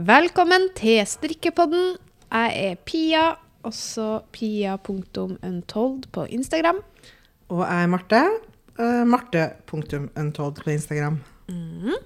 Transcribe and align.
Velkommen 0.00 0.70
til 0.78 1.02
strikkepodden. 1.04 1.98
Jeg 2.32 2.52
er 2.56 2.76
Pia, 2.88 3.24
også 3.68 4.22
pia.untold 4.32 6.06
på 6.14 6.24
Instagram. 6.24 6.78
Og 7.52 7.60
jeg 7.66 7.82
er 7.82 7.90
Marte. 7.92 8.20
Uh, 8.78 9.02
Marte.untold 9.04 10.62
på 10.62 10.72
Instagram. 10.72 11.18
Mhm. 11.50 11.98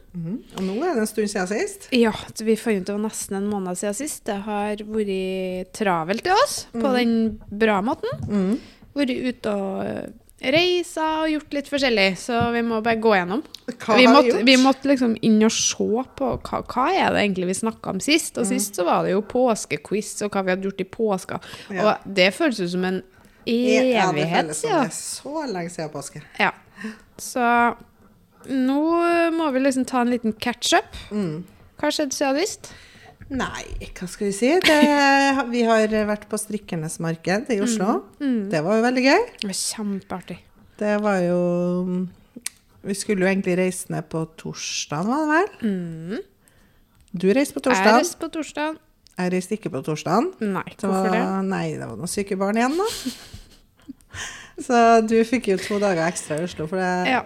Og 0.56 0.64
nå 0.64 0.74
er 0.80 0.96
det 0.96 1.04
en 1.04 1.06
stund 1.06 1.30
siden 1.30 1.52
sist. 1.52 1.86
Ja, 1.94 2.10
vi 2.42 2.56
fant 2.58 2.82
ut 2.82 2.88
det 2.88 2.96
var 2.96 3.04
nesten 3.04 3.38
en 3.38 3.50
måned 3.52 3.78
siden 3.78 3.94
sist. 4.00 4.24
Det 4.26 4.40
har 4.42 4.82
vært 4.82 5.70
travelt 5.76 6.26
til 6.26 6.34
oss 6.34 6.64
på 6.74 6.94
den 6.98 7.38
bra 7.46 7.78
måten. 7.84 8.10
Mhm. 8.26 8.58
Vært 8.94 9.14
ute 9.22 9.54
og 9.54 10.23
reisa 10.42 11.04
og 11.22 11.30
gjort 11.30 11.54
litt 11.56 11.68
forskjellig, 11.70 12.08
så 12.20 12.40
vi 12.54 12.62
må 12.66 12.80
bare 12.84 13.00
gå 13.00 13.14
gjennom. 13.14 13.42
Vi, 13.68 14.06
måtte, 14.10 14.42
vi 14.44 14.56
måtte 14.60 14.90
liksom 14.90 15.14
inn 15.24 15.38
og 15.46 15.52
se 15.54 15.86
på 16.18 16.30
hva, 16.34 16.60
hva 16.68 16.86
er 16.92 17.14
det 17.14 17.22
egentlig 17.22 17.48
vi 17.52 17.56
snakka 17.62 17.94
om 17.94 18.02
sist. 18.04 18.38
Og 18.40 18.48
sist 18.48 18.76
så 18.76 18.86
var 18.88 19.06
det 19.06 19.14
jo 19.14 19.22
påskequiz 19.30 20.16
og 20.26 20.34
hva 20.34 20.44
vi 20.44 20.54
hadde 20.54 20.68
gjort 20.68 20.84
i 20.84 20.88
påska. 20.98 21.40
Ja. 21.70 21.86
Og 21.86 22.14
det 22.18 22.30
føles 22.36 22.60
jo 22.60 22.68
som 22.74 22.86
en 22.90 23.02
Ja, 23.44 24.06
evighet 24.08 24.48
føles 24.48 24.62
som 24.62 24.70
det 24.72 24.82
er 24.82 24.94
så 24.96 25.46
lenge 25.52 25.72
siden 25.72 25.90
påske. 25.92 26.22
Ja. 26.40 26.52
Så 27.20 27.48
nå 28.50 28.80
må 29.32 29.50
vi 29.54 29.62
liksom 29.64 29.86
ta 29.88 30.02
en 30.04 30.12
liten 30.12 30.34
catch-up. 30.36 30.96
Mm. 31.14 31.44
Hva 31.80 31.92
skjedde 31.92 32.16
siden 32.16 32.40
sist? 32.42 32.74
Nei, 33.32 33.64
hva 33.96 34.06
skal 34.10 34.28
vi 34.28 34.34
si? 34.36 34.50
Det, 34.60 34.80
vi 35.48 35.62
har 35.64 35.88
vært 36.10 36.26
på 36.28 36.36
Strikkernes 36.40 36.98
marked 37.00 37.48
i 37.54 37.60
Oslo. 37.64 38.02
Mm. 38.20 38.50
Det 38.52 38.60
var 38.66 38.78
jo 38.78 38.84
veldig 38.84 39.04
gøy. 39.06 39.24
Det 39.40 39.48
var 39.48 39.56
kjempeartig. 39.60 40.38
Det 40.80 40.94
var 41.04 41.20
jo 41.22 41.40
Vi 42.84 42.94
skulle 42.98 43.24
jo 43.24 43.30
egentlig 43.30 43.54
reise 43.56 43.92
ned 43.94 44.08
på 44.12 44.24
torsdag, 44.36 45.06
var 45.08 45.22
det 45.22 45.30
vel? 45.30 45.70
Mm. 45.70 46.18
Du 47.14 47.28
reiste 47.32 47.56
på 47.56 47.62
Jeg 47.70 47.86
reiste 47.86 48.20
på 48.20 48.28
torsdag. 48.34 48.76
Jeg 49.14 49.32
reiste 49.32 49.54
ikke 49.56 49.70
på 49.70 49.80
torsdag. 49.86 50.32
Nei, 50.42 50.66
Det 50.74 50.84
hvorfor 50.90 51.14
det? 51.14 51.22
Nei, 51.48 51.66
det 51.78 51.86
var 51.86 51.96
noen 51.96 52.10
syke 52.10 52.36
barn 52.36 52.58
igjen, 52.58 52.76
da. 52.76 52.88
Så 54.66 54.80
du 55.06 55.16
fikk 55.26 55.48
jo 55.50 55.56
to 55.58 55.78
dager 55.82 56.04
ekstra 56.06 56.38
i 56.40 56.44
Oslo. 56.46 56.66
For 56.70 56.78
det, 56.82 56.90
Ja. 57.14 57.22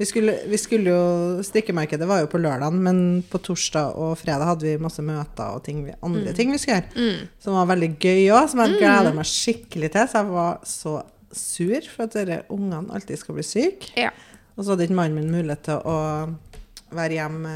Vi, 0.00 0.06
skulle, 0.08 0.34
vi 0.48 0.58
skulle 0.58 0.92
jo 0.92 1.42
Strikkemarkedet 1.46 2.08
var 2.08 2.22
jo 2.22 2.30
på 2.32 2.40
lørdag, 2.42 2.74
men 2.74 3.22
på 3.30 3.40
torsdag 3.44 3.98
og 4.00 4.16
fredag 4.20 4.48
hadde 4.48 4.66
vi 4.66 4.82
masse 4.82 5.04
møter 5.04 5.56
og 5.56 5.64
ting, 5.66 5.84
andre 5.84 5.98
andre 6.02 6.34
ting 6.36 6.52
vi 6.54 6.60
skulle 6.62 6.80
gjøre. 6.80 6.92
Mm. 6.96 7.32
Som 7.44 7.58
var 7.58 7.70
veldig 7.74 7.90
gøy 8.00 8.22
òg, 8.32 8.46
som 8.50 8.64
jeg 8.64 8.78
gleder 8.80 9.16
meg 9.16 9.28
skikkelig 9.28 9.92
til. 9.94 10.08
Så 10.08 10.22
jeg 10.22 10.32
var 10.32 10.62
så 10.68 10.94
sur 11.32 11.88
for 11.92 12.06
at 12.06 12.16
dere 12.16 12.42
ungene 12.52 12.92
alltid 12.92 13.20
skal 13.20 13.38
bli 13.38 13.46
syke. 13.46 13.92
ja. 13.96 14.12
Og 14.52 14.64
så 14.64 14.74
hadde 14.74 14.84
ikke 14.84 14.96
mannen 14.98 15.16
min 15.16 15.32
mulighet 15.32 15.62
til 15.64 15.78
å 15.88 15.98
være 16.94 17.16
hjemme 17.16 17.52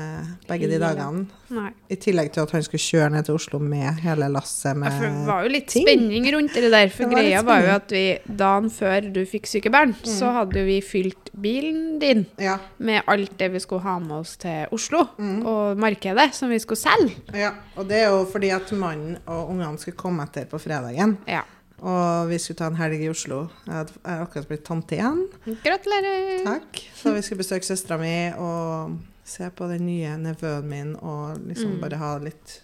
begge 0.48 0.68
de 0.70 0.78
dagene. 0.82 1.26
Nei. 1.50 1.70
I 1.90 1.96
tillegg 2.02 2.32
til 2.34 2.40
at 2.42 2.50
han 2.56 2.62
skulle 2.66 2.82
kjøre 2.82 3.10
ned 3.14 3.24
til 3.28 3.34
Oslo 3.38 3.58
med 3.62 4.00
hele 4.02 4.28
lasset 4.32 4.76
med 4.76 4.90
Ja, 4.92 5.08
det 5.10 5.26
var 5.28 5.42
jo 5.44 5.48
litt 5.54 5.68
ting. 5.68 5.86
spenning 5.86 6.26
rundt 6.34 6.54
det 6.54 6.70
der. 6.72 6.88
For 6.88 7.04
Det 7.04 7.12
var 7.12 7.20
greia 7.22 7.42
var 7.46 7.60
jo 7.62 7.70
at 7.76 7.90
vi 7.94 8.18
dagen 8.36 8.70
før 8.70 9.12
du 9.12 9.20
fikk 9.26 9.46
syke 9.46 9.70
barn, 9.70 9.94
så 10.04 10.32
hadde 10.40 10.64
vi 10.66 10.80
fylt 10.80 11.30
bilen 11.40 11.98
din 12.00 12.26
Ja. 12.38 12.58
med 12.78 13.02
alt 13.06 13.36
det 13.38 13.52
vi 13.52 13.58
skulle 13.60 13.82
ha 13.82 13.98
med 13.98 14.16
oss 14.20 14.36
til 14.36 14.66
Oslo 14.72 15.06
Mm. 15.18 15.46
og 15.46 15.76
markedet 15.78 16.34
som 16.34 16.48
vi 16.50 16.58
skulle 16.58 16.78
selge. 16.78 17.14
Ja, 17.34 17.52
og 17.76 17.88
det 17.88 18.02
er 18.02 18.08
jo 18.10 18.24
fordi 18.24 18.50
at 18.50 18.72
mannen 18.72 19.18
og 19.26 19.50
ungene 19.50 19.78
skulle 19.78 19.96
komme 19.96 20.22
etter 20.24 20.44
på 20.46 20.58
fredagen. 20.58 21.18
Ja. 21.28 21.42
Og 21.78 22.28
vi 22.30 22.38
skulle 22.38 22.56
ta 22.56 22.66
en 22.68 22.76
helg 22.76 23.02
i 23.04 23.08
Oslo. 23.10 23.48
Jeg 23.66 23.86
er 24.06 24.22
akkurat 24.24 24.48
blitt 24.48 24.64
tante 24.64 24.96
igjen. 24.96 25.26
Gratulerer. 25.62 26.42
Takk. 26.42 26.80
Så 26.96 27.12
vi 27.12 27.20
skulle 27.20 27.42
besøke 27.42 27.66
søstera 27.68 27.98
mi 28.00 28.32
og 28.38 28.96
se 29.26 29.48
på 29.50 29.66
den 29.72 29.86
nye 29.88 30.14
nevøen 30.22 30.68
min 30.70 30.94
og 31.02 31.40
liksom 31.48 31.76
bare 31.82 31.98
ha 31.98 32.12
litt 32.22 32.60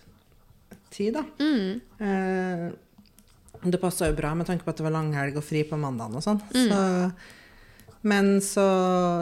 tid, 0.95 1.17
da. 1.19 1.25
Mm. 1.43 1.81
Eh, 1.99 2.67
det 3.73 3.79
passa 3.83 4.09
jo 4.11 4.17
bra 4.19 4.33
med 4.35 4.47
tanke 4.49 4.65
på 4.67 4.71
at 4.73 4.79
det 4.81 4.85
var 4.87 4.95
langhelg 4.95 5.37
og 5.39 5.45
fri 5.47 5.63
på 5.69 5.79
mandagen 5.79 6.19
og 6.19 6.25
sånn. 6.25 6.41
Mm. 6.55 6.69
Så, 6.69 6.81
men 8.11 8.31
så, 8.43 8.67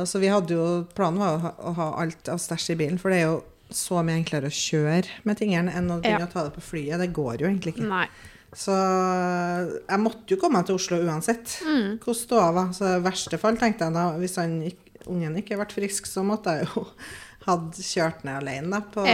så 0.08 0.20
vi 0.22 0.30
hadde 0.32 0.56
jo 0.56 0.66
Planen 0.96 1.20
var 1.20 1.34
å 1.36 1.40
ha, 1.44 1.50
å 1.68 1.72
ha 1.76 1.88
alt 2.04 2.30
av 2.32 2.40
stæsj 2.40 2.70
i 2.74 2.78
bilen, 2.80 2.98
for 3.00 3.12
det 3.12 3.18
er 3.22 3.26
jo 3.28 3.40
så 3.70 4.00
mye 4.02 4.16
enklere 4.18 4.48
å 4.50 4.54
kjøre 4.56 5.20
med 5.28 5.38
tingene 5.38 5.70
enn 5.78 5.90
å 5.94 6.00
begynne 6.02 6.24
Ja. 6.24 6.28
å 6.28 6.32
ta 6.32 6.42
det 6.48 6.54
på 6.56 6.64
flyet. 6.72 6.98
Det 6.98 7.12
går 7.14 7.44
jo 7.44 7.50
egentlig 7.50 7.76
ikke. 7.76 7.86
Nei. 7.90 8.06
Så 8.50 8.74
jeg 8.74 10.00
måtte 10.02 10.26
jo 10.34 10.40
komme 10.42 10.58
meg 10.58 10.66
til 10.66 10.74
Oslo 10.80 10.98
uansett 11.04 11.60
Mm. 11.62 11.98
hvordan 12.02 12.18
ståa 12.18 12.48
var. 12.56 12.72
Så 12.74 12.88
i 12.96 13.02
verste 13.04 13.38
fall 13.38 13.56
tenkte 13.60 13.86
jeg 13.86 13.94
da, 13.94 14.08
hvis 14.18 14.34
han, 14.40 14.56
ungen 15.06 15.36
ikke 15.38 15.56
ble 15.60 15.68
frisk, 15.70 16.08
så 16.10 16.24
måtte 16.26 16.56
jeg 16.58 16.66
jo 16.74 16.82
hadde 17.46 17.82
kjørt 17.84 18.24
ned 18.24 18.40
alene 18.42 18.70
da, 18.70 18.80
på 18.94 19.04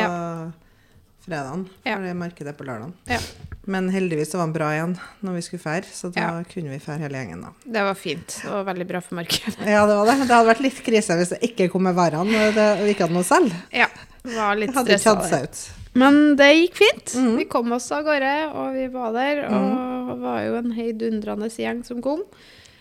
fredagen. 1.26 1.64
For 1.82 1.90
Ja. 1.90 1.98
det 1.98 2.14
markedet 2.16 2.56
på 2.56 2.64
lørdagen. 2.64 2.92
Ja. 3.08 3.18
Men 3.66 3.88
heldigvis 3.90 4.30
det 4.30 4.34
var 4.38 4.46
han 4.46 4.52
bra 4.52 4.68
igjen 4.70 4.98
når 5.24 5.34
vi 5.34 5.40
skulle 5.42 5.62
fære, 5.62 5.84
så 5.90 6.12
da 6.14 6.20
Ja. 6.20 6.42
kunne 6.44 6.70
vi 6.70 6.78
fære 6.78 6.98
hele 7.00 7.18
gjengen 7.18 7.40
da. 7.42 7.48
Det 7.64 7.82
var 7.82 7.94
fint. 7.94 8.26
Det 8.42 8.50
var 8.50 8.64
veldig 8.64 8.86
bra 8.86 9.00
for 9.00 9.14
markedet. 9.16 9.56
Ja, 9.66 9.86
det 9.86 9.96
var 9.96 10.06
det. 10.06 10.18
Det 10.28 10.36
hadde 10.36 10.48
vært 10.54 10.60
litt 10.62 10.82
krise 10.84 11.16
hvis 11.18 11.30
det 11.30 11.40
ikke 11.42 11.70
kom 11.72 11.82
med 11.82 11.94
varene 11.96 12.48
og 12.48 12.54
vi 12.84 12.94
ikke 12.94 13.06
hadde 13.08 13.14
noe 13.14 13.24
selv. 13.26 13.52
Ja. 13.72 13.86
det 14.22 14.34
Var 14.36 14.54
litt 14.56 14.70
Det 14.70 14.76
hadde 14.76 14.94
ikke 14.98 15.16
hatt 15.16 15.28
seg 15.30 15.42
ut. 15.42 15.70
Men 15.96 16.36
det 16.36 16.50
gikk 16.54 16.74
fint. 16.76 17.14
Mhm. 17.16 17.36
Vi 17.38 17.44
kom 17.46 17.72
oss 17.72 17.90
av 17.90 18.04
gårde, 18.04 18.52
og 18.54 18.74
vi 18.74 18.86
var 18.88 19.12
der. 19.12 19.46
Og 19.48 20.10
det 20.10 20.20
var 20.20 20.40
jo 20.44 20.54
en 20.56 20.72
heidundrende 20.72 21.48
gjeng 21.50 21.84
som 21.84 22.02
kom. 22.02 22.22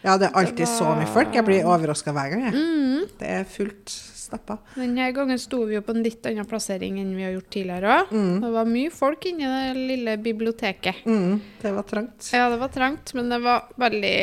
Ja, 0.03 0.17
det 0.17 0.27
er 0.29 0.35
alltid 0.35 0.67
så 0.67 0.83
mye 0.97 1.07
folk. 1.07 1.33
Jeg 1.33 1.45
blir 1.45 1.63
overraska 1.65 2.11
hver 2.13 2.29
gang. 2.29 2.43
Jeg. 2.43 2.53
Mm. 2.53 3.05
Det 3.17 3.27
er 3.27 3.43
fullt 3.45 3.89
stappa. 4.25 4.57
Denne 4.75 5.07
gangen 5.15 5.39
sto 5.41 5.61
vi 5.69 5.77
jo 5.77 5.81
på 5.85 5.93
en 5.95 6.03
litt 6.05 6.25
annen 6.29 6.47
plassering 6.49 6.97
enn 7.01 7.13
vi 7.17 7.23
har 7.27 7.31
gjort 7.35 7.49
tidligere 7.53 7.93
òg. 7.99 8.11
Mm. 8.15 8.33
Det 8.43 8.51
var 8.57 8.65
mye 8.73 8.91
folk 8.93 9.25
inni 9.29 9.45
det 9.51 9.77
lille 9.93 10.17
biblioteket. 10.25 11.05
Mm, 11.05 11.39
det 11.61 11.73
var 11.77 11.87
trangt. 11.89 12.29
Ja, 12.33 12.49
det 12.53 12.59
var 12.61 12.73
trangt, 12.73 13.13
men 13.17 13.29
det 13.31 13.39
var 13.45 13.67
veldig, 13.81 14.15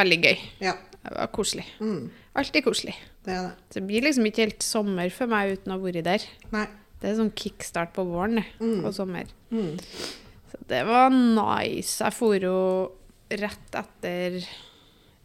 veldig 0.00 0.20
gøy. 0.24 0.38
Ja. 0.68 0.74
Det 1.02 1.14
var 1.16 1.30
koselig. 1.34 1.64
Mm, 1.82 2.10
Alltid 2.38 2.64
koselig. 2.64 2.94
det 3.26 3.34
det. 3.34 3.50
Det 3.74 3.80
blir 3.86 4.02
liksom 4.06 4.24
ikke 4.26 4.44
helt 4.46 4.62
sommer 4.62 5.10
for 5.12 5.26
meg 5.30 5.52
uten 5.58 5.72
å 5.74 5.76
ha 5.78 5.82
vært 5.82 6.04
der. 6.06 6.22
Nei. 6.54 6.66
Det 7.02 7.10
er 7.10 7.16
sånn 7.18 7.32
kickstart 7.34 7.92
på 7.96 8.04
våren 8.06 8.44
Mm. 8.60 8.84
og 8.86 8.94
sommer. 8.94 9.26
Mm. 9.50 9.76
Så 10.52 10.60
det 10.70 10.84
var 10.86 11.10
nice. 11.10 11.98
Jeg 12.04 12.14
for 12.14 12.36
jo 12.38 12.92
rett 13.30 13.74
etter 13.74 14.36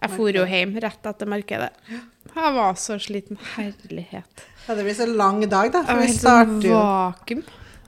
Jeg 0.01 0.11
for 0.13 0.29
jo 0.37 0.43
hjem 0.45 0.75
rett 0.83 1.05
etter 1.09 1.29
markedet. 1.29 1.71
Jeg 1.89 2.53
var 2.53 2.75
så 2.77 2.97
sliten. 3.01 3.37
Herlighet. 3.55 4.43
Ja, 4.67 4.75
det 4.75 4.83
blir 4.85 4.93
så 4.97 5.07
lang 5.09 5.41
dag, 5.49 5.71
da. 5.73 5.81
For 5.87 6.01
vi 6.03 6.11
starter 6.13 6.67
jo, 6.67 6.75
vakuum. 6.77 7.43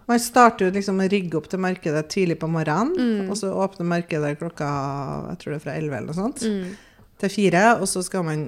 man 0.09 0.19
starter 0.23 0.65
jo 0.65 0.71
liksom 0.73 1.01
å 1.03 1.09
rigge 1.11 1.37
opp 1.37 1.49
til 1.51 1.59
markedet 1.61 2.07
tidlig 2.09 2.39
på 2.41 2.49
morgenen. 2.49 2.95
Mm. 2.97 3.29
Og 3.29 3.37
så 3.37 3.51
åpner 3.53 3.85
markedet 3.85 4.39
klokka 4.39 4.69
jeg 5.29 5.41
tror 5.43 5.53
det 5.53 5.59
er 5.59 5.65
fra 5.67 5.75
11 5.77 5.97
eller 5.97 6.07
noe 6.07 6.17
sånt, 6.17 6.41
Mm. 6.47 6.71
til 7.19 7.29
fire. 7.29 7.65
Og 7.79 7.85
så 7.87 8.01
skal 8.03 8.23
man 8.23 8.47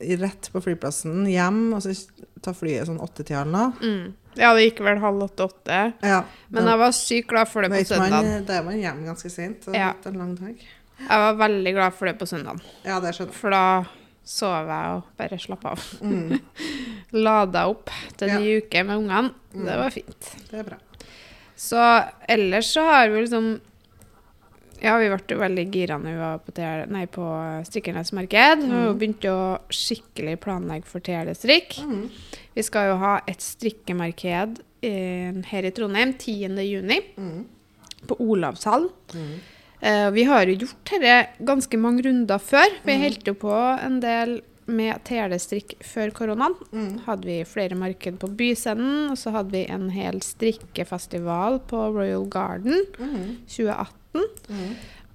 rett 0.00 0.50
på 0.52 0.60
flyplassen 0.62 1.24
hjem 1.30 1.72
og 1.74 1.82
så 1.82 1.94
ta 2.42 2.52
flyet 2.52 2.86
sånn 2.86 3.00
åttetida 3.00 3.42
eller 3.42 3.52
noe. 3.52 3.72
Mm. 3.80 4.14
Ja, 4.36 4.52
det 4.54 4.64
gikk 4.68 4.80
vel 4.84 4.98
halv 4.98 5.22
åtte-åtte. 5.30 5.94
Ja, 6.02 6.24
Men 6.50 6.66
jeg 6.66 6.78
var 6.78 6.90
sykt 6.92 7.28
glad 7.30 7.48
for 7.48 7.62
det 7.62 7.70
på 7.70 7.84
søndag. 7.86 8.46
Da 8.46 8.58
er 8.58 8.62
man 8.66 8.74
hjemme 8.74 9.06
ganske 9.06 9.30
sent. 9.30 9.62
Så 9.64 9.74
Ja. 9.74 9.92
hatt 9.94 10.06
en 10.06 10.18
lang 10.18 10.34
dag. 10.36 10.58
Jeg 10.98 11.18
var 11.24 11.34
veldig 11.48 11.72
glad 11.74 11.94
for 11.98 12.06
det 12.06 12.18
på 12.20 12.26
søndag. 12.30 12.60
Ja, 12.86 13.00
det 13.02 13.14
skjønner 13.16 13.32
jeg. 13.32 13.40
For 13.40 13.50
da 13.50 13.64
sov 14.24 14.68
jeg 14.70 14.94
og 14.96 15.02
bare 15.18 15.38
slappa 15.42 15.72
av. 15.74 15.82
Mm, 16.00 16.38
Lada 17.26 17.66
opp 17.68 17.90
til 18.16 18.28
Ja. 18.32 18.38
ny 18.40 18.56
uke 18.62 18.84
med 18.86 18.96
ungene. 19.02 19.34
Mm. 19.54 19.64
Det 19.66 19.76
var 19.82 19.90
fint. 19.94 20.30
det 20.50 20.58
er 20.62 20.68
bra. 20.70 20.78
Så 21.56 21.78
ellers 22.28 22.72
så 22.74 22.82
har 22.88 23.08
vi 23.08 23.20
liksom 23.26 23.60
Ja, 24.84 24.98
vi 24.98 25.06
ble 25.08 25.36
veldig 25.38 25.62
gira 25.72 25.96
når 25.96 26.10
vi 26.12 26.18
var 26.20 26.38
på, 26.44 26.52
TL, 26.52 26.90
nei, 26.92 27.06
på 27.06 27.24
Strikkernes 27.64 28.10
marked. 28.12 28.64
Og 28.66 28.90
Mm. 28.92 28.98
begynte 28.98 29.30
å 29.32 29.60
skikkelig 29.72 30.34
planlegge 30.40 30.84
for 30.84 31.00
TL-strikk. 31.00 31.78
Mm. 31.86 32.10
Vi 32.54 32.62
skal 32.62 32.90
jo 32.90 32.96
ha 33.00 33.20
et 33.26 33.40
strikkemarked 33.40 34.58
eh, 34.82 35.32
her 35.46 35.62
i 35.64 35.70
Trondheim 35.70 36.12
10. 36.18 36.58
juni, 36.68 37.00
Mm. 37.16 37.46
på 38.06 38.16
Olavshallen. 38.20 38.90
Mm. 39.14 39.40
Eh, 39.84 40.08
vi 40.16 40.24
har 40.24 40.46
jo 40.48 40.54
gjort 40.64 40.90
dette 40.94 41.44
ganske 41.44 41.76
mange 41.80 42.02
runder 42.06 42.40
før. 42.40 42.70
Vi 42.86 42.94
Mm. 42.96 43.02
holdt 43.04 43.26
jo 43.28 43.34
på 43.34 43.52
en 43.84 44.00
del 44.00 44.40
med 44.66 45.02
telestrikk 45.04 45.74
før 45.84 46.10
koronaen. 46.16 46.54
Mm. 46.72 47.00
Hadde 47.04 47.24
vi 47.28 47.44
flere 47.44 47.76
marked 47.76 48.16
på 48.18 48.30
Byscenen, 48.34 49.10
og 49.10 49.18
så 49.20 49.30
hadde 49.34 49.52
vi 49.52 49.66
en 49.68 49.90
hel 49.90 50.20
strikkefestival 50.24 51.60
på 51.68 51.82
Royal 51.92 52.24
Garden 52.32 52.86
Mm. 52.98 53.36
2018. 53.46 54.24
Mm. 54.48 54.74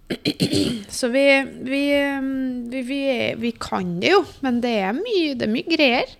Så 0.89 1.09
vi, 1.13 1.25
vi, 1.65 1.81
mm, 2.19 2.69
vi, 2.69 2.81
vi, 2.81 3.01
vi 3.37 3.51
kan 3.51 3.99
det 4.01 4.09
jo, 4.11 4.23
men 4.41 4.59
det 4.61 4.71
er 4.81 4.93
mye, 4.97 5.35
det 5.37 5.45
er 5.47 5.53
mye 5.53 5.69
greier. 5.77 6.15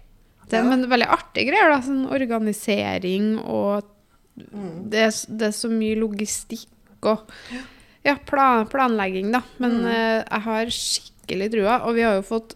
Det 0.50 0.58
er 0.60 0.64
Ja. 0.64 0.70
men 0.70 0.90
veldig 0.90 1.08
artige 1.08 1.50
greier, 1.52 1.70
da. 1.70 1.82
Sånn 1.82 2.10
organisering 2.10 3.38
og 3.46 3.84
Mm. 4.40 4.90
det, 4.90 5.26
det 5.38 5.48
er 5.50 5.52
så 5.52 5.68
mye 5.70 5.98
logistikk 6.00 6.70
og 7.04 7.26
ja, 7.52 7.60
plan, 8.26 8.66
planlegging, 8.68 9.32
da. 9.32 9.42
Men 9.60 9.72
Mm. 9.82 9.86
eh, 9.88 10.24
jeg 10.32 10.42
har 10.42 10.66
skikkelig 10.66 11.52
trua, 11.52 11.82
og 11.86 11.96
vi 11.96 12.02
har 12.02 12.16
jo 12.16 12.22
fått 12.22 12.56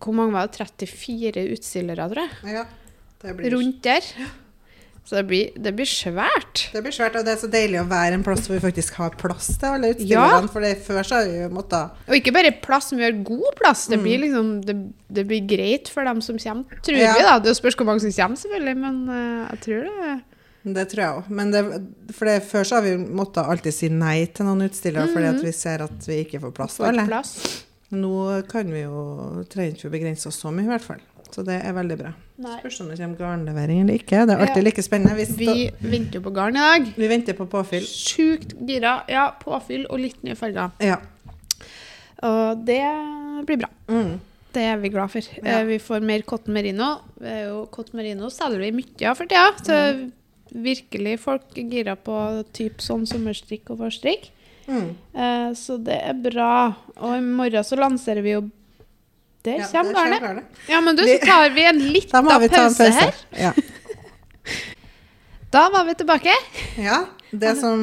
hvor 0.00 0.14
mange 0.14 0.32
var 0.32 0.46
det? 0.46 0.58
34 0.58 1.48
utstillere, 1.56 2.08
tror 2.12 2.28
jeg. 2.28 2.54
Ja, 2.54 2.64
det 3.22 3.36
blir 3.36 3.50
Rundt 3.56 3.82
der. 3.82 4.00
Så 5.08 5.16
det 5.16 5.26
blir, 5.26 5.52
det 5.56 5.74
blir 5.74 5.86
svært. 5.88 6.66
Det 6.70 6.82
blir 6.84 6.92
svært, 6.92 7.16
og 7.16 7.24
det 7.24 7.32
er 7.32 7.40
så 7.40 7.48
deilig 7.50 7.80
å 7.80 7.88
være 7.88 8.12
en 8.12 8.22
plass 8.22 8.46
hvor 8.46 8.58
vi 8.60 8.60
faktisk 8.70 8.92
har 9.00 9.10
plass 9.16 9.46
til 9.58 9.66
alle 9.66 9.94
utstillerne. 9.94 10.42
Ja. 10.44 10.46
For 10.52 10.60
det, 10.60 10.74
før 10.84 11.00
så 11.02 11.14
har 11.16 11.24
vi 11.24 11.48
måttet 11.48 11.90
Og 12.06 12.14
ikke 12.14 12.34
bare 12.36 12.52
plass, 12.60 12.92
men 12.92 12.98
vi 13.00 13.04
har 13.08 13.24
god 13.24 13.56
plass. 13.56 13.86
Det 13.88 13.98
Mm. 13.98 14.02
blir 14.04 14.18
liksom 14.20 14.64
det, 14.66 14.76
det 15.10 15.26
blir 15.26 15.46
greit 15.48 15.88
for 15.88 16.04
dem 16.04 16.20
som 16.20 16.36
kommer, 16.36 16.64
tror 16.84 16.94
Ja. 16.98 17.14
vi, 17.14 17.22
da. 17.22 17.38
Det 17.38 17.56
spørs 17.56 17.74
hvor 17.74 17.86
mange 17.86 18.00
som 18.04 18.12
kommer, 18.12 18.36
selvfølgelig, 18.36 18.76
men 18.76 19.08
uh, 19.08 19.48
jeg 19.50 19.60
tror 19.64 19.82
det 19.88 20.22
Det 20.74 20.84
tror 20.90 21.02
jeg 21.04 21.16
òg. 21.18 21.28
Men 21.30 21.50
det, 21.54 21.62
for 22.14 22.24
det, 22.30 22.42
før 22.48 22.64
så 22.68 22.78
har 22.78 22.82
vi 22.86 22.96
måttet 22.96 23.44
alltid 23.48 23.74
si 23.74 23.88
nei 23.88 24.26
til 24.26 24.46
noen 24.48 24.66
utstillere 24.68 25.08
fordi 25.12 25.28
at 25.30 25.42
vi 25.44 25.52
ser 25.52 25.82
at 25.86 26.08
vi 26.08 26.20
ikke 26.24 26.40
får 26.40 26.52
plass 26.56 26.76
til 26.76 26.84
alle. 26.90 27.22
Nå 27.90 28.14
kan 28.50 28.68
vi 28.72 28.82
jo 28.84 29.44
trenger 29.48 29.76
ikke 29.78 29.90
begrense 29.94 30.28
oss 30.28 30.36
så 30.42 30.50
mye, 30.52 30.66
i 30.66 30.72
hvert 30.74 30.84
fall. 30.84 31.00
Så 31.32 31.42
det 31.44 31.58
er 31.64 31.72
veldig 31.76 31.96
bra. 32.00 32.10
Nei. 32.40 32.58
Spørs 32.60 32.80
om 32.80 32.88
det 32.88 32.98
kommer 33.00 33.18
garnlevering 33.20 33.80
eller 33.82 33.98
ikke. 34.00 34.22
Det 34.26 34.34
er 34.34 34.40
alltid 34.44 34.62
Ja. 34.62 34.64
like 34.64 34.82
spennende. 34.82 35.16
Vi, 35.16 35.24
Vi 35.80 35.88
venter 35.90 36.18
jo 36.18 36.20
på 36.24 36.32
garn 36.32 36.56
i 36.56 36.60
dag. 36.60 36.92
vi 36.96 37.08
venter 37.08 37.34
på 37.36 37.46
påfyll. 37.48 37.84
Sjukt 37.84 38.54
gira. 38.66 39.02
Ja, 39.08 39.30
påfyll 39.40 39.86
og 39.90 40.00
litt 40.00 40.22
nye 40.24 40.34
farger. 40.36 40.70
Ja. 40.80 40.96
Og 42.22 42.64
det 42.66 42.80
blir 43.46 43.60
bra. 43.60 43.68
Mm. 43.88 44.18
Det 44.52 44.62
er 44.64 44.76
vi 44.80 44.88
glad 44.88 45.10
for. 45.12 45.20
Ja. 45.44 45.58
Eh, 45.60 45.64
Vi 45.68 45.78
får 45.78 46.00
mer 46.02 46.22
cotton 46.22 46.54
merino. 46.54 46.98
Er 47.22 47.66
cotton 47.70 47.98
merino 48.00 48.30
selger 48.32 48.58
vi 48.64 48.70
mye 48.72 49.10
av 49.10 49.16
for 49.16 49.26
tida. 49.26 49.52
Så 49.62 49.74
Mm. 49.94 50.12
Virkelig 50.52 51.18
folk 51.20 51.54
gira 51.58 51.94
på 51.96 52.44
typ 52.56 52.80
sånn 52.84 53.06
sommerstrikk 53.08 53.70
og 53.74 53.78
forstrikk. 53.84 54.30
Mm. 54.68 54.88
Eh, 55.16 55.50
Så 55.56 55.78
det 55.82 55.96
er 56.04 56.14
bra. 56.14 56.74
Og 56.98 57.16
i 57.16 57.20
morgen 57.24 57.64
så 57.64 57.76
lanserer 57.80 58.22
vi 58.22 58.34
jo 58.36 58.46
Der 59.44 59.60
Ja, 59.62 59.68
kommer 59.82 60.18
garnet. 60.20 60.44
Ja, 60.68 60.80
men 60.82 60.96
du, 60.98 61.02
så 61.06 61.18
tar 61.24 61.50
vi 61.54 61.62
en 61.64 61.78
liten 61.92 62.24
vi 62.40 62.48
pause 62.48 62.76
pause. 62.76 62.90
her. 62.92 63.14
Ja. 63.38 63.52
Da 65.50 65.70
var 65.72 65.84
vi 65.88 65.94
tilbake. 65.94 66.32
ja. 66.76 67.06
Det 67.30 67.54
som 67.60 67.80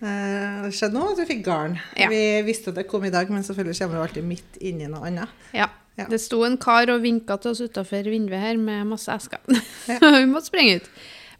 eh, 0.00 0.66
skjedde 0.72 0.96
nå, 0.96 1.04
at 1.12 1.18
vi 1.20 1.26
fikk 1.28 1.42
garn. 1.46 1.74
Ja. 2.00 2.08
Vi 2.08 2.20
visste 2.46 2.72
at 2.72 2.78
det 2.80 2.86
kom 2.88 3.04
i 3.04 3.10
dag, 3.12 3.28
men 3.32 3.44
selvfølgelig 3.44 3.78
kommer 3.78 3.98
det 3.98 4.04
alltid 4.08 4.24
midt 4.28 4.56
inni 4.60 4.88
noe 4.88 5.08
annet. 5.08 5.28
Ja. 5.56 5.66
Ja. 5.96 6.06
Det 6.10 6.18
sto 6.18 6.40
en 6.42 6.56
kar 6.58 6.90
og 6.90 7.04
vinka 7.04 7.36
til 7.38 7.52
oss 7.52 7.60
utafor 7.62 8.08
vinduet 8.10 8.40
her 8.42 8.56
med 8.58 8.88
masse 8.90 9.12
esker. 9.14 9.38
Ja. 9.86 9.98
vi 10.18 10.24
måtte 10.26 10.48
springe 10.50 10.80
ut. 10.80 10.88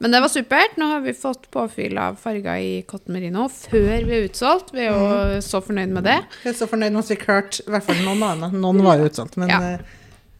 Men 0.00 0.10
det 0.10 0.20
var 0.20 0.28
supert. 0.28 0.76
Nå 0.76 0.86
har 0.90 1.00
vi 1.04 1.12
fått 1.14 1.50
påfyll 1.54 1.98
av 1.98 2.16
farger 2.20 2.56
i 2.60 2.82
cotton 2.88 3.14
merino 3.14 3.46
før 3.48 4.04
vi 4.08 4.16
er 4.18 4.28
utsolgt. 4.28 4.72
Vi 4.74 4.80
er 4.80 4.90
jo 4.92 5.04
Mhm. 5.04 5.42
så 5.42 5.60
fornøyd 5.62 5.88
med 5.94 6.04
det. 6.04 6.18
Vi 6.42 6.50
er 6.50 6.54
så 6.54 6.66
fornøyd 6.66 6.92
med 6.92 7.04
at 7.04 7.10
vi 7.10 7.16
klarte 7.16 7.60
i 7.66 7.70
hvert 7.70 7.82
fall 7.84 8.02
noen 8.04 8.22
av. 8.44 8.52
Noen 8.52 8.82
var 8.82 8.98
jo 8.98 9.04
utsolgt, 9.08 9.36
men 9.36 9.48
Ja. 9.48 9.60
eh, 9.60 9.78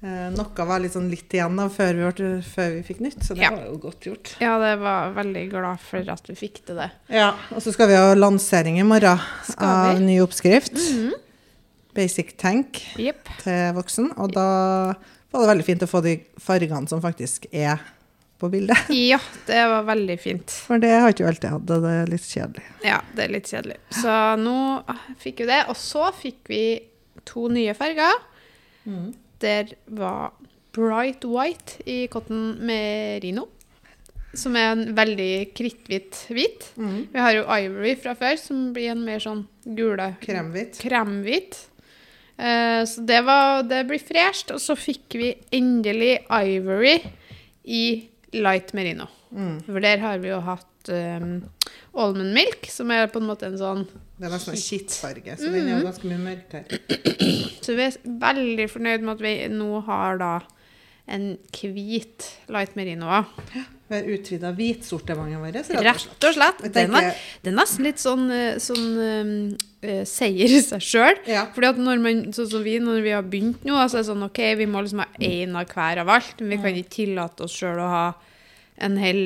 eh, 0.03 0.31
noe 0.31 0.67
var 0.67 0.81
sånn 0.81 1.09
litt 1.11 1.29
igjen 1.31 1.57
da, 1.57 1.69
før 1.69 1.95
vi, 1.95 2.13
ble, 2.13 2.43
før 2.43 2.71
vi 2.75 2.83
fikk 2.95 3.01
nytt, 3.01 3.21
så 3.23 3.35
det 3.35 3.43
Ja. 3.43 3.51
var 3.51 3.65
jo 3.67 3.79
godt 3.79 4.01
gjort. 4.01 4.35
Ja, 4.41 4.59
det 4.59 4.79
var 4.81 5.13
veldig 5.15 5.51
glad 5.51 5.79
for 5.81 5.99
at 5.99 6.27
vi 6.27 6.35
fikk 6.35 6.65
til 6.67 6.77
det. 6.77 6.91
Ja, 7.11 7.35
Og 7.55 7.63
så 7.63 7.73
skal 7.73 7.89
vi 7.89 7.95
ha 7.95 8.15
lansering 8.15 8.79
i 8.79 8.83
morgen 8.83 9.19
av 9.59 10.01
ny 10.01 10.19
oppskrift. 10.21 10.73
Mhm. 10.75 11.13
Basic 11.95 12.37
tank 12.37 12.83
yep. 12.99 13.29
til 13.43 13.73
voksen. 13.73 14.11
Og 14.19 14.33
da 14.33 14.95
var 15.33 15.47
det 15.47 15.49
veldig 15.59 15.65
fint 15.65 15.81
å 15.83 15.89
få 15.89 16.03
de 16.03 16.21
fargene 16.41 16.89
som 16.89 17.01
faktisk 17.01 17.47
er 17.53 17.79
på 18.41 18.49
bildet. 18.53 18.89
Ja, 19.13 19.19
det 19.47 19.61
var 19.71 19.87
veldig 19.89 20.17
fint. 20.21 20.51
For 20.67 20.83
det 20.83 20.91
har 20.93 21.13
ikke 21.15 21.29
alltid 21.31 21.51
hatt, 21.55 21.71
og 21.77 21.85
det 21.87 21.93
er 22.01 22.11
litt 22.13 22.27
kjedelig. 22.29 22.65
Ja, 22.85 22.99
det 23.17 23.27
er 23.29 23.35
litt 23.37 23.51
kjedelig. 23.51 23.79
Så 24.03 24.15
nå 24.43 24.57
fikk 25.23 25.45
vi 25.45 25.51
det. 25.53 25.61
Og 25.73 25.79
så 25.81 26.09
fikk 26.19 26.51
vi 26.53 26.63
to 27.29 27.47
nye 27.53 27.75
farger. 27.79 28.19
Der 29.45 29.75
var 29.97 30.33
Bright 30.75 31.25
White 31.25 31.85
i 31.89 32.07
cotton 32.13 32.57
merino. 32.67 33.47
Som 34.35 34.57
er 34.59 34.73
en 34.73 34.89
veldig 34.97 35.53
kritthvit 35.55 36.25
hvit. 36.35 36.65
Vi 36.75 37.21
har 37.23 37.37
jo 37.37 37.45
Ivory 37.47 37.93
fra 38.03 38.17
før, 38.19 38.35
som 38.41 38.73
blir 38.75 38.91
en 38.91 39.05
mer 39.07 39.23
sånn 39.23 39.45
gule 39.79 40.09
Kremhvit. 40.25 40.81
kremhvit. 40.83 41.61
Eh, 42.35 42.81
så 42.91 43.05
det, 43.07 43.21
var, 43.29 43.63
det 43.71 43.85
blir 43.87 44.03
fresht. 44.03 44.51
Og 44.51 44.59
så 44.59 44.75
fikk 44.75 45.15
vi 45.21 45.31
endelig 45.55 46.17
Ivory 46.27 46.97
i 47.65 47.85
light 48.43 48.73
merino. 48.77 49.07
Mm. 49.35 49.59
For 49.67 49.83
der 49.83 50.03
har 50.03 50.23
vi 50.23 50.31
jo 50.31 50.41
hatt 50.47 50.91
um, 50.91 51.37
almond 51.95 52.35
milk, 52.37 52.69
som 52.71 52.91
er 52.95 53.11
på 53.13 53.23
en 53.23 53.29
måte 53.29 53.49
en 53.49 53.59
sånn 53.59 53.85
Det 53.89 54.29
er 54.29 54.35
nesten 54.35 54.55
en 54.55 54.63
skittfarge, 54.63 55.37
så 55.41 55.51
den 55.51 55.69
er 55.69 55.79
jo 55.79 55.87
ganske 55.89 56.11
mye 56.11 56.23
mørkere. 56.23 56.83
Så 57.65 57.75
vi 57.75 57.87
er 57.87 57.97
veldig 58.05 58.69
fornøyd 58.71 59.07
med 59.07 59.15
at 59.17 59.25
vi 59.25 59.35
nå 59.53 59.81
har 59.89 60.21
da 60.21 60.35
en 61.11 61.35
hvit 61.57 62.29
light 62.53 62.77
merino. 62.79 63.09
også. 63.11 63.65
Vi 63.85 63.97
har 63.99 64.07
utvida 64.15 64.51
hvitsortimentet 64.57 65.41
vårt. 65.43 65.55
rett 65.55 65.69
og 65.69 65.69
slett. 65.69 65.85
Rett 65.85 66.27
og 66.29 66.37
slett. 66.39 66.63
Den 66.73 66.95
er, 66.97 67.11
den 67.45 67.53
er 67.53 67.59
nesten 67.59 67.85
litt 67.85 68.01
sånn, 68.01 68.25
eh, 68.33 68.57
sånn 68.63 68.87
eh, 69.85 70.05
seier 70.09 70.55
i 70.57 70.61
seg 70.65 70.85
sjøl. 70.85 71.21
Ja. 71.29 71.45
Fordi 71.53 71.69
at 71.69 71.81
når 71.81 72.01
man, 72.01 72.23
sånn 72.33 72.49
som 72.55 72.65
vi, 72.65 72.79
når 72.81 73.03
vi 73.05 73.13
har 73.13 73.27
begynt 73.29 73.67
nå, 73.69 73.77
så 73.85 73.99
er 73.99 74.07
det 74.07 74.09
sånn 74.09 74.25
OK, 74.25 74.41
vi 74.57 74.69
må 74.71 74.81
liksom 74.85 75.05
ha 75.05 75.09
én 75.21 75.53
av 75.61 75.69
hver 75.69 76.01
av 76.01 76.15
alt. 76.17 76.41
Men 76.41 76.55
vi 76.55 76.61
kan 76.63 76.81
ikke 76.81 76.97
tillate 76.97 77.45
oss 77.45 77.59
sjøl 77.61 77.83
å 77.85 77.91
ha 77.93 78.07
en 78.83 78.99
hel 78.99 79.23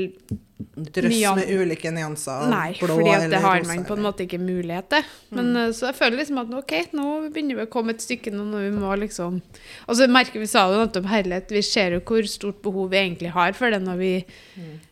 Drøss 0.59 1.15
Nyan- 1.15 1.39
med 1.39 1.51
ulike 1.55 1.91
nyanser. 1.95 2.49
Nei, 2.51 2.73
blå 2.81 2.97
fordi 2.99 3.29
det 3.31 3.41
har 3.43 3.61
rosa 3.61 3.71
man 3.71 3.85
på 3.87 3.95
en 3.95 4.03
måte 4.03 4.25
ikke 4.25 4.41
mulighet 4.43 4.89
til. 4.91 5.13
Men 5.31 5.53
mm. 5.55 5.73
så 5.79 5.87
jeg 5.89 5.99
føler 6.01 6.19
liksom 6.19 6.41
at 6.43 6.51
OK, 6.59 6.75
nå 6.99 7.07
begynner 7.29 7.61
vi 7.61 7.67
å 7.67 7.71
komme 7.71 7.95
et 7.95 8.03
stykke 8.03 8.33
nå 8.35 8.43
når 8.51 8.67
vi 8.67 8.73
må 8.75 8.97
liksom 8.99 9.39
Og 9.39 9.99
så 9.99 10.09
merker 10.11 10.43
vi 10.43 10.51
sa 10.51 10.67
det 10.71 10.81
nettopp 10.83 11.07
herlighet, 11.13 11.55
vi 11.55 11.63
ser 11.67 11.95
jo 11.95 12.03
hvor 12.11 12.27
stort 12.31 12.59
behov 12.65 12.91
vi 12.91 13.01
egentlig 13.05 13.33
har 13.37 13.55
for 13.59 13.75
det 13.75 13.81
når 13.85 14.03
vi 14.03 14.13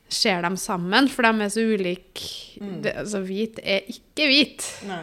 ser 0.07 0.47
dem 0.47 0.55
sammen, 0.61 1.11
for 1.11 1.27
de 1.27 1.45
er 1.45 1.51
så 1.51 1.67
ulike. 1.67 2.31
Det, 2.57 2.95
altså 3.03 3.21
hvit 3.27 3.59
er 3.63 3.91
ikke 3.91 4.31
hvit. 4.31 4.69
Nei. 4.87 5.03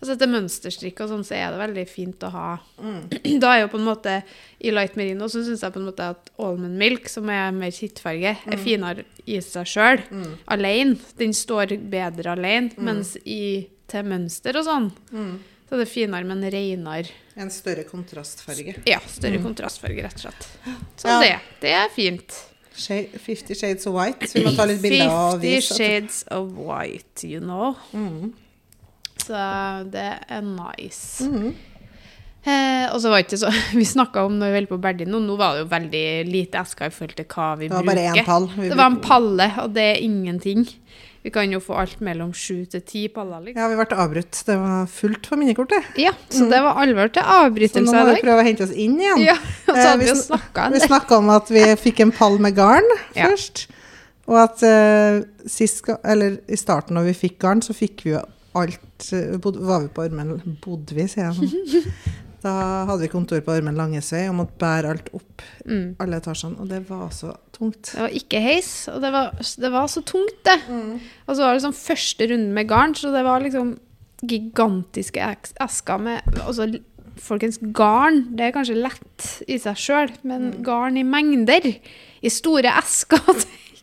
Altså 0.00 0.12
etter 0.18 0.28
mønsterstrikk 0.28 0.98
og 1.00 1.08
sånn, 1.08 1.22
så 1.24 1.34
er 1.38 1.50
det 1.54 1.60
veldig 1.62 1.84
fint 1.88 2.24
å 2.26 2.30
ha 2.34 2.48
Mm. 2.82 3.08
Da 3.40 3.54
er 3.54 3.60
jo 3.62 3.68
på 3.72 3.78
en 3.80 3.86
måte 3.86 4.22
I 4.60 4.70
light 4.74 4.96
merino 5.00 5.28
så 5.32 5.40
syns 5.46 5.62
jeg 5.64 5.72
på 5.72 5.80
en 5.80 5.86
måte 5.88 6.08
at 6.12 6.30
almond 6.38 6.76
milk, 6.78 7.08
som 7.08 7.28
er 7.32 7.50
mer 7.56 7.70
kittfarge, 7.72 8.34
er 8.44 8.58
finere 8.60 9.04
i 9.26 9.38
seg 9.40 9.64
sjøl. 9.70 10.02
Mm. 10.10 10.32
Alene. 10.52 10.96
Den 11.16 11.32
står 11.32 11.76
bedre 11.88 12.34
alene. 12.34 12.72
Mens 12.76 13.14
i, 13.24 13.66
til 13.88 14.04
mønster 14.04 14.56
og 14.60 14.64
sånn, 14.66 14.90
Mm. 15.12 15.38
så 15.68 15.74
er 15.78 15.84
det 15.84 15.88
finere, 15.88 16.24
men 16.28 16.42
reinere. 16.52 17.08
En 17.36 17.50
større 17.50 17.82
kontrastfarge. 17.88 18.76
Ja, 18.86 19.00
større 19.08 19.40
kontrastfarge, 19.42 20.02
rett 20.04 20.14
og 20.20 20.26
slett. 20.28 20.48
Så 21.00 21.08
Ja. 21.08 21.20
det, 21.20 21.32
det 21.64 21.72
er 21.72 21.88
fint. 21.94 22.42
Fifty 22.74 23.54
Shades 23.54 23.86
of 23.86 23.94
White. 23.94 24.26
Så 24.26 24.38
vi 24.40 24.44
må 24.44 24.52
ta 24.56 24.64
litt 24.66 24.82
bilder 24.82 25.08
og 25.10 25.40
vise. 25.40 25.68
Fifty 25.70 25.78
shades 25.78 26.24
of 26.30 26.52
white, 26.58 27.22
you 27.26 27.40
know. 27.40 27.76
Mm. 27.94 28.32
Så 29.24 29.44
det 29.92 30.08
er 30.28 30.42
nice. 30.44 31.24
Mm. 31.28 31.54
Eh, 32.44 32.90
og 32.92 32.98
så 33.00 33.08
var 33.08 33.22
det 33.22 33.24
ikke 33.30 33.38
så 33.40 33.48
Vi 33.80 33.86
snakka 33.88 34.26
om 34.28 34.34
når 34.36 34.50
vi 34.52 34.58
holdt 34.60 34.72
på 34.74 34.80
Berlin, 34.84 35.14
og 35.16 35.22
nå 35.24 35.36
var 35.40 35.54
det 35.56 35.62
jo 35.64 35.70
veldig 35.70 36.04
lite 36.28 36.60
esker 36.60 36.90
i 36.90 36.94
forhold 36.94 37.16
til 37.16 37.28
hva 37.32 37.46
vi 37.56 37.68
Det 37.70 37.76
var 37.78 37.86
bruker. 37.86 38.04
bare 38.04 38.20
én 38.20 38.26
pall. 38.28 38.48
Det 38.60 38.76
var 38.76 38.90
en 38.92 38.98
palle, 39.04 39.46
og 39.64 39.72
det 39.76 39.86
er 39.94 40.02
ingenting. 40.04 40.66
Vi 41.24 41.30
kan 41.32 41.48
jo 41.48 41.56
få 41.64 41.78
alt 41.80 42.02
mellom 42.04 42.34
sju 42.36 42.66
til 42.68 42.82
ti 42.84 43.06
paller, 43.08 43.40
liksom. 43.46 43.56
Ja, 43.62 43.68
vi 43.72 43.78
ble 43.80 43.96
avbrutt. 43.96 44.42
Det 44.44 44.56
var 44.60 44.82
fullt 44.92 45.30
på 45.30 45.38
minnekortet. 45.40 45.86
Ja, 45.96 46.10
så 46.28 46.50
det 46.50 46.58
var 46.60 46.76
alvor 46.82 47.08
til 47.14 47.24
Så 47.24 47.80
nå 47.80 47.94
må 47.96 48.02
vi 48.10 48.18
prøve 48.20 48.42
å 48.42 48.44
hente 48.44 48.66
oss 48.66 48.74
inn 48.76 48.98
igjen. 49.00 49.22
Ja, 49.24 49.38
og 49.70 49.72
så 49.72 49.78
Eh, 49.78 49.86
hadde 49.88 50.04
vi 50.04 50.10
vi 50.12 50.74
Vi 50.76 50.84
snakka 50.84 51.16
om 51.22 51.30
at 51.32 51.48
vi 51.48 51.64
fikk 51.86 52.04
en 52.04 52.12
pall 52.12 52.36
med 52.44 52.54
garn 52.60 52.84
Ja. 53.16 53.30
først. 53.30 53.64
Og 54.28 54.36
at 54.42 54.62
eh, 54.68 55.22
sist, 55.48 55.88
eller 56.04 56.36
i 56.48 56.56
starten 56.60 56.96
når 56.96 57.08
vi 57.08 57.16
fikk 57.24 57.38
garn, 57.40 57.64
så 57.64 57.72
fikk 57.72 58.04
vi 58.04 58.12
jo 58.18 58.20
alt 58.54 59.08
eh, 59.12 59.36
bod, 59.42 59.56
Var 59.60 59.80
vi 59.86 59.88
på 59.96 60.04
Ormen 60.06 60.34
Bodde 60.64 60.94
vi, 60.96 61.06
sier 61.10 61.30
jeg 61.30 61.34
nå. 61.40 61.82
Da 62.44 62.52
hadde 62.84 63.00
vi 63.00 63.08
kontor 63.08 63.40
på 63.40 63.54
Ormen 63.56 63.78
Langesvei 63.78 64.26
og 64.28 64.34
måtte 64.36 64.58
bære 64.60 64.90
alt 64.92 65.06
opp 65.16 65.42
Mm. 65.64 65.94
alle 65.98 66.18
etasjene. 66.20 66.58
Og 66.60 66.68
det 66.68 66.82
var 66.90 67.08
så 67.16 67.30
tungt. 67.56 67.94
Det 67.94 68.02
var 68.02 68.12
ikke 68.18 68.40
heis, 68.44 68.68
og 68.92 68.98
det 69.00 69.10
var, 69.14 69.30
det 69.40 69.70
var 69.72 69.86
så 69.88 70.02
tungt, 70.04 70.42
det. 70.44 70.58
Og 71.24 71.30
så 71.32 71.40
var 71.40 71.54
det 71.54 71.62
liksom 71.62 71.72
første 71.78 72.28
runde 72.28 72.52
med 72.52 72.68
garn, 72.68 72.92
så 72.94 73.08
det 73.14 73.22
var 73.24 73.40
liksom 73.40 73.70
gigantiske 74.28 75.24
esker 75.64 76.02
med 76.04 76.20
altså, 76.44 76.68
Folkens, 77.24 77.60
garn 77.72 78.24
det 78.36 78.48
er 78.48 78.54
kanskje 78.56 78.74
lett 78.76 79.26
i 79.46 79.54
seg 79.62 79.76
sjøl, 79.78 80.10
men 80.26 80.48
garn 80.66 80.96
i 80.98 81.04
mengder, 81.06 81.62
i 82.20 82.32
store 82.32 82.72
esker 82.80 83.22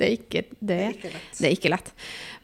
Det 0.00 0.06
er 0.08 0.16
ikke 0.16 0.42
det. 0.58 0.76
Er 0.80 0.94
ikke 0.96 1.12
det. 1.12 1.22
Det 1.36 1.46
er 1.48 1.56
ikke 1.56 1.72
lett. 1.74 1.90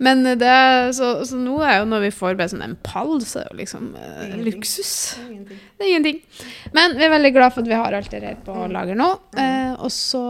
Men 0.06 0.24
det, 0.36 0.56
så, 0.96 1.12
så 1.24 1.38
nå 1.40 1.56
er 1.64 1.78
jo 1.80 1.86
når 1.88 2.02
vi 2.04 2.12
får 2.12 2.36
bare 2.36 2.52
sånn 2.52 2.64
en 2.66 2.76
pall, 2.84 3.14
så 3.24 3.40
er 3.40 3.46
det 3.46 3.54
jo 3.54 3.60
liksom 3.62 3.86
eh, 3.96 4.34
luksus. 4.44 4.92
Ingenting. 5.24 5.62
Det 5.78 5.86
er 5.86 5.92
ingenting. 5.94 6.20
Men 6.76 6.98
vi 6.98 7.06
er 7.06 7.14
veldig 7.14 7.32
glad 7.38 7.54
for 7.54 7.64
at 7.64 7.70
vi 7.72 7.80
har 7.80 7.96
alt 7.96 8.12
det 8.12 8.20
her 8.26 8.36
på 8.44 8.66
lager 8.72 8.98
nå. 8.98 9.08
Eh, 9.40 9.72
og 9.80 9.88
så 9.94 10.26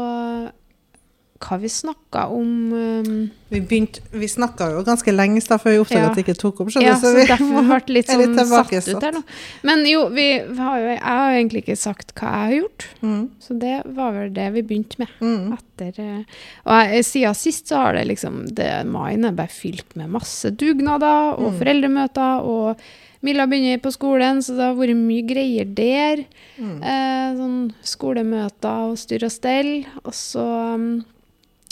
hva 1.39 1.57
vi 1.61 1.69
snakka 1.69 2.27
om 2.33 2.73
um, 2.73 3.31
Vi, 3.51 3.61
begynte, 3.61 4.01
vi 4.11 4.27
snakka 4.29 4.71
jo 4.73 4.83
ganske 4.87 5.13
lenge 5.15 5.43
da, 5.47 5.59
før 5.61 5.75
vi 5.77 5.79
oppdaga 5.83 6.01
Ja. 6.03 6.09
at 6.11 6.17
det 6.19 6.25
ikke 6.27 6.37
tok 6.41 6.61
opp. 6.65 6.71
skjønner 6.73 6.89
Ja, 6.89 6.97
så 6.99 7.13
vi 7.15 7.27
derfor 7.29 7.69
ble 7.87 7.95
litt 7.95 8.09
sånn 8.11 8.23
litt 8.25 8.49
satt 8.49 8.89
ut 8.89 9.03
her 9.07 9.13
nå. 9.13 9.23
Men 9.69 9.85
jo, 9.87 10.09
vi 10.17 10.27
har 10.59 10.79
jo, 10.81 10.89
jeg 10.95 11.01
har 11.05 11.37
egentlig 11.37 11.63
ikke 11.67 11.77
sagt 11.79 12.15
hva 12.19 12.33
jeg 12.33 12.43
har 12.47 12.55
gjort. 12.63 12.87
Mm, 13.03 13.23
Så 13.39 13.59
det 13.61 13.77
var 14.01 14.13
vel 14.17 14.31
det 14.35 14.49
vi 14.57 14.63
begynte 14.63 14.99
med. 14.99 15.09
mm, 15.21 15.57
Etter, 15.59 16.01
eh, 16.03 16.39
og 16.67 16.93
jeg, 16.95 17.05
siden 17.05 17.35
sist 17.35 17.69
så 17.69 17.77
har 17.85 17.93
det 18.01 18.07
liksom 18.09 18.47
det, 18.55 18.71
Maien 18.87 19.25
er 19.25 19.33
bare 19.37 19.53
fylt 19.53 19.95
med 19.97 20.11
masse 20.11 20.51
dugnader 20.51 21.37
og 21.39 21.53
Mm. 21.53 21.59
foreldremøter. 21.61 22.41
Og 22.45 22.81
Milla 23.23 23.47
begynner 23.47 23.79
på 23.83 23.91
skolen, 23.93 24.39
så 24.45 24.55
det 24.57 24.63
har 24.63 24.75
vært 24.75 24.97
mye 24.97 25.23
greier 25.27 25.65
der. 25.75 26.25
mm. 26.59 26.83
Eh, 26.83 27.35
sånn 27.37 27.73
skolemøter 27.83 28.91
og 28.91 28.97
styr 29.01 29.25
og 29.27 29.33
stell. 29.33 29.85
Og 30.05 30.13
så 30.17 30.45
um, 30.75 31.05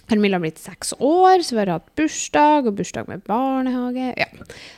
har 0.08 0.40
blitt 0.42 0.58
seks 0.60 0.92
år, 0.98 1.42
så 1.42 1.54
vi 1.56 1.62
har 1.64 1.72
hatt 1.78 1.88
bursdag 1.96 2.66
og 2.68 2.76
bursdag 2.76 3.08
med 3.08 3.22
barnehage. 3.24 4.10
Ja. 4.18 4.26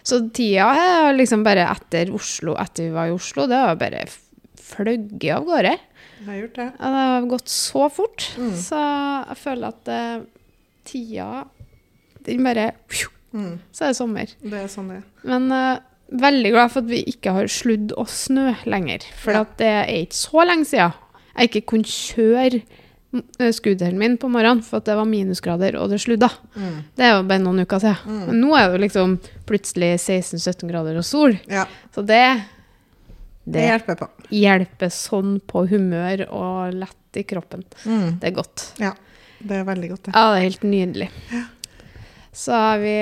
Så 0.07 0.21
tida 0.31 0.69
er 0.77 1.17
liksom 1.17 1.43
bare 1.45 1.67
etter 1.73 2.13
Oslo, 2.15 2.55
etter 2.61 2.85
vi 2.89 2.95
var 2.95 3.09
i 3.11 3.17
Oslo, 3.17 3.47
det 3.51 3.57
har 3.59 3.77
bare 3.81 4.05
fløyet 4.67 5.27
av 5.35 5.45
gårde. 5.49 5.75
Jeg 6.17 6.27
har 6.31 6.39
gjort 6.41 6.57
det. 6.57 6.69
Det 6.79 6.93
har 6.97 7.27
gått 7.31 7.49
så 7.53 7.89
fort. 7.93 8.29
Mm. 8.39 8.55
Så 8.57 8.79
jeg 9.29 9.37
føler 9.43 9.69
at 9.75 9.91
uh, 9.93 10.25
tida 10.85 11.45
Den 12.27 12.43
bare 12.47 12.71
Mm, 13.37 13.59
Så 13.75 13.85
er 13.85 13.91
det 13.91 13.97
sommer. 13.99 14.31
det 14.41 14.57
er 14.63 14.69
sånn 14.71 14.87
det 14.89 14.97
er. 15.03 15.09
Men 15.29 15.51
uh, 15.53 15.79
veldig 16.09 16.53
glad 16.55 16.71
for 16.73 16.81
at 16.81 16.89
vi 16.89 17.03
ikke 17.11 17.35
har 17.37 17.51
sludd 17.53 17.93
og 17.99 18.09
snø 18.09 18.55
lenger. 18.65 19.05
For 19.21 19.35
Ja. 19.37 19.43
det 19.59 19.67
er 19.67 19.91
ikke 20.07 20.17
så 20.17 20.45
lenge 20.47 20.65
siden 20.65 20.95
jeg 21.37 21.51
ikke 21.51 21.67
kunne 21.69 21.85
kjøre 21.85 22.63
mm, 23.39 23.99
min 23.99 24.17
på 24.19 24.29
morgenen 24.31 24.63
for 24.65 24.79
at 24.81 24.85
det 24.89 24.97
var 24.99 25.05
minusgrader 25.09 25.77
og 25.81 25.91
det 25.91 26.01
sludda. 26.03 26.29
Mm, 26.57 26.77
Det 26.97 27.05
er 27.05 27.15
jo 27.17 27.23
bare 27.29 27.43
noen 27.43 27.61
uker 27.65 27.81
siden. 27.81 27.97
Mm. 28.07 28.27
Men 28.27 28.41
nå 28.43 28.57
er 28.57 28.67
det 28.69 28.77
jo 28.79 28.83
liksom 28.85 29.17
plutselig 29.47 29.91
16-17 30.01 30.69
grader 30.71 30.97
og 31.01 31.05
sol. 31.05 31.37
ja, 31.49 31.65
Så 31.95 32.05
det, 32.07 32.23
det 33.45 33.53
det 33.61 33.67
hjelper 33.71 33.97
på. 34.03 34.09
hjelper 34.31 34.91
sånn 34.91 35.41
på 35.47 35.67
humør 35.71 36.27
og 36.31 36.75
lett 36.75 37.17
i 37.17 37.23
kroppen. 37.25 37.65
Mm, 37.85 38.19
Det 38.21 38.29
er 38.31 38.35
godt. 38.37 38.73
Ja, 38.83 38.93
det 39.41 39.61
er 39.61 39.65
veldig 39.65 39.89
godt, 39.95 40.03
det. 40.09 40.13
Ja, 40.15 40.25
det 40.33 40.39
er 40.39 40.49
helt 40.51 40.63
nydelig. 40.67 41.11
Er 41.33 41.47
vi, 42.83 42.95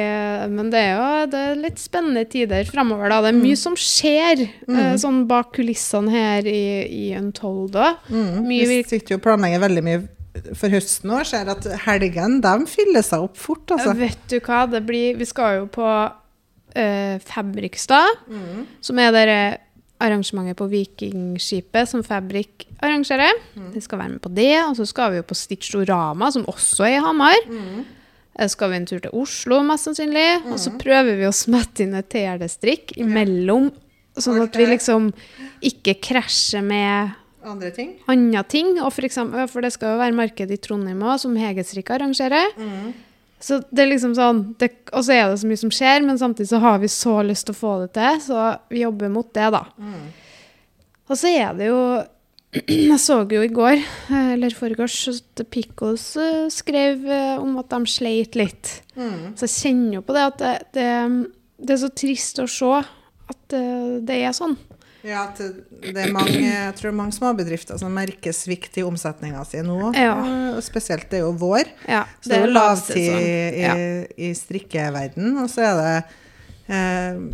men 0.55 0.69
det 0.71 0.81
er 0.81 0.93
jo 0.95 1.07
det 1.33 1.41
er 1.51 1.57
litt 1.59 1.81
spennende 1.83 2.23
tider 2.31 2.65
framover. 2.69 3.11
Da. 3.11 3.21
Det 3.27 3.33
er 3.33 3.39
mye 3.41 3.57
som 3.59 3.75
skjer 3.79 4.45
eh, 4.47 4.93
sånn 5.03 5.25
bak 5.31 5.53
kulissene 5.57 6.13
her 6.15 6.47
i, 6.47 6.61
i 6.87 7.07
Untold. 7.19 7.73
Da. 7.75 7.97
Mm, 8.09 8.45
vi 8.47 8.61
sitter 8.87 9.17
jo 9.17 9.19
og 9.19 9.25
planlegger 9.27 9.65
veldig 9.65 9.83
mye 9.87 10.05
for 10.59 10.71
høsten 10.71 11.11
òg. 11.15 11.25
Ser 11.31 11.51
at 11.51 11.67
helgene 11.87 12.41
de 12.45 12.55
fyller 12.71 13.03
seg 13.07 13.27
opp 13.27 13.37
fort, 13.39 13.75
altså. 13.75 13.97
Vet 13.99 14.23
du 14.31 14.39
hva, 14.41 14.65
det 14.71 14.85
blir 14.87 15.19
Vi 15.19 15.27
skal 15.31 15.61
jo 15.63 15.67
på 15.75 15.89
eh, 16.75 17.19
Fabrikstad, 17.23 18.23
Mm. 18.31 18.65
som 18.83 18.99
er 19.03 19.13
det 19.15 19.39
arrangementet 20.05 20.59
på 20.59 20.67
Vikingskipet 20.69 21.89
som 21.89 22.03
Fabrik 22.05 22.67
arrangerer. 22.83 23.39
Vi 23.73 23.81
skal 23.81 23.99
være 24.03 24.15
med 24.17 24.21
på 24.25 24.33
det. 24.35 24.53
Og 24.69 24.75
så 24.77 24.87
skal 24.91 25.13
vi 25.15 25.21
jo 25.23 25.27
på 25.27 25.37
Stitchorama, 25.39 26.31
som 26.35 26.45
også 26.51 26.85
er 26.87 26.97
i 26.99 27.03
Hamar. 27.05 27.47
Mm. 28.35 28.43
Eh, 28.43 28.51
skal 28.51 28.71
vi 28.71 28.77
en 28.77 28.87
tur 28.87 29.01
til 29.01 29.15
Oslo, 29.15 29.63
mest 29.67 29.89
sannsynlig. 29.89 30.29
Og 30.51 30.59
så 30.61 30.75
prøver 30.81 31.19
vi 31.21 31.29
å 31.29 31.35
smette 31.35 31.85
inn 31.87 31.95
et 31.99 32.11
TRD-strikk 32.13 32.97
imellom, 33.01 33.71
sånn 34.19 34.43
at 34.45 34.59
vi 34.59 34.67
liksom 34.71 35.13
ikke 35.65 35.99
krasjer 36.03 36.65
med 36.67 37.15
Andre 37.45 37.71
ting? 37.77 37.91
andre 38.09 38.43
ting. 38.49 38.79
Og 38.81 38.93
for, 38.95 39.05
eksempel, 39.05 39.49
for 39.53 39.65
det 39.65 39.75
skal 39.75 39.95
jo 39.95 40.01
være 40.01 40.17
marked 40.17 40.51
i 40.55 40.61
Trondheim 40.61 41.03
òg, 41.05 41.19
som 41.21 41.37
Hegestrikk 41.37 41.93
arrangerer. 41.93 42.55
Mm. 42.57 42.95
Så 43.45 43.59
det 43.69 43.85
er 43.85 43.91
liksom 43.91 44.15
sånn 44.17 44.39
det, 44.57 44.71
Og 44.95 45.03
så 45.05 45.13
er 45.13 45.27
det 45.29 45.41
så 45.43 45.49
mye 45.51 45.61
som 45.61 45.73
skjer, 45.75 46.05
men 46.07 46.17
samtidig 46.17 46.49
så 46.49 46.61
har 46.63 46.79
vi 46.81 46.89
så 46.89 47.19
lyst 47.27 47.45
til 47.45 47.53
å 47.53 47.59
få 47.59 47.73
det 47.83 47.91
til, 47.99 48.21
så 48.25 48.45
vi 48.73 48.85
jobber 48.87 49.13
mot 49.13 49.29
det, 49.37 49.51
da. 49.53 49.67
Mm. 49.77 50.07
Og 51.05 51.19
så 51.21 51.29
er 51.29 51.59
det 51.59 51.69
jo 51.69 51.81
Jeg 52.91 52.99
så 53.03 53.21
jo 53.27 53.43
i 53.43 53.51
går, 53.53 53.81
eh, 53.83 54.35
eller 54.35 54.55
foregårs, 54.55 54.99
at 55.11 55.45
Pickles 55.51 56.13
eh, 56.21 56.45
skrev 56.53 57.07
eh, 57.11 57.39
om 57.43 57.57
at 57.61 57.73
de 57.73 57.91
sleit 57.91 58.39
litt. 58.39 58.77
Mm. 58.95 59.35
Så 59.39 59.49
jeg 59.49 59.55
kjenner 59.57 59.99
jo 59.99 60.05
på 60.07 60.15
det 60.15 60.29
at 60.29 60.39
det, 60.43 60.53
det, 60.77 60.87
det 61.59 61.75
er 61.75 61.83
så 61.83 61.91
trist 61.91 62.39
å 62.43 62.47
se 62.51 62.71
at 63.25 63.55
det, 64.05 64.17
er 64.21 64.35
sånn. 64.37 64.55
Ja, 65.05 65.27
at 65.27 65.41
det 65.41 66.01
er 66.01 66.13
mange, 66.15 66.37
jeg 66.45 66.75
tror 66.79 66.95
mange 66.97 67.17
småbedrifter 67.17 67.79
som 67.81 67.93
merker 67.97 68.35
svikt 68.37 68.77
i 68.81 68.85
omsetninga 68.87 69.43
si 69.49 69.63
nå. 69.65 69.91
Ja. 69.97 70.15
Spesielt 70.65 71.09
det 71.11 71.21
er 71.21 71.25
jo 71.27 71.33
vår. 71.41 71.71
Ja, 71.89 72.05
Så 72.21 72.31
det 72.31 72.39
er 72.39 72.47
jo 72.47 72.53
lavtid 72.53 73.09
lavsesong. 73.11 73.81
i, 74.15 74.29
i 74.29 74.31
strikkeverden, 74.39 75.35
og 75.43 75.51
så 75.53 75.67
er 75.71 75.81
det 75.81 75.97
eh, 76.77 77.25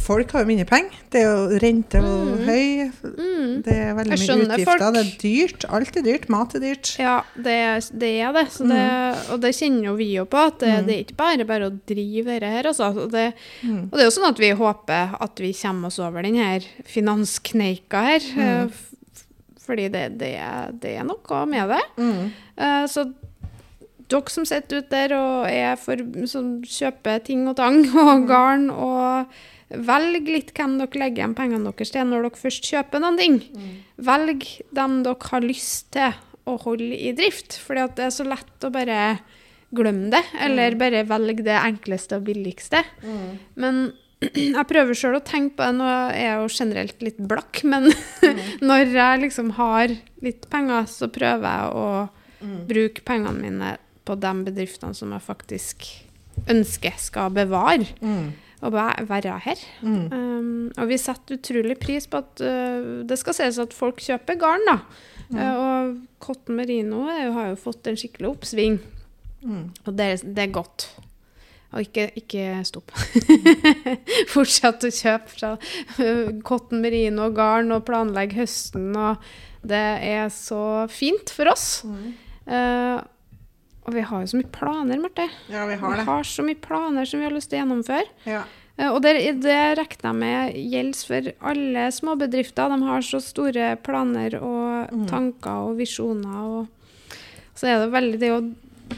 Folk 0.00 0.32
har 0.34 0.42
jo 0.44 0.48
mindre 0.50 0.66
penger. 0.68 0.96
Det 1.12 1.20
er 1.22 1.28
jo 1.28 1.58
rente 1.62 2.00
og 2.04 2.26
Mm. 2.30 2.44
høy. 2.46 2.90
Mm. 3.04 3.62
Det 3.64 3.74
er 3.76 3.94
veldig 3.94 4.18
mye 4.18 4.36
utgifter. 4.36 4.64
folk. 4.64 4.82
Det 4.94 5.00
er 5.00 5.12
dyrt. 5.22 5.64
Alt 5.70 5.96
er 5.96 6.02
dyrt. 6.02 6.28
Mat 6.28 6.54
er 6.54 6.60
dyrt. 6.60 6.90
Ja, 6.98 7.14
det, 7.36 7.56
det 7.98 8.10
er 8.20 8.32
det. 8.36 8.44
Så 8.52 8.66
det 8.68 9.30
Og 9.30 9.40
det 9.40 9.54
kjenner 9.56 9.84
jo 9.84 9.94
vi 9.96 10.08
jo 10.16 10.24
på, 10.26 10.36
at 10.46 10.58
det, 10.58 10.68
Mm. 10.68 10.86
det 10.86 10.94
er 10.94 11.04
ikke 11.04 11.16
bare 11.16 11.44
bare 11.46 11.70
å 11.70 11.78
drive 11.86 12.24
dette 12.26 12.50
her. 12.50 12.62
Altså. 12.64 12.90
Og, 13.04 13.10
det, 13.10 13.34
Mm. 13.62 13.84
og 13.84 13.90
det 13.92 14.00
er 14.00 14.10
jo 14.10 14.16
sånn 14.20 14.28
at 14.28 14.38
vi 14.38 14.50
håper 14.50 15.16
at 15.20 15.36
vi 15.40 15.52
kommer 15.52 15.86
oss 15.86 15.98
over 15.98 16.22
denne 16.22 16.60
finanskneika 16.84 18.02
her. 18.04 18.20
eh, 18.36 18.68
Fordi 19.60 19.88
det, 19.92 20.18
det, 20.18 20.34
er, 20.36 20.72
det 20.72 20.96
er 20.98 21.04
noe 21.04 21.46
med 21.46 21.68
det. 21.68 21.82
Mm. 21.96 22.30
Eh, 22.58 22.86
Så 22.86 23.12
dere 24.08 24.28
som 24.28 24.44
sitter 24.44 24.78
ute 24.82 24.90
der 24.90 25.14
og 25.14 25.46
er 25.46 25.76
for, 25.76 25.96
som 26.26 26.60
kjøper 26.62 27.22
ting 27.24 27.46
og 27.46 27.56
tang 27.56 27.84
og 27.96 28.26
garn, 28.26 28.68
og 28.70 29.26
velg 29.70 30.26
litt 30.28 30.50
hvem 30.56 30.78
dere 30.80 30.98
legger 30.98 31.22
igjen 31.22 31.34
pengene 31.38 31.70
deres 31.70 31.92
til 31.94 32.06
når 32.08 32.26
dere 32.26 32.40
først 32.42 32.66
kjøper 32.72 33.02
noen 33.04 33.18
ting. 33.20 33.36
Velg 33.96 34.46
dem 34.74 35.02
dere 35.06 35.30
har 35.30 35.40
lyst 35.46 35.92
til 35.94 36.12
å 36.50 36.56
holde 36.64 36.96
i 36.96 37.12
drift, 37.14 37.58
for 37.62 37.78
det 37.78 38.02
er 38.08 38.10
så 38.14 38.24
lett 38.26 38.64
å 38.66 38.70
bare 38.74 39.18
glemme 39.70 40.10
det, 40.10 40.24
eller 40.42 40.74
bare 40.80 41.04
velge 41.06 41.44
det 41.46 41.54
enkleste 41.60 42.16
og 42.18 42.24
billigste. 42.26 42.80
Mm. 43.04 43.26
Men 43.62 43.82
jeg 44.34 44.66
prøver 44.68 44.98
sjøl 44.98 45.20
å 45.20 45.24
tenke 45.24 45.54
på 45.60 45.64
det. 45.68 45.76
Nå 45.78 45.86
er 45.86 46.16
jeg 46.24 46.40
jo 46.40 46.48
generelt 46.56 47.04
litt 47.06 47.20
blakk, 47.30 47.62
men 47.64 47.86
når 48.66 48.90
jeg 48.96 49.22
liksom 49.28 49.52
har 49.60 49.94
litt 50.24 50.48
penger, 50.52 50.88
så 50.90 51.08
prøver 51.12 51.46
jeg 51.50 51.76
å 51.84 51.86
Mm. 52.40 52.62
bruke 52.64 53.02
pengene 53.04 53.36
mine 53.36 53.70
på 54.08 54.14
de 54.16 54.30
bedriftene 54.46 54.96
som 54.96 55.10
jeg 55.12 55.20
faktisk 55.26 55.82
ønsker 56.48 56.94
skal 56.96 57.28
bevare 57.36 57.84
Mm. 58.00 58.30
Væ- 58.62 59.06
være 59.08 59.38
her. 59.46 59.60
Mm. 59.82 60.12
Um, 60.12 60.70
og 60.76 60.88
vi 60.88 60.98
setter 61.00 61.38
utrolig 61.38 61.78
pris 61.80 62.06
på 62.06 62.20
at 62.20 62.42
uh, 62.44 63.02
det 63.08 63.18
skal 63.18 63.34
sies 63.34 63.58
at 63.58 63.72
folk 63.72 63.96
kjøper 64.04 64.36
garn, 64.40 64.66
da. 64.68 64.78
Uh, 65.30 65.54
og 65.56 65.96
Cotton 66.20 66.56
Merino 66.58 67.06
er 67.08 67.24
jo, 67.26 67.32
har 67.32 67.48
jo 67.52 67.60
fått 67.62 67.86
en 67.86 67.96
skikkelig 67.96 68.28
oppsving, 68.34 68.80
Mm. 69.40 69.70
og 69.86 69.94
det, 69.96 70.06
det 70.36 70.42
er 70.42 70.50
godt. 70.52 70.90
Og 71.72 71.80
ikke, 71.86 72.10
ikke 72.18 72.58
stopp. 72.68 72.90
Fortsett 74.34 74.84
å 74.84 74.90
kjøpe 74.92 75.32
fra 75.32 75.52
uh, 75.56 76.28
Cotton 76.44 76.82
Merino 76.82 77.30
garn 77.32 77.72
og 77.72 77.86
planlegge 77.88 78.36
høsten. 78.42 78.90
Og 78.98 79.16
det 79.64 79.80
er 80.10 80.28
så 80.34 80.60
fint 80.92 81.30
for 81.32 81.48
oss. 81.54 81.66
Mm. 81.88 82.10
Og 83.88 83.94
vi 83.96 84.02
har 84.04 84.20
jo 84.22 84.30
så 84.30 84.36
mye 84.40 84.50
planer, 84.52 84.98
Marte. 85.00 85.24
Ja, 85.48 85.64
vi 85.66 85.74
har 85.80 85.96
det. 85.96 86.02
Vi 86.04 86.10
har 86.10 86.26
så 86.28 86.44
mye 86.46 86.60
planer 86.60 87.04
som 87.08 87.20
vi 87.22 87.26
har 87.26 87.32
lyst 87.34 87.50
til 87.50 87.58
å 87.58 87.62
gjennomføre. 87.64 88.08
Ja. 88.28 88.42
Eh, 88.76 88.88
Og 88.92 89.00
det, 89.02 89.14
det 89.42 89.56
regner 89.78 90.10
jeg 90.10 90.18
med 90.20 90.58
gjelder 90.72 91.06
for 91.10 91.30
alle 91.52 91.86
småbedrifter. 91.96 92.68
De 92.74 92.82
har 92.90 93.00
så 93.06 93.20
store 93.24 93.76
planer 93.84 94.36
og 94.40 94.68
Mm. 94.90 95.06
tanker 95.06 95.68
og 95.70 95.76
visjoner. 95.78 96.36
Og 96.60 96.68
så 97.54 97.68
er 97.68 97.78
det 97.84 97.92
veldig 97.92 98.18
Det 98.18 98.28
er 98.28 98.34
jo 98.40 98.54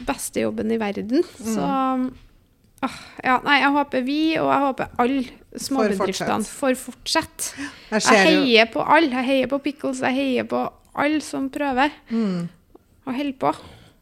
beste 0.07 0.41
jobben 0.41 0.71
i 0.71 0.77
verden. 0.81 1.23
Så 1.37 1.61
ah, 2.83 2.95
ja, 3.23 3.39
nei, 3.45 3.59
jeg 3.61 3.71
håper 3.75 4.01
vi, 4.07 4.37
og 4.41 4.49
jeg 4.49 4.63
håper 4.63 4.87
alle 4.99 5.23
småbedriftene 5.59 6.47
får 6.47 6.75
fortsette. 6.79 7.53
Jeg 7.59 7.69
Jeg 7.91 8.01
ser 8.01 8.23
jo 8.31 8.41
heier 8.41 8.65
på 8.73 8.81
alle. 8.87 9.11
Jeg 9.11 9.25
heier 9.25 9.47
på 9.51 9.59
Pickles. 9.63 10.01
Jeg 10.01 10.15
heier 10.17 10.43
på 10.49 10.63
alle 10.95 11.21
som 11.21 11.49
prøver 11.49 11.91
mm. 12.09 12.49
og 13.05 13.13
holder 13.15 13.37
på. 13.39 13.53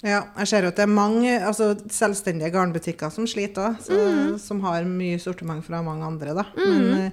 Ja, 0.03 0.23
jeg 0.39 0.47
ser 0.49 0.63
jo 0.65 0.71
at 0.71 0.75
det 0.79 0.83
er 0.87 0.93
mange 0.95 1.35
altså, 1.45 1.75
selvstendige 1.93 2.49
garnbutikker 2.51 3.11
som 3.13 3.27
sliter 3.29 3.75
òg, 3.75 3.91
Mm. 3.91 4.39
som 4.39 4.61
har 4.65 4.83
mye 4.83 5.19
sortiment 5.21 5.63
fra 5.63 5.81
mange 5.85 6.03
andre. 6.07 6.33
Da. 6.33 6.45
Men, 6.57 6.93
eh, 6.93 7.11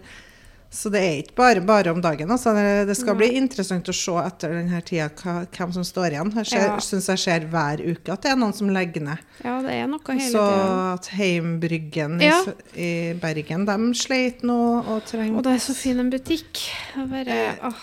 så 0.70 0.90
det 0.92 1.00
er 1.02 1.22
ikke 1.22 1.34
bare 1.36 1.60
bare 1.64 1.90
om 1.92 2.00
dagen. 2.00 2.28
Altså. 2.30 2.52
Det, 2.86 2.94
skal 2.96 3.14
bli 3.16 3.28
interessant 3.36 3.88
å 3.88 3.92
se 3.96 4.12
etter 4.20 4.52
denne 4.52 4.80
tida 4.84 5.08
hvem 5.52 5.72
som 5.72 5.82
står 5.84 6.12
igjen. 6.12 6.32
Jeg 6.36 6.46
ser, 6.46 6.66
Ja. 6.66 6.76
syns 6.78 7.06
jeg 7.08 7.18
ser 7.18 7.40
hver 7.48 7.80
uke 7.92 8.12
at 8.12 8.22
det 8.22 8.32
er 8.32 8.36
noen 8.36 8.52
som 8.54 8.68
legger 8.68 9.00
ned. 9.02 9.18
Ja, 9.44 9.60
det 9.62 9.70
er 9.72 9.86
noe 9.86 10.00
hele 10.08 10.30
Så 10.30 10.44
tiden. 10.48 10.92
at 10.94 11.06
Heimbryggen 11.16 12.20
Ja. 12.20 12.42
i, 12.76 13.12
i 13.12 13.14
Bergen, 13.14 13.64
de 13.66 13.78
sleit 13.94 14.42
nå 14.42 14.86
og 14.86 15.04
trenger 15.06 15.36
Og 15.36 15.42
det 15.44 15.52
er 15.54 15.58
så 15.64 15.74
fin 15.74 16.00
en 16.00 16.10
butikk. 16.10 16.68
Bare, 16.96 17.28
Eh, 17.28 17.54
åh, 17.64 17.74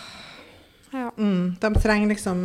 Ja. 0.95 1.09
Mm, 1.19 1.55
de 1.59 1.69
trenger 1.83 2.07
liksom 2.13 2.39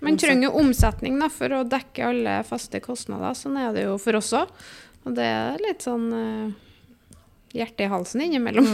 Man 0.00 0.16
trenger 0.20 0.48
jo 0.48 0.58
omsetning 0.62 1.18
da, 1.20 1.28
for 1.32 1.52
å 1.58 1.64
dekke 1.68 2.08
alle 2.10 2.36
faste 2.48 2.80
kostnader. 2.84 3.36
Sånn 3.36 3.56
er 3.60 3.72
det 3.76 3.84
jo 3.86 3.96
for 4.00 4.16
oss 4.18 4.32
òg. 4.36 4.52
Og 5.06 5.14
det 5.16 5.26
er 5.28 5.60
litt 5.62 5.84
sånn 5.84 6.06
uh, 6.10 6.54
hjerte 7.54 7.84
i 7.86 7.90
halsen 7.92 8.24
innimellom. 8.26 8.66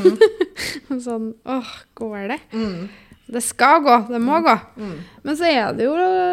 sånn 1.06 1.32
åh, 1.44 1.72
går 1.98 2.30
det? 2.32 2.38
mm, 2.54 2.86
Det 3.32 3.42
skal 3.44 3.82
gå, 3.84 3.98
det 4.10 4.20
må 4.22 4.40
gå. 4.44 4.54
mm. 4.76 4.96
Men 5.26 5.38
så 5.38 5.50
er 5.50 5.76
det 5.76 5.86
jo 5.86 5.92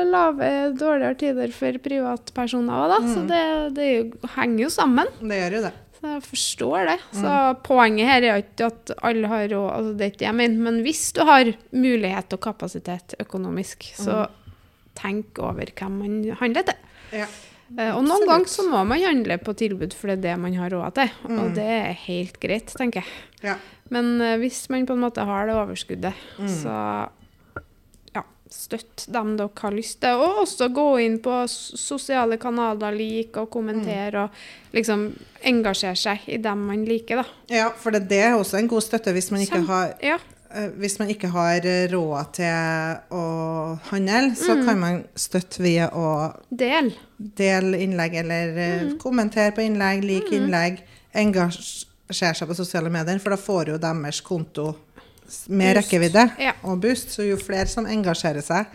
lave, 0.10 0.50
dårligere 0.80 1.20
tider 1.20 1.54
for 1.56 1.78
privatpersoner 1.84 2.86
òg, 2.86 2.94
da. 2.96 3.00
Så 3.14 3.26
det, 3.30 3.44
det 3.78 3.90
er 3.92 4.34
henger 4.38 4.66
jo 4.66 4.72
sammen. 4.74 5.12
Det 5.22 5.42
gjør 5.44 5.60
jo 5.60 5.64
det. 5.70 5.76
Så 6.00 6.08
jeg 6.14 6.24
forstår 6.24 6.86
det. 6.88 6.98
Så 7.20 7.32
poenget 7.68 8.08
her 8.08 8.24
er 8.30 8.38
ikke 8.44 8.70
at 8.72 8.92
alle 9.04 9.28
har 9.28 9.48
råd, 9.52 9.70
altså 9.76 9.94
det 10.00 10.06
er 10.06 10.12
ikke 10.14 10.22
det 10.22 10.28
jeg 10.30 10.38
mener, 10.40 10.62
men 10.70 10.78
hvis 10.86 11.02
du 11.18 11.22
har 11.28 11.50
mulighet 11.76 12.34
og 12.38 12.40
kapasitet 12.46 13.16
økonomisk, 13.20 13.84
så 14.00 14.22
tenk 15.00 15.40
over 15.44 15.70
hvem 15.76 15.98
man 16.00 16.16
handler 16.40 16.64
til. 16.70 16.80
Ja. 17.20 17.28
Eh, 17.78 17.92
Og 17.96 18.02
noen 18.08 18.26
ganger 18.28 18.48
så 18.50 18.64
må 18.70 18.82
man 18.88 19.00
handle 19.04 19.38
på 19.44 19.54
tilbud, 19.60 19.94
for 19.94 20.08
det 20.10 20.18
er 20.20 20.24
det 20.30 20.38
man 20.42 20.56
har 20.58 20.72
råd 20.74 20.96
til. 20.98 21.12
Og 21.36 21.52
det 21.56 21.68
er 21.68 21.94
helt 22.08 22.40
greit, 22.42 22.72
tenker 22.80 23.04
jeg. 23.04 23.12
Ja. 23.44 23.56
Men 23.94 24.22
eh, 24.22 24.38
hvis 24.42 24.64
man 24.72 24.88
på 24.90 24.96
en 24.96 25.04
måte 25.04 25.26
har 25.26 25.48
det 25.52 25.56
overskuddet, 25.56 26.14
Mm. 26.40 26.48
så 26.48 27.10
ja, 28.50 28.56
støtt 28.56 29.06
dem 29.14 29.36
dere 29.38 29.50
har 29.62 29.72
lyst 29.72 30.00
til. 30.02 30.10
Og 30.10 30.42
også 30.44 30.68
gå 30.74 30.88
inn 31.06 31.20
på 31.20 31.48
sosiale 31.50 32.38
kanaler, 32.38 32.92
like 32.92 33.38
og 33.38 33.50
kommentere, 33.50 34.24
og 34.24 34.74
liksom 34.74 35.16
engasjere 35.44 35.96
seg 35.96 36.20
i 36.28 36.38
dem 36.38 36.66
man 36.68 36.84
liker, 36.86 37.22
da. 37.22 37.26
ja, 37.50 37.70
for 37.78 37.92
det, 37.92 38.08
det 38.10 38.20
er 38.20 38.34
også 38.36 38.58
en 38.60 38.68
god 38.68 38.82
støtte 38.82 39.12
hvis 39.14 39.32
man 39.32 39.42
ikke 39.42 39.62
har 39.68 39.94
Ja. 40.04 40.18
eh, 40.54 40.70
hvis 40.78 41.00
man 41.00 41.10
ikke 41.10 41.28
har 41.30 41.62
eh, 41.64 41.88
råd 41.92 42.34
til 42.34 43.16
å 43.16 43.80
handle, 43.92 44.36
så 44.36 44.56
Mm. 44.58 44.66
kan 44.66 44.80
man 44.80 45.04
støtte 45.16 45.62
via 45.62 45.90
å 45.94 46.34
Del. 46.50 46.94
dele 47.20 47.78
innlegg 47.78 48.16
eller 48.16 48.58
eh, 48.58 48.84
Mm. 48.84 48.98
kommentere 48.98 49.52
på 49.56 49.62
innlegg, 49.62 50.04
like 50.04 50.32
innlegg, 50.36 50.80
engasjere 51.14 52.36
seg 52.36 52.48
på 52.50 52.56
sosiale 52.56 52.90
medier, 52.90 53.20
for 53.20 53.30
da 53.30 53.38
får 53.38 53.68
jo 53.74 53.78
deres 53.78 54.22
konto 54.22 54.76
mer 55.50 55.74
Boost. 55.76 55.88
rekkevidde 55.92 56.24
Ja. 56.40 56.54
og 56.64 56.82
boost. 56.82 57.10
Så 57.16 57.28
jo 57.28 57.38
flere 57.38 57.68
som 57.68 57.86
engasjerer 57.86 58.42
seg, 58.46 58.66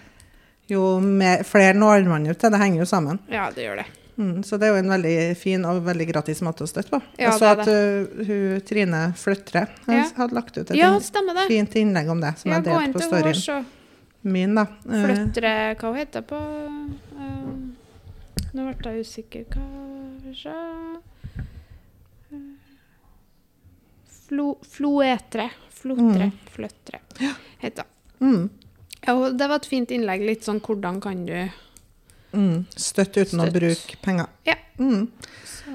jo 0.68 1.00
mer, 1.00 1.42
flere 1.44 1.74
når 1.76 2.06
man 2.08 2.26
ut 2.26 2.38
til. 2.38 2.50
Det 2.50 2.60
henger 2.60 2.78
jo 2.84 2.88
sammen. 2.88 3.18
Ja, 3.30 3.50
det 3.50 3.64
gjør 3.66 3.76
det. 3.82 3.86
Mm, 4.16 4.44
så 4.46 4.56
det 4.60 4.68
er 4.68 4.76
jo 4.76 4.78
en 4.78 4.88
veldig 4.92 5.36
fin 5.36 5.64
og 5.66 5.80
veldig 5.84 6.04
gratis 6.12 6.40
måte 6.46 6.62
å 6.62 6.68
støtte 6.70 6.90
på. 6.92 7.00
Ja, 7.18 7.32
Jeg 7.32 7.40
så 7.40 7.48
at 7.50 7.66
uh, 7.66 8.26
hun, 8.28 8.60
Trine 8.62 9.00
Fløtre 9.18 9.64
Ja. 9.88 10.04
hadde 10.16 10.34
lagt 10.38 10.56
ut 10.56 10.70
et 10.70 10.76
Ja, 10.78 10.92
fint 11.48 11.74
innlegg 11.74 12.08
om 12.08 12.20
det, 12.22 12.38
som 12.38 12.52
jeg 12.52 12.62
delte 12.62 12.92
på 12.92 13.02
storyen 13.02 13.64
min. 14.22 14.54
da. 14.54 14.62
Eh, 14.88 15.02
Fløtre 15.04 15.76
Hva 15.80 15.88
hun 15.90 15.96
heter 15.98 16.20
det 16.20 16.26
på 16.28 16.38
uh, 17.18 17.58
Nå 18.54 18.68
ble 18.78 18.92
jeg 18.94 19.02
usikker. 19.04 19.44
Kanskje 19.50 20.54
Flo, 24.28 24.56
Floetre. 24.62 25.50
Flotre. 25.84 26.30
Fløtre. 26.54 27.00
Heter 27.60 27.84
mm, 28.24 28.48
Ja, 29.04 29.14
det 29.36 29.48
var 29.50 29.60
et 29.60 29.68
fint 29.68 29.92
innlegg. 29.92 30.24
Litt 30.24 30.46
sånn 30.48 30.62
hvordan 30.64 30.98
kan 31.04 31.22
du 31.28 31.34
mm, 32.32 32.64
støtte 32.74 33.26
uten 33.26 33.44
å 33.44 33.50
bruke 33.52 33.98
penger. 34.04 34.32
Ja. 34.48 34.56
Mm. 34.80 35.06
Så 35.44 35.74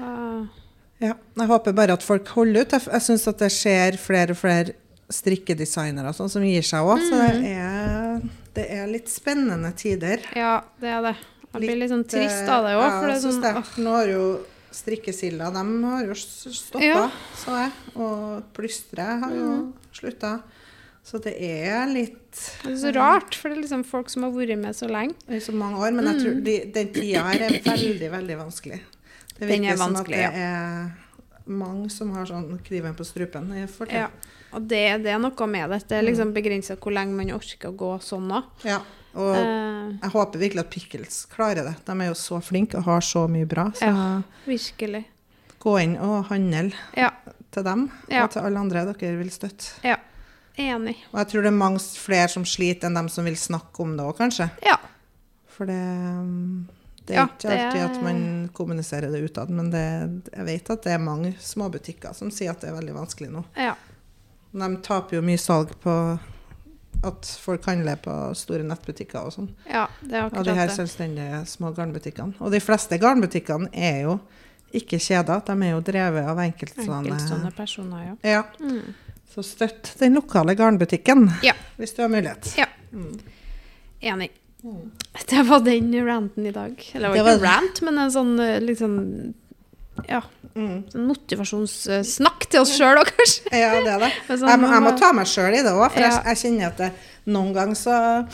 Ja, 1.00 1.14
jeg 1.16 1.48
håper 1.48 1.72
bare 1.72 1.94
at 1.96 2.02
folk 2.04 2.28
holder 2.34 2.66
ut. 2.66 2.74
Jeg, 2.76 2.88
jeg 2.92 3.06
syns 3.06 3.28
at 3.30 3.38
det 3.40 3.52
skjer 3.54 3.96
flere 4.02 4.34
og 4.34 4.40
flere 4.42 4.74
strikkedesignere 5.10 6.12
sånn 6.14 6.28
som 6.30 6.44
gir 6.44 6.62
seg 6.66 6.86
òg, 6.86 7.00
så 7.02 7.16
Mm. 7.16 7.42
det 7.42 7.54
er, 7.56 8.20
det 8.54 8.66
er 8.76 8.86
litt 8.90 9.08
spennende 9.08 9.72
tider. 9.74 10.20
Ja, 10.36 10.60
det 10.80 10.88
er 10.88 11.02
det. 11.08 11.16
Jeg 11.52 11.60
blir 11.64 11.76
litt 11.80 11.90
sånn 11.90 12.04
trist 12.06 12.46
av 12.48 12.62
det 12.66 12.76
òg. 12.76 12.84
ja, 12.84 13.14
er 13.14 13.18
sånn. 13.24 13.64
Nå 13.82 13.90
har 13.96 14.06
jo 14.06 14.26
strikkesilda 14.72 15.50
de 15.54 15.64
har 15.84 16.04
jo 16.06 16.14
stoppa, 16.14 16.84
Ja. 16.84 17.10
så 17.36 17.56
jeg. 17.64 17.72
Og 17.96 18.42
plystre 18.54 19.06
har 19.20 19.30
jo 19.34 19.50
Mm. 19.50 19.72
slutta. 19.92 20.42
Så 21.04 21.18
det 21.22 21.34
er 21.40 21.86
litt 21.88 22.30
Det 22.62 22.72
er 22.72 22.76
så 22.76 22.94
rart, 22.94 23.34
for 23.34 23.48
det 23.48 23.58
er 23.58 23.62
liksom 23.62 23.84
folk 23.84 24.08
som 24.10 24.22
har 24.22 24.30
vært 24.30 24.58
med 24.58 24.74
så 24.76 24.86
lenge. 24.88 25.14
i 25.28 25.38
så 25.40 25.52
mange 25.52 25.76
år. 25.78 25.92
Men 25.94 26.04
jeg 26.04 26.14
Mm. 26.16 26.22
tror 26.22 26.44
de, 26.44 26.64
den 26.72 26.88
tida 26.92 27.22
her 27.22 27.40
er 27.42 27.60
veldig, 27.62 28.10
veldig 28.10 28.36
vanskelig. 28.38 28.80
Det 29.38 29.42
er 29.50 29.58
virker 29.58 29.76
som 29.78 29.96
at 29.96 30.06
det 30.06 30.16
er 30.34 30.92
mange 31.48 31.90
som 31.90 32.12
har 32.14 32.26
sånn 32.26 32.58
kniven 32.62 32.94
på 32.94 33.04
strupen. 33.04 33.50
i 33.52 33.66
forhold 33.66 33.92
Ja. 33.92 34.08
Og 34.52 34.66
det, 34.68 35.02
det 35.02 35.06
er 35.06 35.18
noe 35.18 35.46
med 35.46 35.70
det. 35.70 35.88
Det 35.88 35.92
er 35.98 36.02
liksom 36.02 36.32
begrensa 36.34 36.76
hvor 36.76 36.92
lenge 36.92 37.12
man 37.14 37.30
orker 37.30 37.70
å 37.72 37.76
gå 37.76 37.98
sånn 38.00 38.28
òg. 38.30 38.44
Ja, 38.64 38.80
og 39.14 39.34
Eh, 39.36 39.96
jeg 40.02 40.10
håper 40.12 40.38
virkelig 40.38 40.60
at 40.60 40.70
Pickles 40.70 41.26
klarer 41.26 41.64
det. 41.64 41.74
De 41.86 41.92
er 42.00 42.06
jo 42.08 42.14
så 42.14 42.38
flinke 42.42 42.76
og 42.78 42.84
har 42.84 43.00
så 43.00 43.26
mye 43.28 43.46
bra. 43.46 43.70
Så 43.74 43.86
Ja. 43.86 44.22
virkelig. 44.46 45.04
gå 45.60 45.76
inn 45.82 45.96
og 45.98 46.24
handle 46.30 46.72
Ja. 46.96 47.10
til 47.50 47.62
dem, 47.64 47.90
Ja. 48.08 48.24
og 48.24 48.30
til 48.30 48.40
alle 48.42 48.58
andre 48.58 48.84
dere 48.94 49.16
vil 49.18 49.30
støtte. 49.30 49.72
ja. 49.84 49.96
Enig. 50.58 50.96
Og 51.12 51.18
jeg 51.20 51.26
tror 51.28 51.42
det 51.42 51.46
er 51.46 51.56
mange 51.56 51.78
flere 51.78 52.28
som 52.28 52.44
sliter 52.44 52.86
enn 52.86 52.94
dem 52.94 53.08
som 53.08 53.24
vil 53.24 53.34
snakke 53.36 53.80
om 53.80 53.96
det 53.96 54.04
òg, 54.04 54.16
kanskje. 54.18 54.50
Ja. 54.66 54.76
For 55.48 55.64
det, 55.64 55.74
um, 55.74 56.68
det 57.06 57.16
er 57.16 57.26
ikke 57.26 57.50
alltid 57.50 57.80
at 57.96 58.02
man 58.02 58.50
kommuniserer 58.52 59.10
det 59.12 59.22
utad, 59.30 59.48
men 59.48 59.70
det, 59.70 60.22
jeg 60.36 60.44
vet 60.46 60.70
at 60.70 60.82
det 60.82 60.92
er 60.92 60.98
mange 60.98 61.34
småbutikker 61.40 62.14
som 62.14 62.30
sier 62.30 62.50
at 62.50 62.60
det 62.60 62.70
er 62.70 62.74
veldig 62.80 62.94
vanskelig 62.94 63.30
nå. 63.30 63.44
ja. 63.56 63.74
De 64.52 64.76
taper 64.82 65.16
jo 65.16 65.22
mye 65.22 65.38
salg 65.38 65.68
på 65.80 66.18
at 67.04 67.26
folk 67.40 67.64
handler 67.64 67.96
på 67.96 68.14
store 68.36 68.62
nettbutikker 68.68 69.24
og 69.24 69.32
sånn. 69.32 69.48
Ja, 69.70 69.86
det 70.02 70.12
er 70.18 70.26
akkurat 70.26 70.32
det. 70.32 70.38
Av 70.38 70.44
de 70.44 70.54
her 70.60 70.68
selvstendige 70.74 71.46
små 71.46 71.70
garnbutikkene. 71.76 72.34
Og 72.40 72.50
de 72.52 72.60
fleste 72.60 72.98
garnbutikkene 73.00 73.70
er 73.72 74.02
jo 74.04 74.18
ikke 74.76 74.98
kjeder, 75.02 75.40
de 75.46 75.52
er 75.66 75.70
jo 75.72 75.80
drevet 75.80 76.28
av 76.30 76.38
enkeltstående 76.38 77.10
Enkeltstående 77.10 77.52
personer, 77.56 78.04
ja. 78.04 78.16
Ja, 78.30 78.42
Mm. 78.60 78.94
så 79.34 79.42
støtt 79.42 79.94
den 79.98 80.14
lokale 80.14 80.54
garnbutikken 80.54 81.30
Ja. 81.42 81.52
hvis 81.78 81.94
du 81.96 82.02
har 82.02 82.08
mulighet. 82.08 82.54
Ja. 82.58 82.66
Enig. 84.00 84.30
Det 85.28 85.42
var 85.48 85.60
den 85.60 86.06
ranten 86.06 86.46
i 86.46 86.50
dag. 86.52 86.90
Eller 86.94 87.08
det 87.08 87.14
Det 87.18 87.24
var 87.24 87.36
ikke 87.36 87.46
rant, 87.46 87.82
men 87.82 87.98
en 87.98 88.10
sånn 88.10 88.36
liksom 88.66 89.34
ja, 90.08 90.22
Mm. 90.56 90.84
sånn 90.90 91.06
motivasjonssnakk 91.06 92.46
til 92.50 92.60
oss 92.60 92.72
sjøl 92.76 92.98
òg, 92.98 93.10
kanskje. 93.16 93.52
Ja, 93.54 93.70
det 93.84 93.92
er 93.94 93.98
det. 94.00 94.12
Sånn, 94.28 94.48
Jeg, 94.48 94.58
må- 94.60 94.72
jeg 94.72 94.82
må 94.82 94.98
ta 94.98 95.12
meg 95.12 95.26
sjøl 95.26 95.54
i 95.54 95.62
det 95.62 95.70
òg, 95.72 95.90
for 95.92 96.00
Ja. 96.00 96.08
jeg, 96.10 96.24
jeg 96.26 96.36
kjenner 96.42 96.66
at 96.66 96.76
det, 96.78 96.92
noen 97.26 97.52
ganger 97.54 97.74
så 97.78 98.26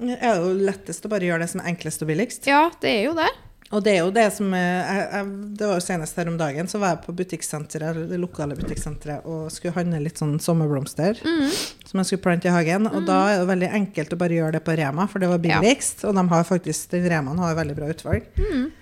er 0.00 0.18
det 0.18 0.34
jo 0.40 0.54
lettest 0.66 1.04
å 1.06 1.08
bare 1.12 1.20
gjøre 1.28 1.40
det 1.44 1.50
som 1.50 1.60
er 1.60 1.70
enklest 1.74 2.02
og 2.02 2.08
billigst. 2.08 2.46
Ja, 2.46 2.70
det 2.80 2.90
er 2.90 3.04
jo 3.04 3.14
det. 3.14 3.28
Og 3.72 3.84
det 3.84 3.92
er 3.94 3.98
jo 4.02 4.10
det 4.10 4.32
som 4.34 4.50
jeg, 4.50 5.10
jeg, 5.12 5.26
Det 5.54 5.66
var 5.68 5.76
jo 5.78 5.84
senest 5.84 6.16
her 6.16 6.26
om 6.26 6.36
dagen, 6.36 6.66
så 6.66 6.80
var 6.80 6.96
jeg 6.96 7.04
på 7.04 7.12
butikksenteret, 7.14 8.08
det 8.10 8.18
lokale 8.18 8.56
butikksenteret 8.58 9.24
og 9.30 9.46
skulle 9.54 9.74
handle 9.76 10.00
litt 10.02 10.18
sånn 10.18 10.40
sommerblomster 10.42 11.14
Mm. 11.22 11.46
som 11.86 12.00
jeg 12.00 12.06
skulle 12.06 12.22
plante 12.24 12.46
i 12.46 12.50
hagen. 12.50 12.88
Og 12.90 13.06
da 13.06 13.28
er 13.30 13.38
det 13.38 13.46
veldig 13.46 13.70
enkelt 13.72 14.10
å 14.10 14.18
bare 14.18 14.30
gjøre 14.34 14.52
det 14.58 14.64
på 14.64 14.74
Rema, 14.76 15.06
for 15.08 15.20
det 15.20 15.28
var 15.28 15.38
Ja. 15.38 15.60
billigst. 15.60 16.02
Og 16.04 16.14
de 16.16 16.26
har 16.28 16.42
faktisk, 16.42 16.88
den 16.90 17.06
Remaen 17.08 17.38
har 17.38 17.54
veldig 17.54 17.76
bra 17.76 17.86
utvalg. 17.94 18.22
Mm. 18.36 18.72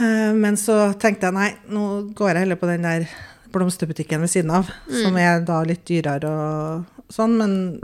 Eh, 0.00 0.32
Men 0.34 0.56
så 0.56 0.92
tenkte 0.98 1.28
jeg 1.28 1.34
nei, 1.36 1.50
nå 1.70 2.12
går 2.14 2.32
jeg 2.34 2.42
heller 2.44 2.56
på 2.60 2.66
den 2.70 2.82
der 2.82 3.06
blomsterbutikken 3.52 4.20
ved 4.20 4.30
siden 4.30 4.50
av, 4.54 4.68
Mm. 4.88 5.02
som 5.04 5.16
er 5.16 5.40
da 5.40 5.62
litt 5.66 5.84
dyrere 5.84 6.24
og 6.30 6.84
sånn, 7.10 7.36
men 7.38 7.80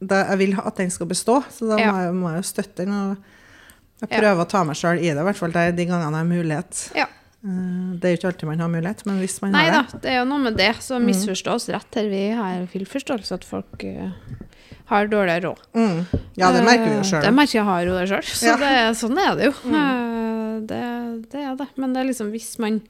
da, 0.00 0.24
jeg 0.30 0.38
vil 0.38 0.56
at 0.60 0.76
den 0.76 0.90
skal 0.90 1.06
bestå, 1.06 1.42
så 1.50 1.68
da 1.70 1.78
Ja. 1.80 1.92
må, 1.92 1.98
jeg, 2.04 2.14
må 2.14 2.28
jeg 2.34 2.42
jo 2.42 2.48
støtte 2.52 2.76
den. 2.84 2.92
Og 2.92 3.16
jeg 4.10 4.22
Ja. 4.22 4.34
å 4.34 4.48
ta 4.48 4.64
meg 4.64 4.76
sjøl 4.76 4.98
i 4.98 5.08
det, 5.14 5.16
i 5.16 5.24
hvert 5.24 5.36
fall 5.36 5.50
de, 5.52 5.72
gangene 5.86 6.12
jeg 6.12 6.12
har 6.12 6.24
mulighet. 6.24 6.90
Ja. 6.94 7.06
Eh, 7.44 7.96
Det 8.00 8.04
er 8.04 8.16
jo 8.16 8.18
ikke 8.18 8.32
alltid 8.34 8.48
man 8.48 8.58
har 8.60 8.68
mulighet, 8.68 9.06
men 9.06 9.18
hvis 9.20 9.40
man 9.40 9.52
Nei 9.52 9.70
har 9.70 9.82
det 9.84 10.02
det 10.02 10.10
er 10.10 10.18
jo 10.18 10.24
noe 10.26 10.38
med 10.38 10.56
det. 10.56 10.74
Så 10.80 11.00
misforstå 11.00 11.54
oss 11.54 11.68
rett 11.68 11.94
her. 11.94 12.08
Vi 12.10 12.30
har 12.34 12.66
full 12.66 12.84
forståelse 12.84 13.32
at 13.32 13.44
folk 13.44 13.82
uh, 13.84 14.10
har 14.86 15.06
dårlig 15.06 15.42
råd. 15.44 15.58
mm. 15.74 16.06
Ja, 16.36 16.52
det 16.52 16.64
merker 16.64 16.84
vi 16.90 16.96
jo 16.96 17.02
sjøl. 17.02 17.22
Det 17.22 17.32
merker 17.32 17.52
jeg 17.54 17.64
har 17.64 17.82
jo 17.84 17.92
det 17.98 18.08
sjøl. 18.10 18.22
Så 18.22 18.58
det, 18.58 18.96
sånn 18.98 19.16
er 19.18 19.34
det 19.36 19.44
jo. 19.46 19.54
Eh, 19.70 20.45
Det, 20.60 20.80
det 21.32 21.42
er 21.42 21.56
det. 21.60 21.66
Men 21.76 21.92
det 21.94 22.00
er 22.02 22.08
liksom 22.10 22.30
hvis 22.32 22.58
man 22.62 22.80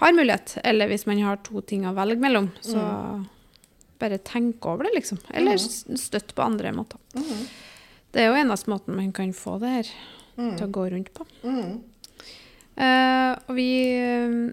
har 0.00 0.12
mulighet, 0.12 0.58
eller 0.64 0.88
hvis 0.88 1.06
man 1.08 1.18
har 1.24 1.36
to 1.46 1.60
ting 1.64 1.86
å 1.88 1.94
velge 1.96 2.20
mellom, 2.20 2.50
så 2.60 2.76
Mm. 2.76 3.26
bare 3.98 4.18
tenk 4.18 4.64
over 4.66 4.84
det, 4.84 4.92
liksom. 4.94 5.18
Eller 5.32 5.56
støtt 5.56 6.34
på 6.36 6.42
andre 6.44 6.72
måter. 6.72 6.98
Det 8.12 8.20
er 8.22 8.28
jo 8.28 8.36
eneste 8.42 8.68
måten 8.68 8.94
man 8.96 9.12
kan 9.12 9.32
få 9.32 9.58
det 9.60 9.68
her 9.72 9.88
til 10.58 10.66
å 10.66 10.70
gå 10.72 10.90
rundt 10.92 11.12
på. 11.14 11.24
Mm. 11.44 11.80
Eh, 12.76 13.38
og 13.48 13.54
vi 13.56 13.70
eh, 13.96 14.52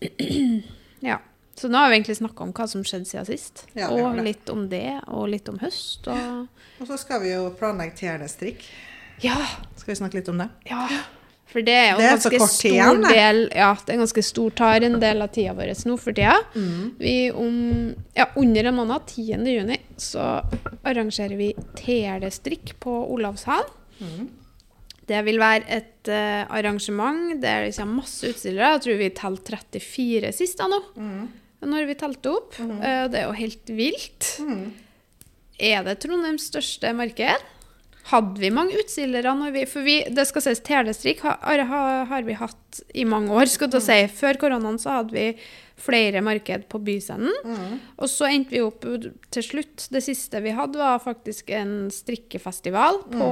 Ja. 1.00 1.18
Så 1.54 1.68
nå 1.68 1.78
har 1.78 1.88
vi 1.90 1.96
egentlig 1.96 2.16
snakka 2.18 2.44
om 2.44 2.52
hva 2.52 2.66
som 2.68 2.82
skjedde 2.84 3.08
siden 3.08 3.26
sist. 3.28 3.62
Ja, 3.76 3.88
og 3.92 4.18
litt 4.24 4.48
om 4.52 4.66
det, 4.68 5.00
og 5.08 5.28
litt 5.32 5.48
om 5.48 5.58
høst. 5.62 6.08
Og 6.08 6.48
Og 6.80 6.86
så 6.90 6.98
skal 7.00 7.22
vi 7.22 7.30
jo 7.32 7.46
planlegge 7.56 7.96
TRD-strikk. 7.96 8.66
Ja! 9.24 9.36
Skal 9.76 9.94
vi 9.94 10.00
snakke 10.00 10.20
litt 10.20 10.28
om 10.32 10.40
det? 10.42 10.48
Ja. 10.68 10.86
For 11.46 11.62
det 11.64 11.74
er 11.78 11.92
jo 11.92 12.00
Det 12.00 12.06
er 12.06 12.10
en 12.10 12.16
ganske 12.18 12.48
stor 12.50 12.72
igjen, 12.72 13.04
del 13.06 13.38
Ja, 13.54 13.68
det 13.78 13.94
er 13.94 14.00
ganske 14.02 14.24
stor 14.26 14.56
tar 14.58 14.86
en 14.86 14.98
del 15.00 15.22
av 15.24 15.30
tida 15.32 15.54
vår 15.56 15.70
nå 15.86 15.94
for 16.02 16.16
tida. 16.16 16.34
Mm. 16.56 16.80
Vi 16.98 17.14
om 17.30 17.54
ja, 18.16 18.26
under 18.36 18.70
en 18.72 18.76
måned, 18.80 19.06
10. 19.06 19.46
juni, 19.54 19.78
så 19.96 20.26
arrangerer 20.82 21.38
vi 21.38 21.52
telestrikk 21.78 22.74
på 22.82 22.98
Olavshallen. 23.14 23.70
Mm. 24.00 24.26
Det 25.06 25.20
vil 25.22 25.38
være 25.38 25.62
et 25.70 26.10
uh, 26.10 26.42
arrangement 26.50 27.36
der 27.38 27.68
det 27.68 27.76
kommer 27.76 28.02
masse 28.02 28.26
utstillere. 28.26 28.72
Jeg 28.74 28.82
tror 28.82 28.98
vi 28.98 29.10
telte 29.14 29.52
34 29.80 30.32
sist 30.34 30.58
da 30.58 30.66
nå. 30.70 30.80
Mm. 30.98 31.26
Når 31.66 31.86
vi 31.88 31.94
telte 31.98 32.32
opp. 32.34 32.58
Eh, 32.60 33.06
det 33.10 33.22
er 33.22 33.30
jo 33.30 33.36
helt 33.38 33.70
vilt. 33.72 34.32
Mm. 34.44 34.66
Er 35.56 35.86
det 35.86 36.00
Trondheims 36.02 36.50
største 36.50 36.90
marked? 36.94 37.46
Hadde 38.06 38.38
vi 38.38 38.52
mange 38.54 38.78
utstillere 38.78 39.34
når 39.34 39.54
vi 39.54 39.66
For 39.66 39.86
vi, 39.86 39.96
det 40.14 40.26
skal 40.28 40.44
sies, 40.44 40.62
telestrikk 40.66 41.24
har, 41.26 41.62
har, 41.70 42.04
har 42.10 42.26
vi 42.26 42.36
hatt 42.38 42.82
i 42.94 43.06
mange 43.08 43.34
år. 43.34 43.48
skal 43.50 43.70
du 43.72 43.80
si. 43.82 43.98
Før 44.14 44.38
koronaen 44.40 44.78
så 44.82 45.00
hadde 45.00 45.16
vi 45.16 45.28
flere 45.76 46.22
marked 46.24 46.68
på 46.72 46.80
Byscenen. 46.86 47.32
Mm. 47.44 47.78
Og 48.00 48.10
så 48.10 48.30
endte 48.30 48.54
vi 48.54 48.62
opp 48.64 48.84
til 49.34 49.44
slutt. 49.44 49.88
Det 49.92 50.02
siste 50.04 50.40
vi 50.44 50.54
hadde, 50.56 50.80
var 50.80 51.02
faktisk 51.04 51.50
en 51.56 51.90
strikkefestival 51.92 53.02
på 53.12 53.30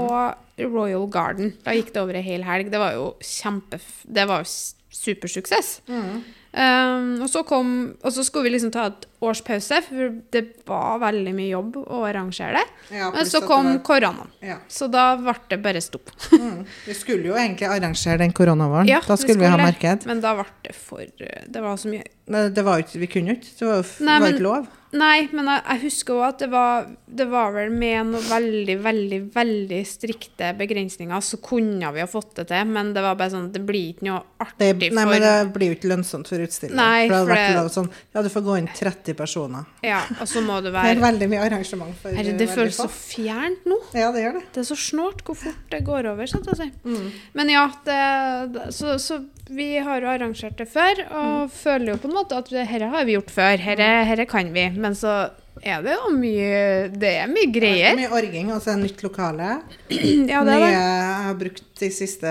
Royal 0.61 1.09
Garden. 1.13 1.55
Da 1.65 1.77
gikk 1.77 1.95
det 1.95 2.03
over 2.03 2.21
ei 2.21 2.25
hel 2.27 2.47
helg. 2.47 2.73
Det 2.73 2.83
var 2.83 2.97
jo 2.99 3.13
kjempe... 3.25 3.81
Det 4.05 4.27
var 4.29 4.45
jo 4.45 4.51
supersuksess. 4.95 5.79
Mm. 5.91 6.25
Um, 6.55 7.23
og, 7.25 7.27
så 7.33 7.43
kom, 7.43 7.71
og 7.99 8.13
så 8.15 8.23
skulle 8.23 8.47
vi 8.47 8.53
liksom 8.55 8.71
ta 8.71 8.85
et 8.93 9.07
års 9.25 9.41
pause, 9.43 9.81
for 9.89 10.13
det 10.31 10.43
var 10.69 11.01
veldig 11.03 11.33
mye 11.35 11.49
jobb 11.51 11.79
å 11.83 12.03
arrangere 12.07 12.61
det. 12.61 12.95
Ja, 12.95 13.09
Men 13.11 13.27
så 13.27 13.41
kom 13.43 13.73
var- 13.73 13.81
koronaen. 13.89 14.31
Ja. 14.45 14.59
Så 14.69 14.87
da 14.93 15.17
ble 15.19 15.35
det 15.51 15.59
bare 15.65 15.81
stopp. 15.83 16.13
Mm. 16.31 16.63
Vi 16.87 16.95
skulle 16.95 17.33
jo 17.33 17.35
egentlig 17.35 17.67
arrangere 17.67 18.19
den 18.23 18.33
koronavåren. 18.37 18.87
Ja, 18.87 19.01
da 19.03 19.17
vi 19.17 19.23
skulle 19.25 19.41
vi 19.41 19.49
ha 19.51 19.57
skulle. 19.57 19.67
marked. 19.73 20.07
Men 20.07 20.21
da 20.23 20.35
ble 20.39 20.47
det 20.63 20.77
for 20.77 21.05
Det 21.05 21.61
var 21.63 21.77
så 21.81 21.89
mye 21.91 22.05
Men 22.27 22.55
det 22.55 22.63
var 22.65 22.79
ikke, 22.85 22.99
vi 23.03 23.07
kunne 23.07 23.35
ikke. 23.37 23.51
Det 23.59 23.67
var 23.69 23.83
jo 23.83 24.05
Nei, 24.07 24.19
ikke 24.33 24.45
lov. 24.47 24.69
Nei, 24.95 25.29
men 25.35 25.49
jeg, 25.51 25.63
jeg 25.67 25.81
husker 25.89 26.15
òg 26.15 26.25
at 26.29 26.39
det 26.45 26.49
var, 26.53 26.85
det 27.21 27.27
var 27.29 27.51
vel 27.57 27.73
med 27.75 28.13
noen 28.13 28.29
veldig, 28.31 28.77
veldig, 28.85 29.19
veldig 29.35 29.81
strikte 29.91 30.53
begrensninger, 30.57 31.21
så 31.25 31.41
kunne 31.43 31.91
vi 31.97 32.01
ha 32.05 32.07
fått 32.07 32.37
det 32.39 32.47
til, 32.53 32.71
men 32.71 32.93
det 32.95 33.03
var 33.03 33.17
bare 33.19 33.33
sånn 33.35 33.49
Det 33.53 33.65
blir 33.67 33.91
ikke 33.97 34.07
noe 34.07 34.23
Det, 34.55 34.71
artig 34.71 34.93
nei, 34.95 35.03
for 35.03 35.11
men 35.11 35.25
det 35.27 35.35
blir 35.57 35.73
jo 35.73 35.79
ikke 35.81 35.91
lønnsomt 35.91 36.31
for 36.31 36.44
utstillere. 36.47 36.77
Nei, 36.77 37.09
for 37.09 37.15
det 37.15 37.19
hadde 37.19 37.27
for 37.27 37.35
vært 37.35 37.49
det- 37.49 37.57
lov 37.59 37.71
sånn 37.75 37.91
Ja, 38.15 38.23
du 38.23 38.29
får 38.29 38.43
gå 38.49 38.59
inn 38.59 38.69
30 38.75 39.15
personer. 39.15 39.65
Ja, 39.83 40.01
og 40.21 40.27
så 40.31 40.43
må 40.45 40.63
det 40.63 40.73
Det 40.73 40.85
er 40.97 41.01
veldig 41.03 41.29
mye 41.31 41.43
arrangement 41.47 41.95
for 42.01 42.11
Herre, 42.11 42.35
eh, 42.35 42.39
det 42.39 42.49
føles 42.49 42.77
så 42.77 42.89
fjernt 42.89 43.65
nå. 43.67 43.79
Ja, 43.95 44.13
det 44.13 44.23
gjør 44.25 44.33
det. 44.41 44.45
Det 44.53 44.61
er 44.65 44.69
så 44.75 44.77
snålt 44.77 45.23
hvor 45.25 45.37
fort 45.37 45.71
det 45.71 45.85
går 45.85 46.07
over. 46.13 46.27
Sant, 46.27 46.47
altså. 46.47 46.71
Mm. 46.85 47.11
Men 47.35 47.49
ja, 47.49 47.67
det- 47.85 48.73
så, 48.75 48.95
så 48.99 49.25
vi 49.51 49.79
har 49.79 50.01
jo 50.01 50.09
arrangert 50.09 50.57
det 50.57 50.69
før, 50.73 51.01
og 51.13 51.51
føler 51.53 51.93
jo 51.95 52.01
på 52.01 52.09
en 52.09 52.15
måte 52.17 52.37
at 52.39 52.49
dette 52.51 52.91
har 52.95 53.05
vi 53.05 53.17
gjort 53.19 53.31
før. 53.35 53.59
Herre 53.61 54.27
kan 54.31 54.53
vi. 54.55 54.71
Men 54.81 54.95
så 54.97 55.31
er 55.63 55.85
det 55.85 55.93
jo 55.95 56.09
mye 56.11 56.89
Det 56.91 57.11
er 57.23 57.29
mye 57.31 57.47
Det 57.55 57.69
er 57.87 57.95
mye 57.97 58.09
orging, 58.17 58.49
og 58.53 58.63
så 58.65 58.73
det 58.75 58.83
nytt 58.89 59.03
lokale. 59.05 59.51
Ja, 60.33 60.41
det 60.45 60.55
er 60.57 60.65
det. 60.65 60.71
jeg 60.73 61.27
har 61.29 61.35
brukt 61.39 61.63
de 61.79 61.89
siste 61.93 62.31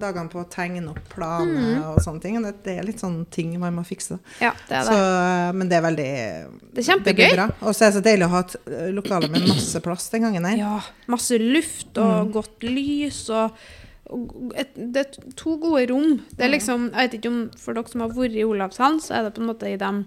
dagene 0.00 0.28
på 0.32 0.40
å 0.42 0.46
tegne 0.50 0.88
opp 0.92 1.00
planer 1.12 1.48
Mm. 1.58 1.82
og 1.90 1.98
sånne 2.02 2.22
ting. 2.22 2.36
og 2.38 2.44
Det, 2.46 2.54
det 2.64 2.76
er 2.78 2.86
litt 2.86 3.00
sånne 3.02 3.26
ting 3.34 3.52
man 3.60 3.74
må 3.76 3.84
fikse. 3.86 4.18
Ja, 4.40 4.52
det 4.68 4.76
er 4.78 4.84
Så, 4.88 4.94
det. 4.94 5.54
men 5.58 5.68
det 5.68 5.76
er 5.78 5.84
veldig 5.88 6.08
Det 6.74 6.84
er 6.84 6.88
kjempegøy. 6.92 7.48
Og 7.66 7.74
så 7.74 7.84
er 7.84 7.90
det 7.90 7.96
så 7.98 8.04
deilig 8.06 8.26
å 8.28 8.32
ha 8.36 8.40
et 8.46 8.56
eh, 8.66 8.88
lokale 8.94 9.28
med 9.32 9.48
masse 9.48 9.80
plass 9.84 10.08
den 10.14 10.22
gangen 10.28 10.44
her. 10.48 10.56
Ja, 10.62 10.78
masse 11.10 11.38
luft 11.42 11.98
og 11.98 12.32
godt 12.38 12.62
lys 12.66 13.24
og 13.30 13.52
et, 14.56 14.72
Det 14.76 15.02
er 15.02 15.34
to 15.36 15.56
gode 15.60 15.86
rom. 15.90 16.18
Det 16.32 16.46
er 16.46 16.54
liksom, 16.54 16.88
jeg 16.92 17.08
vet 17.08 17.18
ikke 17.18 17.32
om 17.32 17.42
For 17.60 17.76
dere 17.76 17.92
som 17.92 18.04
har 18.04 18.14
vært 18.16 18.38
i 18.38 18.46
Olavshallen, 18.46 19.02
så 19.04 19.18
er 19.18 19.26
det 19.26 19.34
på 19.36 19.44
en 19.44 19.50
måte 19.50 19.68
i 19.68 19.76
dem 19.80 20.04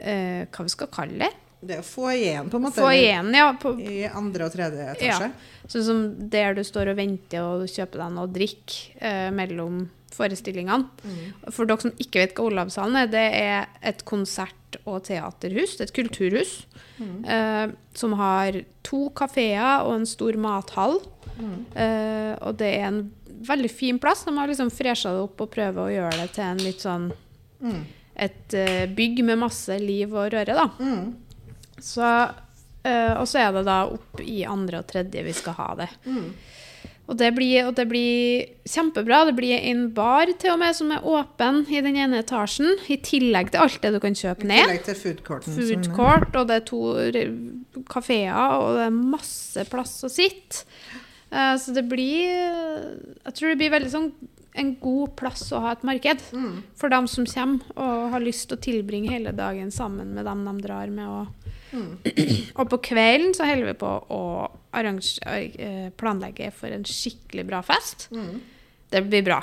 eh, 0.00 0.48
Hva 0.50 0.66
vi 0.66 0.74
skal 0.74 0.90
kalle 0.94 1.22
det? 1.26 1.30
Det 1.60 1.76
er 1.76 2.12
igjen, 2.14 2.48
på 2.48 2.56
en 2.56 2.62
måte. 2.64 2.80
Få 2.80 2.90
ja. 3.36 3.50
På, 3.60 3.74
I 3.76 4.06
andre 4.08 4.46
og 4.46 4.54
tredje 4.54 4.86
etasje. 4.94 5.26
Sånn 5.68 5.84
som 5.84 5.98
der 6.32 6.54
du 6.56 6.62
står 6.64 6.94
og 6.94 6.96
venter 6.96 7.44
og 7.44 7.66
kjøper 7.68 8.00
deg 8.00 8.14
noe 8.14 8.24
å 8.24 8.32
drikke 8.32 8.94
eh, 8.96 9.28
mellom 9.34 9.82
forestillingene. 10.14 10.88
For 11.52 11.68
dere 11.68 11.84
som 11.84 11.92
ikke 12.00 12.24
vet 12.24 12.32
hva 12.38 12.48
Olavshallen 12.48 13.02
er, 13.02 13.12
det 13.12 13.26
er 13.42 13.68
et 13.92 14.02
konsert- 14.08 14.56
og 14.86 15.02
teaterhus, 15.04 15.76
et 15.82 15.92
kulturhus, 15.92 16.64
eh, 17.00 17.68
som 17.94 18.16
har 18.20 18.62
to 18.86 19.08
kafeer 19.18 19.84
og 19.84 19.98
en 19.98 20.08
stor 20.08 20.40
mathall. 20.40 21.00
Eh, 21.40 22.34
og 22.40 22.58
det 22.60 22.72
er 22.78 22.86
en 22.88 23.04
veldig 23.46 23.70
fin 23.72 23.98
plass. 24.02 24.24
De 24.26 24.34
har 24.36 24.50
liksom 24.50 24.70
fresha 24.70 25.12
det 25.14 25.24
opp 25.24 25.40
og 25.40 25.50
prøver 25.54 25.80
å 25.82 25.92
gjøre 25.94 26.20
det 26.22 26.28
til 26.36 26.44
en 26.44 26.62
litt 26.66 26.84
sånn 26.84 27.10
Mm. 27.60 27.82
et 28.16 28.54
uh, 28.56 28.86
bygg 28.96 29.18
med 29.24 29.36
masse 29.42 29.74
liv 29.78 30.14
og 30.16 30.30
røre, 30.32 30.54
da. 30.56 30.64
Mm. 30.80 31.10
Så, 31.76 32.00
uh, 32.00 33.12
og 33.20 33.26
så 33.28 33.42
er 33.42 33.52
det 33.52 33.66
da 33.68 33.82
opp 33.84 34.22
i 34.24 34.38
andre 34.48 34.80
og 34.80 34.86
tredje 34.88 35.24
vi 35.26 35.34
skal 35.36 35.58
ha 35.58 35.74
det. 35.82 35.90
Mm. 36.06 36.30
Og 37.10 37.16
det, 37.18 37.28
blir, 37.34 37.66
og 37.66 37.74
det 37.74 37.84
blir 37.90 38.44
kjempebra. 38.70 39.24
Det 39.26 39.34
blir 39.34 39.58
en 39.66 39.88
bar 39.92 40.30
til 40.38 40.52
og 40.52 40.60
med 40.62 40.76
som 40.78 40.92
er 40.94 41.02
åpen 41.02 41.64
i 41.68 41.80
den 41.82 41.96
ene 41.98 42.20
etasjen. 42.22 42.76
I 42.86 43.00
tillegg 43.02 43.50
til 43.50 43.64
alt 43.64 43.80
det 43.82 43.90
du 43.96 43.98
kan 44.00 44.14
kjøpe 44.14 44.46
I 44.46 44.50
ned. 44.52 44.62
tillegg 44.68 44.84
til 44.86 44.98
food 45.00 45.22
courten. 45.26 45.56
Food 45.58 45.88
court, 45.96 46.36
og 46.38 46.46
det 46.48 46.60
er 46.60 46.66
to 46.70 46.80
kafeer, 47.90 48.30
og 48.56 48.76
det 48.78 48.86
er 48.86 48.94
masse 49.16 49.64
plass 49.72 49.96
å 50.06 50.10
sitte. 50.12 50.62
Eh, 51.30 51.54
så 51.62 51.72
det 51.74 51.84
blir 51.88 52.26
Jeg 53.24 53.34
tror 53.36 53.48
det 53.52 53.58
blir 53.60 53.70
veldig 53.76 53.90
sånn 53.92 54.12
en 54.58 54.72
god 54.82 55.12
plass 55.16 55.44
å 55.54 55.60
ha 55.62 55.72
et 55.76 55.84
marked. 55.86 56.22
Mm. 56.34 56.62
For 56.74 56.90
dem 56.90 57.06
som 57.06 57.24
kommer 57.30 57.60
og 57.78 58.08
har 58.16 58.20
lyst 58.24 58.48
til 58.50 58.58
å 58.58 58.64
tilbringe 58.64 59.12
hele 59.12 59.30
dagen 59.32 59.70
sammen 59.70 60.10
med 60.16 60.26
dem 60.26 60.42
de 60.44 60.54
drar 60.66 60.90
med. 60.90 61.06
Og, 61.06 61.26
Mm. 61.70 62.00
og 62.58 62.68
på 62.72 62.80
kvelden 62.82 63.30
så 63.32 63.46
holder 63.46 63.68
vi 63.68 63.74
på 63.78 63.90
å 64.10 64.50
arrange, 64.74 65.20
eh, 65.22 65.90
planlegge 65.94 66.48
for 66.52 66.66
en 66.66 66.82
skikkelig 66.82 67.44
bra 67.46 67.60
fest. 67.62 68.08
Mm. 68.10 68.40
Det 68.90 69.04
blir 69.08 69.22
bra. 69.22 69.38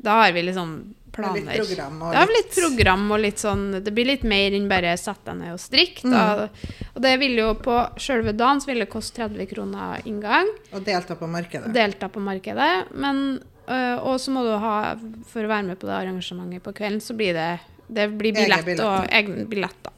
Da 0.00 0.22
har 0.22 0.32
vi 0.32 0.46
liksom 0.46 0.94
planer. 1.12 1.58
Litt 1.58 1.68
program 1.68 2.02
og 2.02 2.12
Det 2.12 2.18
Ja, 2.18 2.24
litt 2.36 2.54
program 2.54 3.04
og 3.10 3.20
litt 3.22 3.42
sånn 3.42 3.64
Det 3.84 3.92
blir 3.94 4.08
litt 4.08 4.24
mer 4.28 4.56
enn 4.56 4.68
bare 4.70 4.94
sette 5.00 5.30
deg 5.30 5.40
ned 5.40 5.54
og 5.54 5.60
strikke. 5.62 6.08
Mm. 6.08 6.88
Og 6.94 7.02
det 7.04 7.14
vil 7.22 7.38
jo 7.40 7.52
på 7.62 7.76
sjølve 8.00 8.34
dagen 8.36 8.62
så 8.62 8.70
vil 8.72 8.84
det 8.84 8.90
koste 8.92 9.22
30 9.22 9.50
kroner 9.52 10.02
inngang. 10.08 10.50
Og 10.72 10.82
delta 10.86 11.18
på 11.18 11.28
markedet. 11.30 11.72
Delta 11.74 12.08
på 12.12 12.22
markedet. 12.24 12.72
Men, 12.94 13.40
øh, 13.66 13.96
og 13.98 14.18
så 14.20 14.34
må 14.34 14.44
du 14.46 14.54
ha 14.58 14.96
For 15.30 15.44
å 15.44 15.52
være 15.52 15.70
med 15.70 15.80
på 15.80 15.88
det 15.90 15.96
arrangementet 16.00 16.64
på 16.64 16.74
kvelden, 16.80 17.00
så 17.04 17.16
blir 17.16 17.34
det 17.34 17.60
Det 17.88 18.08
blir 18.18 18.34
billett 18.36 18.64
billett. 18.64 18.84
og 18.84 19.08
egen 19.10 19.48
billett, 19.48 19.78
da. 19.82 19.92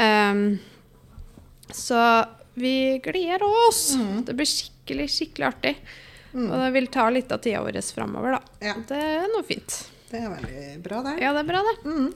Um, 0.00 0.58
så 1.72 2.26
vi 2.54 3.00
gleder 3.02 3.42
oss. 3.68 3.94
Mm. 3.96 4.24
Det 4.24 4.34
blir 4.34 4.46
skikkelig, 4.46 5.08
skikkelig 5.08 5.46
artig. 5.46 5.74
Og 6.32 6.52
det 6.62 6.70
vil 6.70 6.86
ta 6.86 7.08
litt 7.10 7.32
av 7.32 7.38
tida 7.42 7.62
vår 7.64 7.80
framover, 7.94 8.36
da. 8.36 8.66
Ja. 8.68 8.74
Det 8.88 8.98
er 8.98 9.26
noe 9.32 9.46
fint. 9.46 9.89
Det 10.10 10.18
er 10.20 10.28
veldig 10.32 10.82
bra, 10.82 11.02
det. 11.06 11.16
Ja, 11.22 11.32
det 11.36 11.44
er 11.44 11.48
bra, 11.52 11.62
det. 11.68 11.76
Mm. 11.86 12.10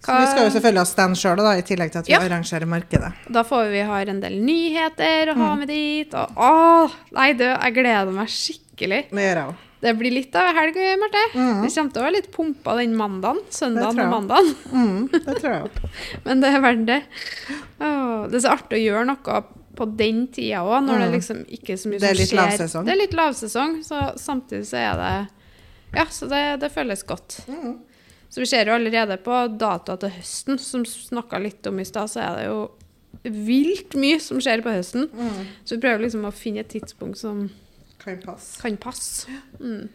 Så 0.00 0.14
vi 0.16 0.26
skal 0.30 0.46
jo 0.46 0.52
selvfølgelig 0.54 0.80
ha 0.80 0.88
stand 0.88 1.16
sjøl, 1.20 1.40
i 1.58 1.62
tillegg 1.68 1.90
til 1.92 1.98
at 2.00 2.06
vi 2.08 2.12
Ja. 2.14 2.20
arrangerer 2.24 2.66
markedet. 2.68 3.10
Da 3.30 3.42
får 3.44 3.70
vi 3.70 3.80
ha 3.84 3.98
en 4.00 4.20
del 4.20 4.38
nyheter 4.40 5.28
å 5.28 5.34
Mm. 5.36 5.42
ha 5.44 5.54
med 5.56 5.68
dit. 5.68 6.14
Og 6.14 6.28
å, 6.36 6.90
nei, 7.12 7.32
du, 7.34 7.44
jeg 7.44 7.74
gleder 7.74 8.10
meg 8.12 8.28
skikkelig. 8.28 9.10
Det 9.10 9.24
gjør 9.26 9.36
jeg 9.36 9.46
òg. 9.48 9.54
Det 9.82 9.96
blir 9.98 10.10
litt 10.12 10.34
av 10.36 10.54
helg, 10.54 10.74
Marte. 11.00 11.22
Mm. 11.34 11.62
Vi 11.62 11.68
kommer 11.74 11.92
til 11.92 12.02
å 12.02 12.04
være 12.04 12.12
litt 12.16 12.30
pumpa 12.32 12.76
den 12.76 12.94
mandagen. 12.96 13.38
Søndagen 13.50 14.00
og 14.00 14.10
mandagen. 14.10 14.54
Mm, 14.72 15.10
det 15.10 15.36
tror 15.40 15.52
jeg 15.52 15.62
òg. 15.62 15.90
Men 16.26 16.40
det 16.40 16.48
er 16.54 16.60
verdt 16.60 16.86
det. 16.86 17.02
Åh, 17.80 18.28
det 18.28 18.34
er 18.34 18.48
så 18.48 18.52
artig 18.58 18.76
å 18.80 18.84
gjøre 18.92 19.06
noe 19.06 19.44
på 19.76 19.96
den 19.96 20.26
tida 20.28 20.60
òg, 20.64 20.84
når 20.84 20.98
det 20.98 21.08
Mm. 21.08 21.14
liksom 21.16 21.44
ikke 21.48 21.70
er 21.72 21.76
så 21.76 21.88
mye 21.88 21.98
Det 22.00 22.16
som 22.16 22.38
skjer. 22.38 22.84
Det 22.84 22.92
er 22.92 22.96
litt 23.00 23.12
lavsesong, 23.16 23.78
så 23.84 24.00
samtidig 24.18 24.66
så 24.68 24.76
er 24.76 24.96
det 25.00 25.28
Ja, 25.94 26.06
så 26.10 26.28
det, 26.30 26.42
det 26.62 26.72
føles 26.74 27.02
godt. 27.06 27.40
Mm. 27.50 27.78
Så 28.30 28.44
vi 28.44 28.46
ser 28.46 28.68
jo 28.68 28.76
allerede 28.76 29.16
på 29.24 29.36
datoer 29.58 29.98
til 30.04 30.12
høsten, 30.14 30.60
som 30.62 30.84
snakka 30.86 31.40
litt 31.42 31.66
om 31.66 31.80
i 31.82 31.86
stad, 31.88 32.12
så 32.12 32.22
er 32.22 32.36
det 32.38 32.44
jo 32.46 32.60
vilt 33.24 33.96
mye 33.98 34.20
som 34.22 34.38
skjer 34.42 34.62
på 34.62 34.74
høsten. 34.74 35.08
Mm. 35.10 35.40
Så 35.64 35.76
vi 35.76 35.82
prøver 35.82 36.04
liksom 36.06 36.28
å 36.28 36.34
finne 36.34 36.62
et 36.62 36.70
tidspunkt 36.70 37.18
som 37.20 37.48
Kan 38.00 38.20
passe. 38.22 38.60
kan 38.62 38.78
passe. 38.80 39.40
Mm. 39.58 39.88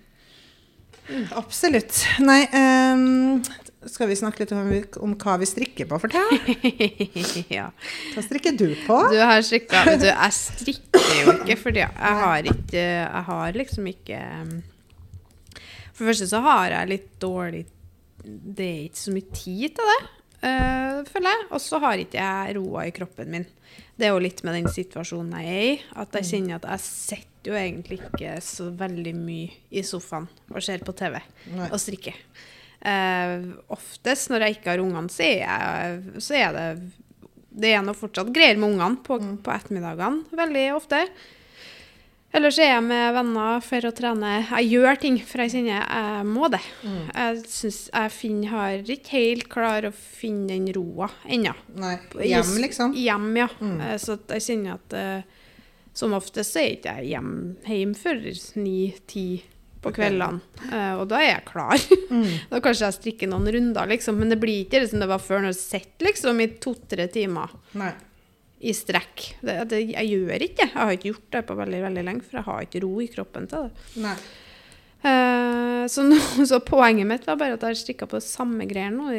Absolutt. 1.37 2.01
Nei, 2.25 2.41
um, 2.51 3.39
skal 3.85 4.09
vi 4.09 4.17
snakke 4.17 4.41
litt 4.41 4.53
om, 4.57 4.69
om 5.05 5.15
hva 5.21 5.35
vi 5.41 5.47
strikker 5.49 5.87
på 5.89 5.99
for 6.01 6.11
tida? 6.11 6.27
ja. 7.59 7.67
Hva 8.15 8.23
strikker 8.25 8.55
du 8.57 8.71
på? 8.87 8.97
Du 9.13 9.19
har 9.21 9.43
strikka 9.45 9.83
Vet 9.85 10.01
du, 10.01 10.07
jeg 10.09 10.37
strikker 10.39 11.11
jo 11.21 11.35
ikke 11.37 11.59
fordi 11.61 11.83
jeg 11.83 12.21
har 12.21 12.49
ikke 12.49 12.81
Jeg 12.81 13.23
har 13.29 13.59
liksom 13.61 13.91
ikke 13.93 14.21
um, 14.41 14.55
For 15.95 16.03
det 16.03 16.11
første 16.11 16.27
så 16.31 16.41
har 16.43 16.73
jeg 16.73 16.91
litt 16.91 17.11
dårlig 17.23 17.63
Det 18.25 18.65
er 18.65 18.81
ikke 18.89 18.99
så 18.99 19.13
mye 19.15 19.35
tid 19.35 19.75
til 19.77 19.91
det. 19.91 19.99
uh, 20.45 20.97
føler 21.07 21.31
jeg. 21.31 21.45
Og 21.51 21.61
så 21.63 21.79
har 21.83 22.01
ikke 22.01 22.19
jeg 22.19 22.57
roa 22.57 22.87
i 22.87 22.95
kroppen 22.95 23.31
min. 23.31 23.45
Det 23.95 24.07
er 24.07 24.11
jo 24.11 24.23
litt 24.23 24.41
med 24.43 24.57
den 24.57 24.67
situasjonen 24.71 25.37
jeg 25.39 25.53
er 25.53 25.69
i, 25.69 25.77
at 26.03 26.17
jeg 26.19 26.27
kjenner 26.31 26.57
at 26.57 26.67
jeg 26.73 26.83
sitter 26.83 27.51
jo 27.51 27.55
egentlig 27.59 27.99
ikke 28.01 28.33
så 28.43 28.67
veldig 28.75 29.13
mye 29.15 29.53
i 29.71 29.83
sofaen 29.87 30.27
og 30.51 30.63
ser 30.65 30.83
på 30.83 30.95
TV 30.97 31.15
Nei. 31.53 31.69
og 31.69 31.79
strikker. 31.79 32.17
Uh, 32.85 33.55
oftest 33.73 34.29
når 34.29 34.45
jeg 34.45 34.57
ikke 34.57 34.73
har 34.73 34.83
ungene, 34.83 35.09
så 35.09 35.23
er, 35.25 35.39
jeg, 35.45 36.21
så 36.21 36.35
er 36.37 36.51
det 36.53 36.67
Det 37.55 37.71
er 37.71 37.85
nå 37.87 37.95
fortsatt 37.95 38.33
greier 38.35 38.59
med 38.59 38.73
ungene 38.75 38.99
på, 39.05 39.15
på 39.15 39.53
ettermiddagene 39.53 40.37
veldig 40.43 40.65
ofte. 40.75 41.05
Eller 42.35 42.51
så 42.51 42.65
er 42.65 42.73
jeg 42.73 42.83
med 42.83 43.13
venner 43.15 43.61
for 43.63 43.87
å 43.87 43.93
trene. 43.95 44.31
Jeg 44.43 44.67
gjør 44.73 44.99
ting, 44.99 45.19
for 45.23 45.43
jeg 45.45 45.53
kjenner 45.53 45.77
jeg 45.77 46.27
må 46.27 46.49
det. 46.51 46.61
Jeg 46.83 47.41
synes 47.47 47.79
jeg 47.87 48.11
finner, 48.11 48.51
har 48.51 48.91
ikke 48.95 49.15
helt 49.15 49.47
klar 49.51 49.87
å 49.87 49.93
finne 49.95 50.51
den 50.51 50.67
roa 50.75 51.07
ennå. 51.23 51.55
Nei. 51.79 51.95
Hjem, 52.27 52.53
liksom. 52.65 52.95
Hjem, 52.99 53.31
ja. 53.39 53.49
Mm. 53.61 53.81
Så 54.03 54.19
jeg 54.35 54.45
kjenner 54.49 54.75
at 54.75 54.95
eh, 54.99 55.43
som 55.95 56.15
oftest 56.17 56.57
er 56.59 56.73
ikke 56.75 56.97
jeg 56.99 57.13
hjem, 57.13 57.35
hjem 57.71 57.93
før 57.95 58.23
ni-ti 58.59 59.27
på 59.85 59.93
kveldene. 59.95 60.41
Eh, 60.71 60.93
og 60.97 61.05
da 61.11 61.21
er 61.21 61.29
jeg 61.29 61.45
klar. 61.47 61.85
da 62.51 62.59
kanskje 62.63 62.89
jeg 62.89 62.97
strikker 62.97 63.31
noen 63.31 63.47
runder, 63.55 63.87
liksom. 63.93 64.19
Men 64.19 64.33
det 64.33 64.41
blir 64.41 64.65
ikke 64.65 64.81
det 64.81 64.89
som 64.91 65.03
det 65.03 65.07
var 65.11 65.23
før, 65.23 65.45
når 65.45 65.55
du 65.55 65.61
sitter 65.61 66.09
liksom 66.09 66.41
i 66.43 66.49
to-tre 66.61 67.07
timer 67.13 67.53
Nei. 67.79 67.93
I 68.65 68.73
strekk. 68.73 69.27
Det, 69.45 69.59
det, 69.71 69.81
jeg 69.93 70.09
gjør 70.15 70.47
ikke 70.47 70.63
det. 70.63 70.71
Jeg 70.71 70.79
har 70.79 70.95
ikke 70.95 71.11
gjort 71.11 71.29
det 71.35 71.43
på 71.49 71.59
veldig 71.59 71.83
veldig 71.85 72.03
lenge, 72.07 72.25
for 72.25 72.39
jeg 72.39 72.47
har 72.49 72.65
ikke 72.65 72.81
ro 72.85 72.93
i 73.03 73.11
kroppen 73.11 73.47
til 73.51 73.69
det. 73.69 74.15
Eh, 75.05 75.83
så, 75.91 76.05
nå, 76.07 76.19
så 76.51 76.61
poenget 76.65 77.09
mitt 77.09 77.27
var 77.29 77.39
bare 77.41 77.57
at 77.57 77.65
jeg 77.65 77.75
har 77.75 77.81
strikka 77.83 78.09
på 78.09 78.23
samme 78.23 78.67
greier 78.69 78.93
nå 78.95 79.11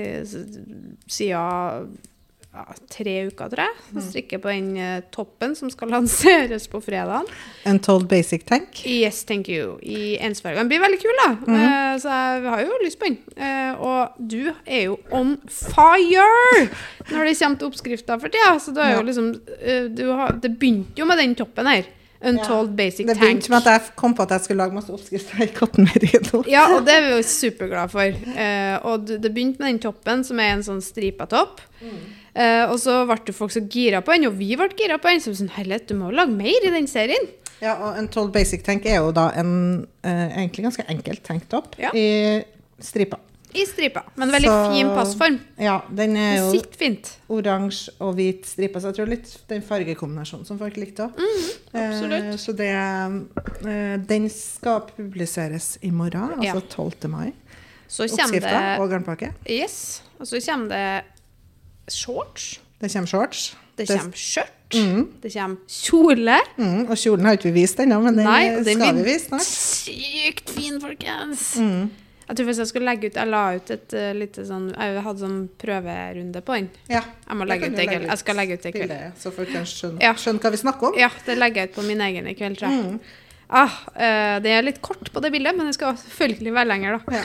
siden 1.07 1.97
ja, 2.57 2.65
tre 2.91 3.15
uker, 3.29 3.51
tror 3.53 3.63
jeg. 3.67 3.75
Så 3.93 4.03
strikker 4.09 4.41
på 4.41 4.49
den 4.49 4.71
eh, 4.81 5.03
toppen 5.13 5.53
som 5.59 5.69
skal 5.73 5.91
lanseres 5.97 6.65
på 6.73 6.81
fredag. 6.85 7.29
Untold 7.69 8.07
Basic 8.09 8.47
Tank. 8.49 8.81
Yes, 8.89 9.23
thank 9.29 9.51
you. 9.53 9.77
I 9.85 10.17
ensfarge. 10.25 10.57
Den 10.63 10.71
blir 10.73 10.81
veldig 10.81 11.01
kul, 11.03 11.21
da. 11.21 11.29
Eh, 11.59 11.99
så 12.01 12.15
jeg 12.17 12.47
har 12.55 12.65
jo 12.65 12.79
lyst 12.85 13.01
på 13.03 13.11
den. 13.11 13.19
Eh, 13.37 13.75
og 13.77 14.17
du 14.33 14.41
er 14.65 14.87
jo 14.87 14.97
on 15.13 15.37
fire 15.53 16.25
når 17.13 17.29
det 17.29 17.37
kommer 17.43 17.61
til 17.61 17.69
oppskrifter 17.69 18.25
for 18.25 18.33
tida. 18.33 18.57
Så 18.65 18.73
du 18.73 18.81
er 18.81 18.97
jo 18.97 19.05
liksom 19.11 19.29
eh, 19.61 19.85
du 19.93 20.07
har, 20.17 20.35
Det 20.41 20.55
begynte 20.57 20.97
jo 21.05 21.07
med 21.13 21.21
den 21.23 21.37
toppen 21.39 21.69
her. 21.69 21.93
Untold 22.27 22.71
Basic 22.75 23.05
Det 23.07 23.13
Tank. 23.13 23.21
begynte 23.21 23.51
med 23.53 23.59
at 23.61 23.67
jeg 23.75 23.91
kom 24.01 24.15
på 24.17 24.25
at 24.25 24.31
jeg 24.33 24.47
skulle 24.47 24.65
lage 24.65 24.75
masse 24.75 24.89
oppskrifter 24.91 25.43
i 25.45 25.51
Cotton 25.53 25.85
Merino. 25.85 26.41
Ja, 26.49 26.63
og 26.75 26.87
det 26.89 26.95
er 26.97 27.05
vi 27.05 27.11
jo 27.13 27.19
superglade 27.29 27.93
for. 27.93 28.17
Eh, 28.41 28.87
og 28.89 29.05
det 29.07 29.19
det 29.23 29.35
begynte 29.37 29.61
med 29.63 29.75
den 29.75 29.83
toppen, 29.85 30.25
som 30.25 30.41
er 30.41 30.55
en 30.57 30.65
sånn 30.65 30.81
stripa 30.83 31.29
topp. 31.31 31.61
Eh, 32.37 32.65
og 32.69 32.77
så 32.83 32.99
ble 33.09 33.33
folk 33.33 33.53
så 33.55 33.63
gira 33.73 34.03
på 34.05 34.13
den, 34.13 34.27
og 34.29 34.35
vi 34.37 34.51
ble 34.61 34.69
gira 34.77 34.99
på 35.01 35.09
den. 35.09 35.23
Så 35.25 35.33
sånn, 35.39 35.49
herlighet, 35.57 35.87
du 35.89 35.95
må 35.97 36.11
lage 36.13 36.35
mer 36.37 36.67
i 36.69 36.73
den 36.75 36.87
serien. 36.91 37.31
Ja, 37.63 37.73
og 37.81 37.97
en 37.97 38.09
Told 38.13 38.35
Basic 38.35 38.63
Tank 38.67 38.85
er 38.85 38.99
jo 39.01 39.13
da 39.17 39.31
en 39.41 39.87
eh, 40.05 40.27
egentlig 40.43 40.67
ganske 40.67 40.85
enkel 40.93 41.17
tanktopp 41.25 41.79
Ja. 41.81 41.91
i 41.97 42.43
stripa. 42.85 43.17
I 43.57 43.63
stripa. 43.65 44.03
Men 44.21 44.29
veldig 44.35 44.51
Så- 44.51 44.73
fin 44.75 44.87
passform. 44.93 45.39
Ja, 45.59 45.79
den 45.89 46.17
er 46.21 46.37
jo 46.43 46.51
oransje 47.33 47.89
og 48.05 48.15
hvit 48.19 48.45
stripe, 48.45 48.77
så 48.83 48.91
jeg 48.93 48.97
tror 48.99 49.09
litt 49.09 49.31
den 49.49 49.63
fargekombinasjonen 49.63 50.45
som 50.45 50.59
folk 50.59 50.77
likte 50.77 51.07
òg. 51.09 51.13
absolutt. 51.73 52.37
så 52.39 52.53
det 52.55 52.69
eh, 52.69 53.97
Den 53.97 54.29
skal 54.29 54.83
publiseres 54.95 55.79
i 55.83 55.91
morgen, 55.91 56.43
Ja. 56.43 56.53
altså 56.53 56.69
12. 56.69 57.09
mai. 57.09 57.33
Så 57.89 58.05
Oppskrifta 58.05 58.51
det 58.51 58.81
og 58.81 58.91
garnpakke. 58.91 59.33
Yes. 59.49 60.03
Og 60.21 60.27
så 60.27 60.41
kommer 60.45 60.69
det 60.69 61.05
shorts. 61.89 62.61
Det 62.81 62.93
kommer 62.93 63.07
shorts. 63.09 63.57
Det 63.77 63.87
kommer 63.89 64.17
skjørt. 64.17 64.53
Mm, 64.75 65.03
Det 65.23 65.31
kommer 65.33 65.57
kjole. 65.71 66.39
mm, 66.59 66.81
og 66.91 66.97
kjolen 66.99 67.25
har 67.29 67.37
ikke 67.37 67.53
vi 67.53 67.61
vist 67.63 67.79
ennå, 67.79 68.01
men 68.03 68.17
den 68.17 68.25
Nei, 68.27 68.49
det 68.57 68.65
den 68.65 68.81
skal 68.81 68.97
vi 68.97 69.03
vise 69.07 69.29
snart. 69.29 69.47
sykt 69.47 70.51
fin, 70.51 70.81
folkens. 70.81 71.57
Mm. 71.61 71.91
Jeg 72.27 72.37
tror 72.37 72.47
hvis 72.49 72.59
jeg 72.59 72.67
skulle 72.67 72.89
legge 72.91 73.07
ut 73.07 73.15
Jeg 73.15 73.29
la 73.31 73.43
ut 73.55 73.71
et 73.71 73.93
uh, 73.95 74.09
lite 74.19 74.43
sånn 74.43 74.65
Jeg 74.75 75.03
hadde 75.05 75.21
sånn 75.23 75.37
prøverunde 75.63 76.41
på 76.43 76.57
den. 76.59 76.71
Ja. 76.91 77.05
Jeg 77.29 77.37
må 77.39 77.47
legge 77.47 77.69
ut 77.71 77.77
det 77.77 77.85
i 77.85 77.87
kveld. 77.93 78.09
Jeg 78.11 78.19
skal 78.19 78.37
legge 78.41 78.57
ut 78.59 78.63
det 78.67 78.73
i 78.73 78.79
kveld. 78.81 78.97
Så 79.23 79.31
folk 79.37 79.53
kan 79.53 79.63
skjønne, 79.65 80.03
Ja. 80.03 80.13
skjønne 80.19 80.41
hva 80.43 80.51
vi 80.51 80.57
snakker 80.65 80.89
om. 80.91 80.99
Ja, 80.99 81.11
det 81.25 81.39
legger 81.39 81.63
jeg 81.63 81.71
ut 81.71 81.77
på 81.77 81.87
min 81.87 82.01
egen 82.01 82.27
i 82.27 82.35
kveld, 82.35 82.59
tror 82.59 82.75
jeg. 82.75 82.85
Mm. 82.97 83.01
Ah, 83.49 83.71
uh, 83.95 84.41
det 84.43 84.51
er 84.57 84.63
litt 84.67 84.83
kort 84.83 85.13
på 85.15 85.23
det 85.23 85.31
bildet, 85.31 85.55
men 85.57 85.67
det 85.71 85.75
skal 85.79 85.95
selvfølgelig 85.95 86.53
være 86.53 86.67
lenger, 86.73 86.99
da. 86.99 87.21
Ja. 87.21 87.23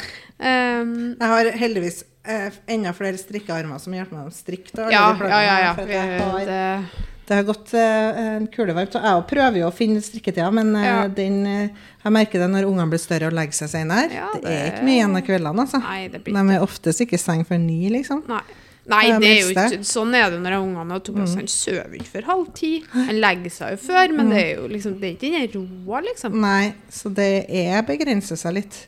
Um, 0.82 1.16
Jeg 1.20 1.28
har 1.34 1.50
heldigvis 1.58 2.04
eh, 2.26 2.52
enda 2.68 2.94
flere 2.94 3.18
strikkearmer 3.18 3.80
som 3.80 3.94
hjelper 3.94 4.18
meg 4.18 4.28
å 4.28 4.36
strikke. 4.36 4.72
da, 4.76 4.90
ja, 4.94 5.06
ja, 5.20 5.42
ja. 5.42 5.58
ja. 5.70 5.74
Vi, 5.86 5.98
har, 5.98 6.46
det, 6.46 7.08
det 7.28 7.36
har 7.40 7.44
gått 7.48 7.74
eh, 7.74 8.22
en 8.38 8.48
kulevarmt. 8.48 8.96
Og 9.00 9.06
jeg 9.10 9.28
prøver 9.30 9.62
jo 9.62 9.68
å 9.70 9.76
finne 9.76 10.02
strikketida, 10.04 10.50
men 10.52 10.76
eh, 10.76 10.86
Ja. 10.86 11.08
den, 11.08 11.46
eh, 11.48 11.70
jeg 12.04 12.12
merker 12.18 12.40
det 12.44 12.50
når 12.52 12.68
ungene 12.70 12.90
blir 12.90 13.00
større 13.04 13.28
og 13.32 13.34
legger 13.38 13.54
seg 13.64 13.70
senere. 13.76 14.10
Ja, 14.14 14.32
det, 14.34 14.42
det- 14.44 14.58
er 14.58 14.72
ikke 14.74 14.88
mye 14.90 14.98
igjen 15.00 15.16
av 15.22 15.24
kveldene, 15.30 15.62
altså. 15.68 15.80
nei, 15.86 16.08
det 16.10 16.24
blir 16.26 16.34
De 16.36 16.58
er 16.58 16.66
oftest 16.66 17.02
ikke 17.06 17.14
i 17.20 17.24
seng 17.28 17.46
før 17.48 17.60
ni, 17.64 17.80
liksom. 17.90 18.26
Nei. 18.28 18.42
Nei, 18.90 19.04
Det 19.22 19.28
er 19.30 19.36
er 19.36 19.42
jo 19.44 19.50
ikke 19.54 19.86
Sånn 19.86 20.16
er 20.18 20.32
det 20.34 20.40
når 20.42 20.56
ungene 20.58 20.96
og 20.98 21.04
Tobias 21.06 21.36
Mm. 21.36 21.38
han 21.44 21.48
sover 21.54 21.92
ikke 22.00 22.10
før 22.16 22.24
halv 22.32 22.48
ti. 22.58 22.72
Han 22.96 23.20
legger 23.22 23.52
seg 23.54 23.76
jo 23.76 23.78
før, 23.86 24.16
men 24.18 24.30
det 24.34 24.40
er 24.42 24.56
jo 24.58 24.68
liksom 24.72 24.96
Det 25.00 25.06
er 25.06 25.14
ikke 25.20 25.52
den 25.54 25.86
roa, 25.86 26.00
liksom. 26.02 26.34
Nei, 26.42 26.74
så 26.90 27.14
det 27.14 27.46
er 27.48 27.84
begrenser 27.86 28.36
seg 28.42 28.56
litt. 28.58 28.88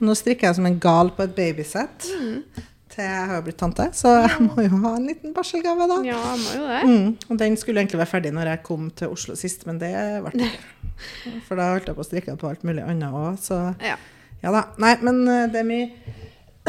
Nå 0.00 0.14
strikker 0.18 0.48
jeg 0.50 0.58
som 0.58 0.66
en 0.68 0.78
gal 0.82 1.10
på 1.16 1.24
et 1.26 1.32
babysett. 1.36 2.06
Mm. 2.18 2.66
Til 2.88 3.04
jeg 3.04 3.24
har 3.30 3.42
blitt 3.44 3.58
tante, 3.60 3.84
så 3.94 4.12
jeg 4.24 4.44
må 4.46 4.62
jo 4.64 4.78
ha 4.84 4.94
en 4.96 5.06
liten 5.10 5.34
barselgave, 5.36 5.86
da. 5.90 5.98
Ja, 6.06 6.18
må 6.40 6.54
jo 6.56 6.68
det. 6.70 6.78
Mm, 6.88 7.08
og 7.28 7.40
den 7.42 7.56
skulle 7.60 7.82
egentlig 7.82 8.00
være 8.00 8.10
ferdig 8.14 8.32
når 8.34 8.52
jeg 8.54 8.62
kom 8.66 8.88
til 8.96 9.12
Oslo 9.14 9.36
sist, 9.38 9.66
men 9.68 9.78
det 9.82 9.90
ble 10.24 10.32
det 10.38 10.48
ikke. 10.48 10.62
For 11.46 11.58
da 11.60 11.68
holdt 11.74 11.90
jeg 11.90 11.98
på 11.98 12.02
å 12.02 12.08
strikke 12.08 12.36
på 12.40 12.48
alt 12.50 12.64
mulig 12.66 12.82
annet 12.86 13.14
òg, 13.14 13.36
så 13.42 13.60
Ja. 13.84 13.98
ja 14.42 14.54
da. 14.54 14.64
Nei, 14.82 14.94
men 15.04 15.20
eh, 15.28 15.44
det 15.52 15.60
er 15.62 15.68
mye 15.68 15.90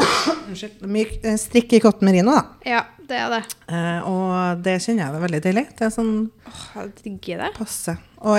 Unnskyld. 0.48 0.84
Mye 0.88 1.18
eh, 1.22 1.36
strikk 1.40 1.74
i 1.76 1.80
cotton 1.82 2.08
merino, 2.08 2.32
da. 2.36 2.44
ja, 2.68 2.84
det 3.10 3.18
er 3.18 3.32
det. 3.34 3.40
Eh, 3.72 4.06
og 4.08 4.62
det 4.64 4.76
kjenner 4.84 5.06
jeg 5.06 5.16
er 5.18 5.24
veldig 5.26 5.40
deilig. 5.48 5.64
Det 5.78 5.88
er 5.88 5.92
sånn 5.96 6.14
Åh, 6.46 6.62
jeg 6.76 6.92
digger 7.04 7.42
det. 7.46 7.50
passe. 7.58 7.96
Og 8.22 8.38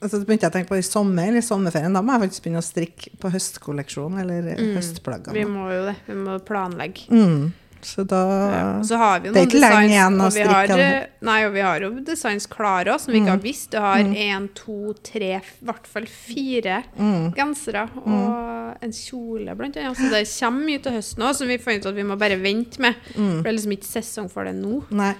altså, 0.00 0.18
det 0.18 0.26
begynte 0.26 0.48
jeg 0.48 0.52
å 0.52 0.56
tenke 0.58 0.72
på 0.72 0.80
i 0.80 0.84
sommer, 0.86 1.36
i 1.36 1.44
sommerferien. 1.44 1.94
Da 1.96 2.02
må 2.04 2.16
jeg 2.16 2.26
faktisk 2.26 2.46
begynne 2.46 2.62
å 2.62 2.66
strikke 2.66 3.14
på 3.20 3.32
høstkolleksjonen 3.36 4.22
eller 4.24 4.52
mm. 4.58 5.32
Vi 5.36 5.48
må 5.48 5.70
jo 5.72 5.82
det. 5.90 5.96
Vi 6.08 6.18
må 6.18 6.38
planlegge. 6.46 7.08
Mm. 7.12 7.50
Så 7.82 8.04
da 8.04 8.50
Ja. 8.50 8.82
Så 8.84 8.96
har 8.96 9.20
vi 9.20 9.28
jo 9.28 9.34
Det 9.34 9.40
er 9.40 9.46
noen 9.46 9.50
ikke 9.50 9.60
lenge 9.60 9.80
designs, 9.80 9.94
igjen 9.94 10.20
å 10.20 10.30
vi 10.34 10.42
har, 10.52 10.70
eh, 10.78 11.06
Nei, 11.22 11.44
og 11.46 11.52
vi 11.54 11.60
har 11.60 11.80
jo 11.80 11.90
designs 12.04 12.46
klare 12.46 12.92
òg, 12.92 13.00
som 13.00 13.12
vi 13.12 13.20
ikke 13.20 13.26
Mm. 13.26 13.36
har 13.38 13.38
visst. 13.38 13.70
Du 13.70 13.78
har 13.78 13.98
én, 13.98 14.48
to, 14.54 14.94
tre, 15.02 15.40
i 15.40 15.64
hvert 15.64 15.86
fall 15.86 16.06
fire 16.06 16.84
mm. 16.98 17.34
gensere 17.34 17.88
og 17.96 18.76
en 18.82 18.92
kjole, 18.92 19.56
blant 19.56 19.76
annet. 19.76 19.96
Så 19.96 20.10
det 20.10 20.28
kommer 20.28 20.64
mye 20.66 20.82
til 20.82 20.92
høsten 20.92 21.22
òg, 21.24 21.34
som 21.34 21.48
vi 21.48 21.58
fant 21.58 21.78
ut 21.78 21.86
at 21.86 21.94
vi 21.94 22.02
må 22.02 22.18
bare 22.18 22.40
vente 22.40 22.78
med. 22.80 22.94
Mm. 23.16 23.36
For 23.36 23.42
det 23.42 23.46
er 23.46 23.58
liksom 23.58 23.76
ikke 23.78 24.02
sesong 24.02 24.30
for 24.30 24.44
det 24.44 24.54
nå. 24.54 24.84
Nei. 24.90 25.14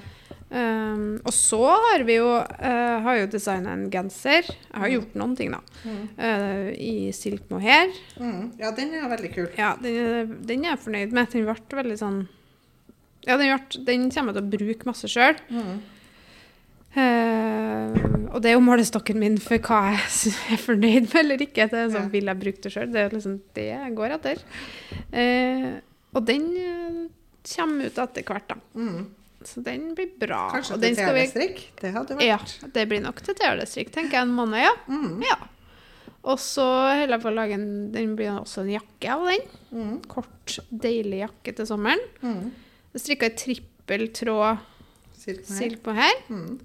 Um, 0.51 1.21
og 1.23 1.31
så 1.31 1.61
har 1.63 2.03
vi 2.03 2.17
jo, 2.17 2.27
uh, 2.43 2.97
har 3.05 3.21
jo 3.21 3.29
designa 3.31 3.71
en 3.77 3.85
genser. 3.93 4.49
Jeg 4.51 4.83
har 4.83 4.91
gjort 4.91 5.13
noen 5.21 5.37
ting, 5.39 5.53
da. 5.55 5.61
Mm. 5.85 6.01
Uh, 6.19 6.71
I 6.75 6.95
silk 7.15 7.45
mohair. 7.53 7.93
Mm. 8.19 8.49
Ja, 8.59 8.73
den 8.75 8.97
er 8.99 9.07
veldig 9.13 9.31
kul. 9.37 9.47
Ja, 9.59 9.77
den, 9.79 10.35
den 10.49 10.67
er 10.67 10.75
jeg 10.75 10.83
fornøyd 10.89 11.15
med. 11.15 11.31
Den 11.31 11.47
ble 11.47 11.79
veldig 11.83 11.99
sånn 12.01 12.21
Ja, 13.29 13.37
den, 13.37 13.53
ble, 13.53 13.85
den 13.87 14.09
kommer 14.11 14.35
jeg 14.35 14.41
til 14.41 14.49
å 14.49 14.53
bruke 14.57 14.91
masse 14.91 15.11
sjøl. 15.13 15.39
Mm. 15.55 15.79
og 18.35 18.41
det 18.43 18.51
er 18.51 18.57
jo 18.57 18.63
målestokken 18.67 19.21
min 19.23 19.37
for 19.39 19.63
hva 19.63 19.93
jeg 19.95 20.35
er 20.57 20.59
fornøyd 20.65 21.07
med 21.13 21.21
eller 21.23 21.47
ikke. 21.47 21.69
Det 21.71 21.79
er 21.85 21.95
sånn, 21.95 22.09
Ja. 22.11 22.15
Vil 22.17 22.33
jeg 22.33 22.43
bruke 22.43 22.65
det 22.67 22.75
sjøl? 22.75 22.91
Det 22.91 23.05
er 23.05 23.15
liksom 23.15 23.39
det 23.55 23.69
jeg 23.71 23.95
går 24.03 24.17
etter. 24.19 24.43
Eh, 25.15 25.71
og 26.11 26.27
den 26.27 26.51
eh, 26.59 27.01
kommer 27.55 27.87
ut 27.87 28.03
etter 28.03 28.27
hvert, 28.27 28.51
da. 28.51 28.59
Så 29.45 29.63
den 29.65 29.95
blir 29.97 30.11
bra. 30.21 30.51
Kanskje 30.53 30.77
til 30.83 30.99
TV-strikk? 30.99 31.63
Det 31.81 31.95
hadde 31.95 32.19
vært 32.19 32.27
Ja, 32.27 32.69
det 32.75 32.85
blir 32.91 33.01
nok 33.05 33.23
til 33.25 33.37
TV-strikk, 33.39 33.93
tenker 33.95 34.19
jeg. 34.19 34.29
En 34.29 34.35
måned, 34.37 34.61
ja. 34.61 34.75
Mm. 34.91 35.23
ja. 35.25 35.39
Og 36.29 36.37
så 36.43 36.67
holder 36.67 37.15
jeg 37.15 37.23
på 37.23 37.31
å 37.31 37.33
lage 37.33 37.57
en 37.57 37.71
Den 37.95 38.13
blir 38.19 38.35
også 38.35 38.67
en 38.67 38.75
jakke 38.75 39.15
av 39.15 39.25
den. 39.31 39.47
Mm. 39.73 39.95
Kort, 40.11 40.59
deilig 40.69 41.23
jakke 41.23 41.55
til 41.57 41.69
sommeren. 41.71 42.03
Mm. 42.21 42.51
Jeg 42.93 43.05
strikka 43.07 43.31
i 43.31 43.39
trippel 43.39 44.11
tråd 44.17 44.67
Silk 45.21 45.83
på 45.85 45.95
her. 45.97 46.21
Mm. 46.33 46.61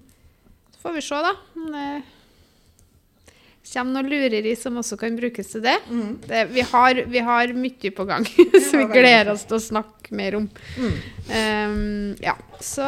Så 0.72 0.84
får 0.84 0.94
vi 0.96 1.02
se, 1.04 1.24
da. 1.24 1.34
Kommer 3.66 3.96
noe 3.98 4.06
lureri 4.06 4.52
som 4.58 4.76
også 4.78 4.98
kan 5.00 5.16
brukes 5.18 5.48
til 5.50 5.64
det. 5.64 5.74
Mm. 5.90 6.10
det 6.28 6.42
vi, 6.52 6.62
har, 6.70 7.00
vi 7.10 7.22
har 7.26 7.54
mye 7.56 7.90
på 7.96 8.04
gang, 8.06 8.26
så 8.28 8.78
vi 8.82 8.86
gleder 8.92 9.32
oss 9.32 9.42
til 9.48 9.58
å 9.58 9.64
snakke 9.64 10.14
mer 10.14 10.38
om. 10.38 10.46
Mm. 10.78 10.94
Um, 11.32 12.12
ja, 12.22 12.36
så 12.62 12.86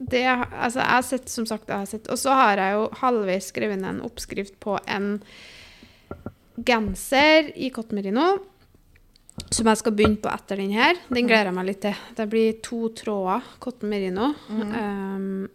det 0.00 0.24
Altså, 0.24 0.80
jeg 0.80 0.88
har 0.88 1.02
sett, 1.04 1.32
som 1.32 1.46
sagt, 1.48 1.68
jeg 1.68 1.76
har 1.76 1.88
sett 1.88 2.06
Og 2.08 2.16
så 2.16 2.32
har 2.32 2.60
jeg 2.60 2.76
jo 2.78 2.86
halvveis 3.02 3.50
skrevet 3.52 3.80
ned 3.80 3.98
en 3.98 4.06
oppskrift 4.06 4.56
på 4.62 4.78
en 4.88 5.18
genser 6.56 7.52
i 7.56 7.70
cotton 7.72 8.00
merino. 8.00 8.30
som 9.50 9.66
jeg 9.66 9.80
skal 9.80 9.92
begynne 9.96 10.20
på 10.20 10.28
etter 10.28 10.60
den 10.60 10.72
her. 10.76 10.98
Den 11.08 11.28
gleder 11.28 11.48
jeg 11.48 11.56
meg 11.56 11.68
litt 11.68 11.80
til. 11.80 12.00
Det 12.16 12.26
blir 12.28 12.58
to 12.64 12.90
tråder 12.96 13.46
cotton 13.58 13.88
merino. 13.88 14.34
Um, 14.50 15.48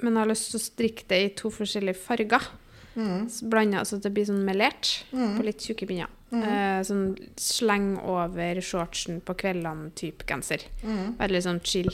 men 0.00 0.12
jeg 0.12 0.20
har 0.20 0.30
lyst 0.30 0.50
til 0.50 0.60
å 0.60 0.64
strikke 0.64 1.08
det 1.12 1.20
i 1.20 1.32
to 1.36 1.52
forskjellige 1.52 2.00
farger. 2.00 2.48
Mm. 2.96 3.28
Så 3.30 3.48
Blanda 3.50 3.84
så 3.84 3.98
det 4.00 4.12
blir 4.14 4.24
sånn 4.28 4.44
melert 4.46 5.04
Mm. 5.12 5.36
på 5.38 5.44
litt 5.44 5.58
tjukke 5.64 5.86
pinner. 5.88 6.08
Eh, 6.34 6.80
sånn 6.82 7.16
sleng 7.36 7.98
over 8.02 8.60
shortsen 8.60 9.20
på 9.22 9.34
kveldene-type 9.38 10.24
genser. 10.26 10.62
Mm. 10.82 11.16
Veldig 11.18 11.42
sånn 11.42 11.60
chill. 11.62 11.90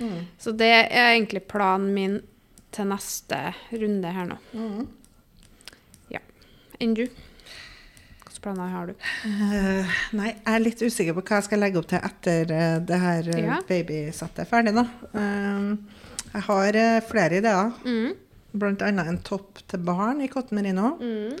Mm. 0.00 0.26
Så 0.38 0.52
det 0.56 0.70
er 0.90 1.14
egentlig 1.14 1.46
planen 1.48 1.92
min 1.94 2.20
til 2.72 2.86
neste 2.90 3.54
runde 3.72 4.12
her 4.12 4.26
nå. 4.26 4.38
Mm. 4.54 4.86
Enn 6.82 6.92
du? 6.98 7.04
Hvilke 7.06 8.40
planer 8.42 8.72
har 8.72 8.88
du? 8.90 8.94
Uh, 9.24 9.92
nei, 10.18 10.32
jeg 10.34 10.54
er 10.56 10.62
litt 10.64 10.80
usikker 10.82 11.14
på 11.14 11.22
hva 11.22 11.36
jeg 11.38 11.46
skal 11.46 11.60
legge 11.62 11.78
opp 11.78 11.86
til 11.92 12.02
etter 12.02 12.50
uh, 12.50 12.78
det 12.82 12.98
her 13.00 13.28
uh, 13.30 13.38
Ja. 13.40 13.58
babysettet 13.68 14.42
er 14.42 14.48
ferdig. 14.50 14.74
da. 14.74 14.82
Uh, 15.14 15.76
jeg 16.34 16.42
har 16.48 16.78
flere 17.06 17.38
ideer, 17.38 17.70
Mm. 17.86 18.16
Annet 18.54 19.06
en 19.08 19.18
topp 19.26 19.58
til 19.68 19.78
barn 19.84 20.20
i 20.22 20.28
cotton 20.28 20.56
merino, 20.58 20.96
Mm. 21.00 21.38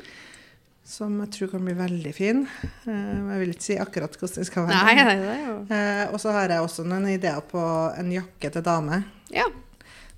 som 0.84 1.20
jeg 1.22 1.30
tror 1.32 1.50
kan 1.50 1.64
bli 1.64 1.72
veldig 1.74 2.14
fin. 2.14 2.46
Eh, 2.86 2.92
jeg 2.92 3.40
vil 3.40 3.54
ikke 3.54 3.62
si 3.62 3.76
akkurat 3.80 4.12
hvordan 4.18 4.34
den 4.34 4.44
skal 4.44 4.66
være. 4.66 4.84
Nei, 4.84 4.94
nei, 4.94 5.16
det 5.16 5.34
er 5.34 5.46
jo 5.46 5.66
Eh, 5.74 6.12
og 6.12 6.20
så 6.20 6.32
har 6.32 6.48
jeg 6.48 6.60
også 6.60 6.84
noen 6.84 7.06
ideer 7.08 7.40
på 7.40 7.96
en 7.98 8.10
jakke 8.12 8.50
til 8.52 8.62
dame. 8.62 9.04
Ja. 9.30 9.44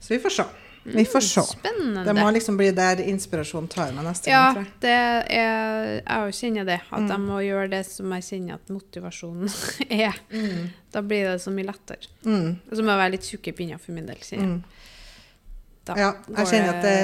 Så 0.01 0.09
vi 0.09 0.19
får 0.19 0.31
se. 0.31 0.45
Vi 0.87 1.03
får 1.05 1.21
se. 1.21 1.43
Spennende. 1.43 2.05
Det 2.07 2.15
må 2.15 2.29
liksom 2.33 2.57
bli 2.57 2.71
der 2.71 2.97
inspirasjonen 3.03 3.69
tar 3.69 3.91
meg 3.93 4.05
neste 4.07 4.29
ja, 4.31 4.53
gang, 4.55 4.67
Ja, 4.83 5.23
er 5.27 5.87
Jeg 5.97 6.05
òg 6.07 6.31
kjenner 6.33 6.65
det. 6.65 6.81
At 6.93 7.01
Mm. 7.03 7.09
jeg 7.09 7.21
må 7.21 7.41
gjøre 7.43 7.71
det 7.71 7.87
som 7.87 8.13
jeg 8.13 8.23
kjenner 8.23 8.55
at 8.55 8.69
motivasjonen 8.71 9.49
er. 9.91 10.15
Mm. 10.31 10.71
Da 10.93 11.01
blir 11.03 11.25
det 11.33 11.41
så 11.43 11.51
mye 11.51 11.67
lettere. 11.67 12.07
Mm. 12.25 12.59
Og 12.71 12.77
så 12.77 12.83
må 12.83 12.91
jeg 12.95 12.99
være 13.03 13.11
litt 13.11 13.23
tjukk 13.27 13.49
i 13.49 13.53
pinna 13.53 13.79
for 13.79 13.93
min 13.93 14.07
del, 14.07 14.17
kjenner 14.17 14.47
jeg. 14.47 14.49
Mm. 14.49 14.63
Da 15.87 15.95
Ja, 15.97 16.11
jeg 16.37 16.47
kjenner 16.51 16.75
at 16.75 16.83
det 16.83 16.99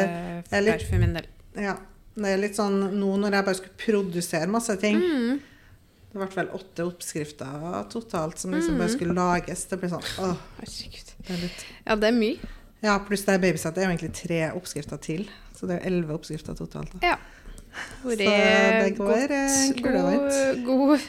det 0.51 0.59
er 0.59 0.63
litt- 0.67 0.87
for 0.89 0.99
min 0.99 1.15
del. 1.15 1.27
Ja. 1.57 1.77
Det 2.15 2.29
er 2.29 2.37
litt 2.43 2.57
sånn 2.59 2.93
nå 2.99 3.15
når 3.23 3.33
jeg 3.33 3.45
bare 3.47 3.55
skulle 3.55 3.79
produsere 3.81 4.49
masse 4.53 4.77
ting 4.81 4.99
Mm. 5.01 5.41
Det 6.13 6.19
ble 6.21 6.27
vel 6.35 6.49
åtte 6.53 6.85
oppskrifter 6.85 7.87
totalt 7.89 8.37
som 8.39 8.51
liksom 8.53 8.75
Mm. 8.75 8.79
bare 8.79 8.89
skulle 8.93 9.15
lages. 9.15 9.65
Det 9.69 9.79
blir 9.81 9.89
sånn 9.89 10.05
åh, 10.21 10.37
Herregud. 10.59 11.13
det 11.27 11.31
er 11.31 11.41
litt 11.41 11.65
Ja, 11.87 11.95
det 11.97 12.05
er 12.09 12.13
mye. 12.19 12.39
Ja, 12.83 12.99
pluss 12.99 13.25
det 13.25 13.41
babysett 13.41 13.79
er 13.79 13.83
jo 13.87 13.97
egentlig 13.97 14.13
tre 14.13 14.51
oppskrifter 14.53 15.01
til. 15.01 15.29
Så 15.57 15.67
det 15.69 15.81
er 15.81 15.87
elleve 15.89 16.11
oppskrifter 16.19 16.55
totalt. 16.55 16.91
Da. 17.01 17.09
Ja. 17.09 17.17
Hvor 18.03 18.13
Så 18.13 18.19
det 18.19 18.97
går, 18.99 19.29
kule 19.83 19.93
god, 19.93 20.65
god, 20.67 21.01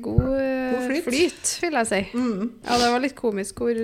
god, 0.00 0.20
eh, 0.40 0.72
God 0.72 0.84
flyt. 0.88 1.04
flyt, 1.04 1.50
vil 1.62 1.72
jeg 1.78 1.86
si. 1.90 2.00
Mm. 2.16 2.50
Ja, 2.64 2.78
det 2.80 2.90
var 2.92 3.00
litt 3.04 3.14
komisk 3.18 3.58
hvor 3.60 3.80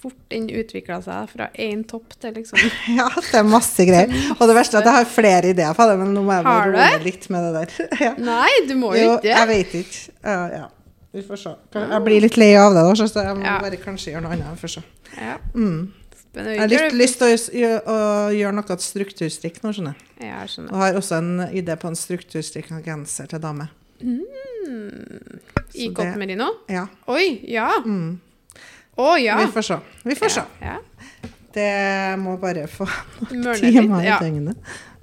fort 0.00 0.16
den 0.32 0.46
utvikla 0.48 1.00
seg 1.04 1.28
fra 1.34 1.48
én 1.60 1.82
topp 1.88 2.14
til 2.20 2.32
liksom 2.38 2.58
Ja, 2.98 3.08
det 3.18 3.34
er 3.40 3.44
masse 3.48 3.84
greier. 3.88 4.14
Og 4.38 4.46
det 4.48 4.56
verste 4.56 4.78
er 4.78 4.84
at 4.84 4.88
jeg 4.90 4.98
har 5.00 5.10
flere 5.10 5.50
ideer 5.52 5.74
på 5.76 5.88
det, 5.90 5.98
men 6.00 6.14
nå 6.16 6.22
må 6.24 6.32
jeg 6.38 6.46
bare 6.48 6.70
roe 6.72 7.02
litt 7.04 7.28
med 7.34 7.44
det 7.44 7.52
der. 7.58 7.90
Ja. 8.06 8.14
Nei, 8.18 8.52
du 8.68 8.74
må 8.80 8.94
jo 8.96 9.02
Jo, 9.04 9.12
ikke 9.18 9.28
jeg 9.34 9.48
vet 9.52 9.76
ikke. 9.82 10.00
Uh, 10.24 10.46
ja. 10.60 10.64
Vi 11.14 11.22
får 11.22 11.38
se. 11.44 11.52
Jeg 11.78 12.00
blir 12.08 12.24
litt 12.24 12.36
lei 12.40 12.48
av 12.58 12.72
det, 12.74 12.82
da, 12.88 12.94
så 13.06 13.06
jeg 13.22 13.36
må 13.38 13.44
Ja. 13.46 13.58
bare 13.62 13.76
kanskje 13.78 14.10
gjøre 14.16 14.24
noe 14.24 14.32
annet. 14.34 14.48
Vi 14.56 14.64
får 14.64 14.72
se. 14.78 14.82
Ja. 15.20 15.36
Mm. 15.54 15.92
Jeg 16.34 16.58
har 16.58 16.66
litt 16.66 16.96
lyst 16.98 17.20
til 17.20 17.28
å, 17.28 17.36
gjø- 17.36 17.52
gjø- 17.60 17.82
å 17.86 17.98
gjøre 18.34 18.54
noe 18.56 18.76
strukturstrikk 18.82 19.60
nå, 19.62 19.70
skjønner 19.76 19.94
jeg. 19.94 20.26
Ja, 20.32 20.40
skjønner. 20.50 20.72
Og 20.74 20.80
har 20.82 20.96
også 20.98 21.20
en 21.20 21.30
idé 21.54 21.76
på 21.78 21.86
en 21.86 21.94
strukturstrikk 21.94 22.72
genser 22.82 23.28
til 23.30 23.38
dame. 23.44 23.68
Mm. 24.04 25.40
I 25.74 25.88
det- 25.88 26.16
merino? 26.18 26.48
Ja. 26.68 26.86
Oi, 27.06 27.40
ja. 27.50 27.70
Mm. 27.84 28.20
Å 28.96 29.16
ja. 29.18 29.36
Vi 29.40 29.46
får 29.52 29.62
se. 29.62 29.78
Vi 30.04 30.14
får 30.14 30.28
se. 30.30 30.42
Ja, 30.60 30.78
Det 31.54 32.18
må 32.18 32.36
bare 32.40 32.66
få 32.66 32.86
ja. 32.86 33.54
Timer 33.60 34.02
i 34.02 34.06
Ja. 34.06 34.18
døgnet 34.18 34.56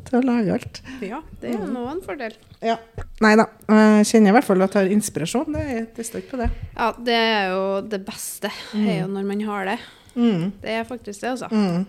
til 0.06 0.20
å 0.20 0.24
lage 0.26 0.52
alt. 0.54 0.82
ja, 1.02 1.22
det 1.42 1.54
er 1.54 1.58
Mm. 1.58 1.74
nå 1.74 1.86
en 1.92 2.02
fordel. 2.02 2.34
Ja. 2.62 2.78
Nei 3.22 3.36
da. 3.36 3.46
Jeg 3.70 4.06
kjenner 4.06 4.30
i 4.30 4.34
hvert 4.36 4.44
fall 4.48 4.62
at 4.62 4.74
jeg 4.74 4.84
har 4.88 4.92
inspirasjon. 4.96 5.54
Det, 5.54 5.96
det 5.96 6.06
står 6.06 6.22
ikke 6.22 6.32
på 6.32 6.38
det. 6.44 6.50
Ja, 6.76 6.92
det 6.98 7.16
er 7.16 7.50
jo 7.52 7.82
det 7.82 8.06
beste, 8.06 8.52
er 8.76 9.02
jo 9.02 9.08
når 9.08 9.24
man 9.26 9.42
har 9.42 9.66
det. 9.66 9.80
Mm. 10.16 10.52
Det 10.62 10.70
er 10.70 10.84
faktisk 10.84 11.22
det, 11.22 11.30
altså. 11.30 11.48
Mm. 11.52 11.86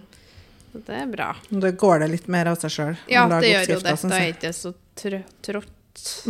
Det 0.74 0.94
er 1.02 1.06
bra. 1.06 1.34
Da 1.50 1.70
går 1.70 1.98
det 2.00 2.10
litt 2.10 2.28
mer 2.28 2.46
av 2.48 2.56
seg 2.58 2.70
sjøl. 2.70 2.96
Ja, 3.08 3.26
det 3.28 3.50
gjør 3.50 3.68
jo 3.74 3.80
det. 3.80 3.96
Da 4.08 4.16
er 4.16 4.32
ikke 4.32 4.52
så 4.56 4.74
trått. 5.42 5.66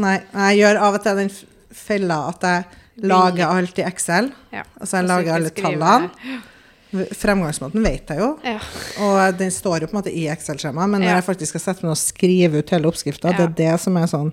Nei, 0.03 0.17
jeg 0.35 0.63
gjør 0.63 0.81
av 0.89 0.97
og 0.99 1.03
til 1.05 1.21
den 1.23 1.31
fella 1.73 2.17
at 2.29 2.47
jeg 2.49 3.07
lager 3.09 3.47
alt 3.49 3.79
i 3.79 3.85
Excel. 3.89 4.33
Ja. 4.53 4.65
Altså 4.81 5.01
jeg 5.01 5.09
lager 5.09 5.37
alle 5.39 5.53
tallene. 5.57 6.11
Fremgangsmåten 7.17 7.81
vet 7.87 8.11
jeg 8.13 8.19
jo, 8.21 8.39
Ja. 8.45 8.59
og 9.01 9.39
den 9.39 9.49
står 9.51 9.81
jo 9.81 9.87
på 9.89 9.95
en 9.97 10.03
måte 10.03 10.13
i 10.13 10.27
Excel-skjemaet, 10.29 10.91
men 10.93 11.01
når 11.01 11.15
jeg 11.15 11.25
faktisk 11.25 11.55
skal 11.55 11.63
sette 11.65 11.81
meg 11.87 11.89
ned 11.89 11.97
og 11.97 12.03
skrive 12.03 12.61
ut 12.61 12.69
hele 12.75 12.91
oppskrifta, 12.91 13.33
det 13.33 13.47
er 13.47 13.55
det 13.63 13.81
som 13.81 13.97
er 13.97 14.11
sånn 14.13 14.33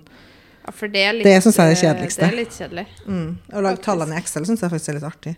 det 0.70 1.00
er 1.02 1.14
litt 1.16 1.24
Det 1.24 1.42
syns 1.42 1.56
jeg 1.56 1.64
er 1.64 1.70
det 1.72 1.80
kjedeligste. 1.80 2.20
Det 2.20 2.28
er 2.28 2.36
litt 2.36 2.52
kjedelig. 2.52 2.86
mm. 3.06 3.30
Å 3.56 3.62
lage 3.64 3.80
tallene 3.82 4.14
i 4.14 4.20
Excel 4.20 4.44
syns 4.44 4.60
jeg 4.60 4.70
faktisk 4.70 4.88
er 4.92 4.98
litt 4.98 5.08
artig. 5.08 5.36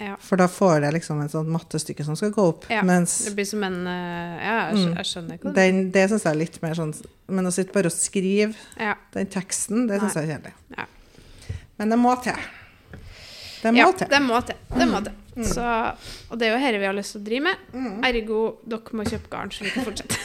Ja. 0.00 0.16
For 0.18 0.36
da 0.40 0.48
får 0.50 0.82
jeg 0.82 0.92
liksom 0.96 1.20
et 1.22 1.30
sånt 1.30 1.48
mattestykke 1.54 2.04
som 2.04 2.16
skal 2.18 2.32
gå 2.34 2.46
opp. 2.50 2.64
Ja, 2.72 2.80
Mens 2.82 3.12
Det 3.28 3.34
blir 3.36 3.46
som 3.46 3.62
en 3.62 3.86
eh, 3.86 4.40
Ja, 4.42 4.56
jeg, 4.72 4.80
Mm. 4.88 4.96
jeg 4.96 5.06
skjønner 5.06 5.34
ikke 5.38 5.52
det. 5.52 5.54
den, 5.54 5.90
det 5.94 6.08
syns 6.10 6.24
jeg 6.24 6.32
er 6.34 6.38
litt 6.40 6.62
mer 6.62 6.74
sånn 6.74 6.94
Men 7.28 7.46
å 7.46 7.52
sitte 7.54 7.72
bare 7.72 7.86
og 7.86 7.92
skrive 7.94 8.54
ja. 8.80 8.94
den 9.14 9.26
teksten, 9.30 9.86
det 9.88 10.00
syns 10.00 10.14
jeg 10.18 10.28
er 10.28 10.32
kjedelig. 10.34 10.52
Ja. 10.76 10.86
Men 11.78 11.88
det 11.94 11.98
må 11.98 12.14
til. 12.22 12.34
Det 13.62 13.72
må 13.74 13.92
til. 13.96 14.08
det 14.10 14.20
må 14.22 14.40
til. 14.46 14.56
Det 14.78 14.88
må 14.90 15.00
til. 15.04 15.12
Så, 15.42 15.64
og 16.30 16.38
det 16.38 16.46
er 16.46 16.52
jo 16.52 16.58
dette 16.62 16.78
vi 16.78 16.86
har 16.86 16.94
lyst 16.94 17.16
til 17.16 17.20
å 17.22 17.26
drive 17.26 17.44
med. 17.48 17.62
Mm. 17.74 17.94
Ergo, 18.06 18.40
dere 18.70 18.98
må 19.00 19.06
kjøpe 19.08 19.30
garn, 19.32 19.50
så 19.50 19.64
vi 19.66 19.72
kan 19.74 19.86
fortsette. 19.88 20.18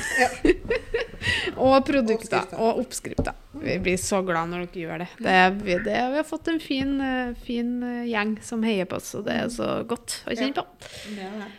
og 1.65 1.77
produkter 1.87 2.37
Oppskrifter. 2.37 2.59
og 2.61 2.81
oppskrifter. 2.83 3.39
Vi 3.65 3.77
blir 3.83 3.97
så 3.99 4.21
glad 4.27 4.51
når 4.53 4.67
dere 4.67 4.83
gjør 4.85 5.03
det. 5.03 5.09
det, 5.25 5.37
vi, 5.65 5.77
det 5.89 5.99
vi 6.13 6.19
har 6.21 6.27
fått 6.29 6.51
en 6.53 6.59
fin, 6.61 6.93
eh, 7.01 7.31
fin 7.47 7.71
eh, 7.83 8.03
gjeng 8.11 8.37
som 8.45 8.61
heier 8.67 8.85
på 8.89 8.99
oss, 9.01 9.15
og 9.17 9.25
det 9.25 9.39
er 9.41 9.49
så 9.53 9.71
godt 9.89 10.19
å 10.29 10.35
kjenne 10.37 10.53
på. 10.61 10.67
Det 11.15 11.25
er 11.25 11.39
det. 11.41 11.49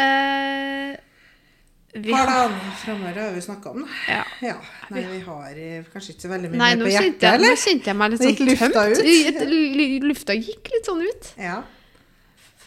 Eh, 0.00 0.98
vi 1.92 2.12
har 2.14 2.28
Planer 2.28 2.70
framover 2.84 3.16
har 3.18 3.32
vi 3.34 3.40
snakka 3.42 3.70
om. 3.72 3.88
ja. 4.06 4.20
Ja. 4.46 4.54
Nei, 4.94 5.02
vi 5.10 5.18
har 5.24 5.56
kanskje 5.90 6.12
ikke 6.14 6.22
så 6.22 6.30
veldig 6.30 6.52
mye 6.52 6.60
Nei, 6.60 6.70
mer 6.76 6.84
på 6.86 6.92
hjertet, 6.92 7.24
jeg, 7.26 7.40
nå 7.42 7.50
kjente 7.64 7.90
jeg 7.90 7.98
meg 7.98 8.12
litt 8.12 8.22
sånn 8.22 8.36
tømt. 8.38 8.50
lufta 8.52 8.84
ut. 8.92 10.04
Lufta 10.06 10.36
gikk 10.38 10.70
litt 10.76 10.86
sånn 10.86 11.02
ut. 11.02 11.32
Ja. 11.40 11.56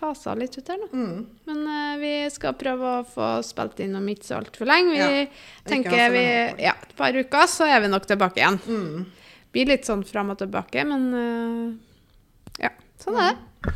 Fasa 0.04 0.34
litt 0.36 0.58
ut 0.60 0.68
her 0.68 0.82
nå. 0.82 0.88
Mm. 0.92 1.20
Men 1.48 1.60
uh, 1.70 1.96
vi 2.02 2.13
skal 2.34 2.56
prøve 2.60 2.94
å 3.00 3.06
få 3.08 3.28
spilt 3.48 3.80
inn 3.86 3.96
om 3.96 4.08
ikke 4.12 4.28
så 4.28 4.39
altfor 4.42 4.68
lenge. 4.68 4.92
Vi 4.92 5.00
Ja, 5.24 5.28
tenker 5.70 6.10
vi. 6.12 6.24
Ja, 6.66 6.74
et 6.84 6.92
par 7.00 7.16
uker, 7.16 7.48
så 7.48 7.70
er 7.72 7.80
vi 7.86 7.92
nok 7.94 8.08
tilbake 8.10 8.42
igjen. 8.44 8.60
Mm. 8.68 9.06
Blir 9.56 9.70
litt 9.72 9.88
sånn 9.88 10.04
fram 10.10 10.34
og 10.34 10.39
tilbake, 10.42 10.84
men 10.89 11.06
uh, 11.16 12.60
ja, 12.60 12.74
sånn 13.00 13.20
er 13.22 13.38
det. 13.38 13.76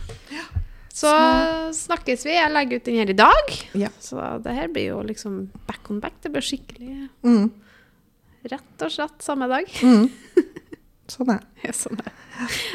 Så 0.98 1.12
snakkes 1.78 2.24
vi. 2.26 2.34
Jeg 2.34 2.50
legger 2.52 2.80
ut 2.82 2.88
den 2.90 2.96
her 2.98 3.12
i 3.14 3.16
dag. 3.20 3.52
Ja. 3.78 3.92
Så 4.02 4.18
det 4.42 4.56
her 4.58 4.72
blir 4.74 4.88
jo 4.90 5.04
liksom 5.06 5.44
back 5.70 5.92
on 5.94 6.00
back. 6.02 6.16
Det 6.24 6.32
blir 6.34 6.42
skikkelig 6.44 7.08
Mm. 7.24 7.52
rett 8.50 8.82
og 8.88 8.92
slett 8.96 9.22
samme 9.22 9.46
dag. 9.52 9.70
Mm. 9.86 10.08
Sånn 11.12 11.32
er 11.32 11.40
det. 11.42 11.68
Ja, 11.68 11.76
sånn 11.76 12.00
det. 12.02 12.14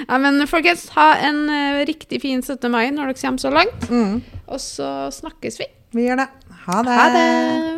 Ja, 0.09 0.19
men 0.19 0.41
folkens, 0.51 0.89
ha 0.97 1.13
en 1.23 1.45
uh, 1.51 1.83
riktig 1.89 2.23
fin 2.25 2.43
17. 2.43 2.67
mai 2.73 2.89
når 2.91 3.13
dere 3.13 3.21
kommer 3.21 3.45
så 3.45 3.53
langt. 3.53 3.87
Mm. 3.93 4.19
Og 4.49 4.63
så 4.63 4.89
snakkes 5.15 5.61
vi. 5.63 5.69
Vi 5.93 6.09
gjør 6.09 6.25
det. 6.25 6.29
Ha 6.67 6.83
det. 6.87 6.99
Ha 6.99 7.07
det! 7.13 7.72